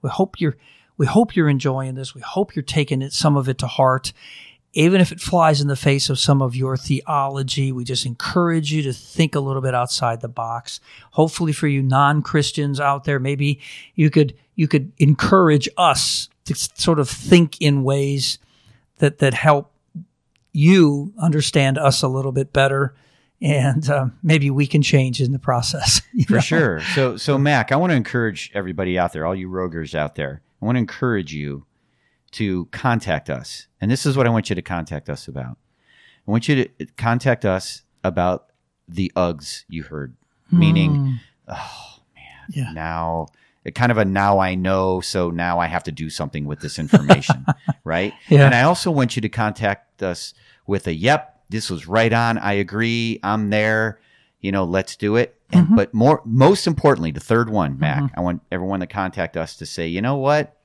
we 0.02 0.10
hope 0.10 0.40
you're 0.40 0.56
we 0.98 1.06
hope 1.06 1.34
you're 1.34 1.48
enjoying 1.48 1.94
this. 1.94 2.14
We 2.14 2.20
hope 2.20 2.54
you're 2.54 2.62
taking 2.62 3.00
it 3.00 3.14
some 3.14 3.36
of 3.36 3.48
it 3.48 3.58
to 3.58 3.66
heart. 3.66 4.12
Even 4.74 5.00
if 5.00 5.10
it 5.10 5.20
flies 5.20 5.60
in 5.60 5.68
the 5.68 5.76
face 5.76 6.10
of 6.10 6.18
some 6.18 6.42
of 6.42 6.54
your 6.54 6.76
theology, 6.76 7.72
we 7.72 7.84
just 7.84 8.04
encourage 8.04 8.72
you 8.72 8.82
to 8.82 8.92
think 8.92 9.34
a 9.34 9.40
little 9.40 9.62
bit 9.62 9.74
outside 9.74 10.20
the 10.20 10.28
box. 10.28 10.80
Hopefully 11.12 11.52
for 11.52 11.68
you 11.68 11.80
non-Christians 11.82 12.78
out 12.78 13.04
there, 13.04 13.18
maybe 13.18 13.60
you 13.94 14.10
could 14.10 14.36
you 14.54 14.68
could 14.68 14.92
encourage 14.98 15.68
us 15.78 16.28
to 16.44 16.54
sort 16.54 16.98
of 16.98 17.08
think 17.08 17.60
in 17.60 17.84
ways 17.84 18.38
that 18.98 19.18
that 19.18 19.34
help 19.34 19.72
you 20.52 21.12
understand 21.18 21.78
us 21.78 22.02
a 22.02 22.08
little 22.08 22.32
bit 22.32 22.52
better 22.52 22.94
and 23.42 23.90
um, 23.90 24.16
maybe 24.22 24.48
we 24.50 24.66
can 24.66 24.80
change 24.80 25.20
in 25.20 25.32
the 25.32 25.38
process 25.38 26.00
you 26.14 26.24
For 26.24 26.34
know? 26.34 26.40
sure. 26.40 26.80
So, 26.94 27.16
so 27.16 27.36
Mac, 27.36 27.72
I 27.72 27.76
want 27.76 27.90
to 27.90 27.96
encourage 27.96 28.50
everybody 28.54 28.98
out 28.98 29.12
there, 29.12 29.26
all 29.26 29.34
you 29.34 29.48
rogers 29.48 29.94
out 29.94 30.14
there. 30.14 30.40
I 30.62 30.64
want 30.64 30.76
to 30.76 30.80
encourage 30.80 31.34
you 31.34 31.66
to 32.32 32.66
contact 32.66 33.28
us, 33.30 33.66
and 33.80 33.90
this 33.90 34.06
is 34.06 34.16
what 34.16 34.26
I 34.26 34.30
want 34.30 34.48
you 34.48 34.56
to 34.56 34.62
contact 34.62 35.08
us 35.10 35.28
about. 35.28 35.58
I 36.26 36.30
want 36.30 36.48
you 36.48 36.64
to 36.64 36.86
contact 36.96 37.44
us 37.44 37.82
about 38.02 38.46
the 38.88 39.12
Uggs 39.14 39.64
you 39.68 39.82
heard, 39.84 40.16
meaning, 40.50 40.92
Mm, 40.94 41.18
oh 41.48 41.98
yeah 42.50 42.72
now 42.72 43.26
kind 43.72 43.90
of 43.92 43.98
a 43.98 44.04
now 44.04 44.38
I 44.38 44.54
know, 44.54 45.00
so 45.00 45.30
now 45.30 45.58
I 45.58 45.66
have 45.66 45.84
to 45.84 45.92
do 45.92 46.10
something 46.10 46.44
with 46.44 46.60
this 46.60 46.78
information, 46.78 47.46
right? 47.84 48.12
Yeah. 48.28 48.44
And 48.46 48.54
I 48.54 48.62
also 48.62 48.90
want 48.90 49.16
you 49.16 49.22
to 49.22 49.28
contact 49.28 50.02
us 50.02 50.34
with 50.66 50.86
a 50.86 50.94
yep, 50.94 51.40
this 51.48 51.70
was 51.70 51.86
right 51.86 52.12
on. 52.12 52.38
I 52.38 52.54
agree. 52.54 53.20
I'm 53.22 53.50
there. 53.50 54.00
You 54.40 54.52
know, 54.52 54.64
let's 54.64 54.96
do 54.96 55.16
it. 55.16 55.34
And 55.52 55.68
Mhm. 55.68 55.76
but 55.76 55.94
more 55.94 56.20
most 56.24 56.66
importantly, 56.66 57.10
the 57.10 57.20
third 57.20 57.48
one, 57.48 57.78
Mac, 57.78 58.02
Mm-hmm. 58.02 58.18
I 58.18 58.22
want 58.22 58.42
everyone 58.52 58.80
to 58.80 58.86
contact 58.86 59.36
us 59.36 59.56
to 59.56 59.66
say, 59.66 59.86
you 59.86 60.02
know 60.02 60.16
what? 60.16 60.56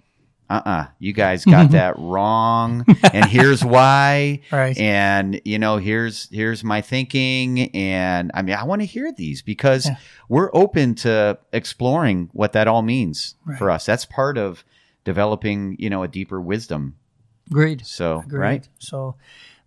Uh-uh. 0.50 0.88
You 0.98 1.14
guys 1.14 1.46
got 1.46 1.72
that 1.78 1.96
wrong. 2.00 2.84
And 3.14 3.26
here's 3.26 3.64
why 3.64 4.42
right 4.52 4.78
and 4.78 5.40
you 5.46 5.60
know 5.60 5.78
here's 5.78 6.28
here's 6.32 6.64
my 6.64 6.82
thinking 6.82 7.70
and 7.76 8.32
i 8.34 8.42
mean 8.42 8.56
i 8.56 8.64
want 8.64 8.82
to 8.82 8.86
hear 8.86 9.12
these 9.12 9.42
because 9.44 9.86
Yeah. 9.86 9.98
we're 10.28 10.50
open 10.54 10.96
to 10.96 11.38
exploring 11.54 12.30
what 12.34 12.54
that 12.54 12.68
all 12.68 12.82
means 12.82 13.36
Right. 13.46 13.58
for 13.60 13.70
us 13.70 13.86
that's 13.86 14.06
part 14.06 14.38
of 14.38 14.64
developing 15.04 15.76
you 15.80 15.90
know 15.90 16.04
a 16.04 16.08
deeper 16.08 16.42
wisdom 16.42 16.96
agreed 17.50 17.86
so 17.86 18.20
Agreed. 18.26 18.40
right 18.40 18.70
So 18.80 19.16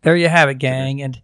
there 0.03 0.17
you 0.17 0.29
have 0.29 0.49
it, 0.49 0.59
gang. 0.59 1.01
And 1.01 1.21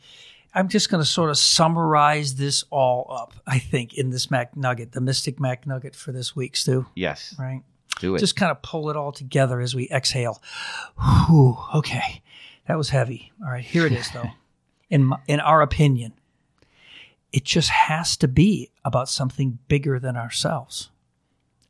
I'm 0.54 0.68
just 0.68 0.88
going 0.88 1.02
to 1.02 1.08
sort 1.08 1.30
of 1.30 1.36
summarize 1.38 2.36
this 2.36 2.64
all 2.70 3.06
up, 3.10 3.34
I 3.46 3.58
think, 3.58 3.94
in 3.94 4.10
this 4.10 4.28
MacNugget, 4.28 4.92
the 4.92 5.00
Mystic 5.00 5.38
MacNugget 5.38 5.96
for 5.96 6.12
this 6.12 6.36
week, 6.36 6.56
Stu. 6.56 6.86
yes 6.94 7.34
Right? 7.38 7.62
Do 7.98 8.14
it 8.14 8.18
Just 8.18 8.36
kind 8.36 8.50
of 8.50 8.62
pull 8.62 8.90
it 8.90 8.96
all 8.96 9.12
together 9.12 9.60
as 9.60 9.74
we 9.74 9.88
exhale. 9.90 10.42
Whew, 11.28 11.58
okay. 11.74 12.22
That 12.66 12.76
was 12.76 12.90
heavy. 12.90 13.32
All 13.42 13.50
right. 13.50 13.64
Here 13.64 13.86
it 13.86 13.92
is, 13.92 14.10
though. 14.10 14.30
In, 14.90 15.04
my, 15.04 15.18
in 15.26 15.38
our 15.40 15.60
opinion, 15.60 16.14
it 17.30 17.44
just 17.44 17.68
has 17.68 18.16
to 18.16 18.26
be 18.26 18.70
about 18.86 19.10
something 19.10 19.58
bigger 19.68 19.98
than 19.98 20.16
ourselves. 20.16 20.88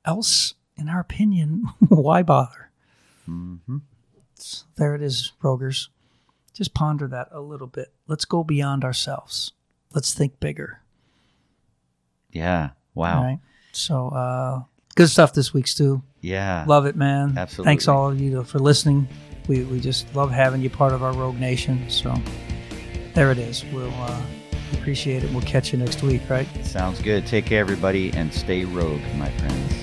Else, 0.05 0.55
in 0.77 0.89
our 0.89 1.01
opinion, 1.01 1.65
why 1.89 2.23
bother? 2.23 2.71
hmm 3.25 3.79
There 4.77 4.95
it 4.95 5.03
is, 5.03 5.33
Rogers. 5.43 5.89
Just 6.55 6.75
ponder 6.75 7.09
that 7.09 7.29
a 7.33 7.41
little 7.41 7.67
bit. 7.67 7.93
Let's 8.07 8.25
go 8.25 8.45
beyond 8.45 8.85
ourselves. 8.85 9.53
Let's 9.93 10.15
think 10.15 10.39
bigger. 10.39 10.81
yeah 12.31 12.71
wow 12.95 13.23
right. 13.23 13.39
So, 13.73 14.09
uh, 14.09 14.63
good 14.97 15.09
stuff 15.09 15.33
this 15.35 15.53
week, 15.53 15.67
Stu. 15.67 16.03
Yeah 16.21 16.65
Love 16.67 16.87
it, 16.87 16.97
man. 16.97 17.35
Absolutely. 17.37 17.71
Thanks 17.71 17.89
all 17.89 18.11
of 18.11 18.21
you 18.21 18.43
for 18.45 18.59
listening. 18.59 19.09
We, 19.47 19.65
we 19.65 19.81
just 19.81 20.15
love 20.15 20.31
having 20.31 20.61
you 20.61 20.71
part 20.71 20.93
of 20.93 21.03
our 21.03 21.13
Rogue 21.13 21.39
Nation. 21.39 21.89
So, 21.89 22.15
there 23.15 23.31
it 23.33 23.39
is. 23.39 23.65
We'll 23.73 23.93
uh, 23.95 24.21
Appreciate 24.75 25.25
it. 25.25 25.31
We'll 25.33 25.43
catch 25.43 25.73
you 25.73 25.79
next 25.79 26.03
week, 26.03 26.23
right? 26.29 26.47
Sounds 26.65 27.01
good. 27.01 27.27
Take 27.27 27.47
care, 27.47 27.61
everybody, 27.61 28.13
and 28.13 28.33
stay 28.33 28.65
rogue, 28.65 29.01
my 29.17 29.31
friends. 29.31 29.75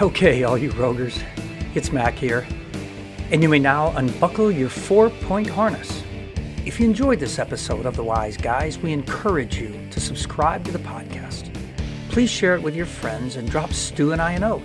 Okay, 0.00 0.44
all 0.44 0.56
you 0.56 0.70
roguers, 0.72 1.22
it's 1.74 1.92
Mac 1.92 2.14
here, 2.14 2.46
and 3.30 3.42
you 3.42 3.48
may 3.48 3.58
now 3.58 3.94
unbuckle 3.96 4.50
your 4.50 4.68
four 4.68 5.10
point 5.10 5.48
harness. 5.48 6.02
If 6.64 6.78
you 6.78 6.86
enjoyed 6.86 7.20
this 7.20 7.38
episode 7.38 7.86
of 7.86 7.96
The 7.96 8.04
Wise 8.04 8.36
Guys, 8.36 8.78
we 8.78 8.92
encourage 8.92 9.58
you 9.58 9.78
to 9.90 10.00
subscribe 10.00 10.64
to 10.64 10.72
the 10.72 10.78
podcast. 10.78 11.52
Please 12.10 12.30
share 12.30 12.54
it 12.54 12.62
with 12.62 12.74
your 12.74 12.86
friends 12.86 13.36
and 13.36 13.50
drop 13.50 13.72
Stu 13.72 14.12
and 14.12 14.20
I 14.20 14.32
a 14.32 14.40
note. 14.40 14.62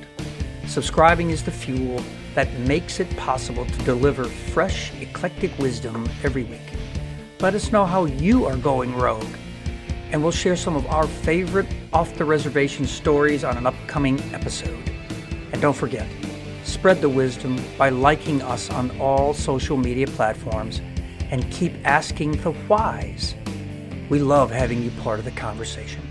Subscribing 0.67 1.29
is 1.29 1.43
the 1.43 1.51
fuel 1.51 2.03
that 2.33 2.51
makes 2.59 2.99
it 2.99 3.15
possible 3.17 3.65
to 3.65 3.77
deliver 3.83 4.25
fresh, 4.25 4.91
eclectic 4.99 5.57
wisdom 5.59 6.09
every 6.23 6.43
week. 6.43 6.73
Let 7.39 7.53
us 7.53 7.71
know 7.71 7.85
how 7.85 8.05
you 8.05 8.45
are 8.45 8.57
going 8.57 8.93
rogue, 8.95 9.35
and 10.11 10.21
we'll 10.21 10.31
share 10.31 10.55
some 10.55 10.75
of 10.75 10.85
our 10.87 11.07
favorite 11.07 11.67
off 11.93 12.15
the 12.15 12.25
reservation 12.25 12.85
stories 12.85 13.43
on 13.43 13.57
an 13.57 13.67
upcoming 13.67 14.19
episode. 14.33 14.89
And 15.53 15.61
don't 15.61 15.75
forget, 15.75 16.07
spread 16.63 16.99
the 16.99 17.09
wisdom 17.09 17.59
by 17.77 17.89
liking 17.89 18.41
us 18.41 18.69
on 18.69 18.99
all 18.99 19.33
social 19.33 19.77
media 19.77 20.07
platforms 20.07 20.81
and 21.31 21.49
keep 21.51 21.73
asking 21.85 22.31
the 22.41 22.51
whys. 22.51 23.35
We 24.09 24.19
love 24.19 24.51
having 24.51 24.83
you 24.83 24.91
part 25.01 25.19
of 25.19 25.25
the 25.25 25.31
conversation. 25.31 26.04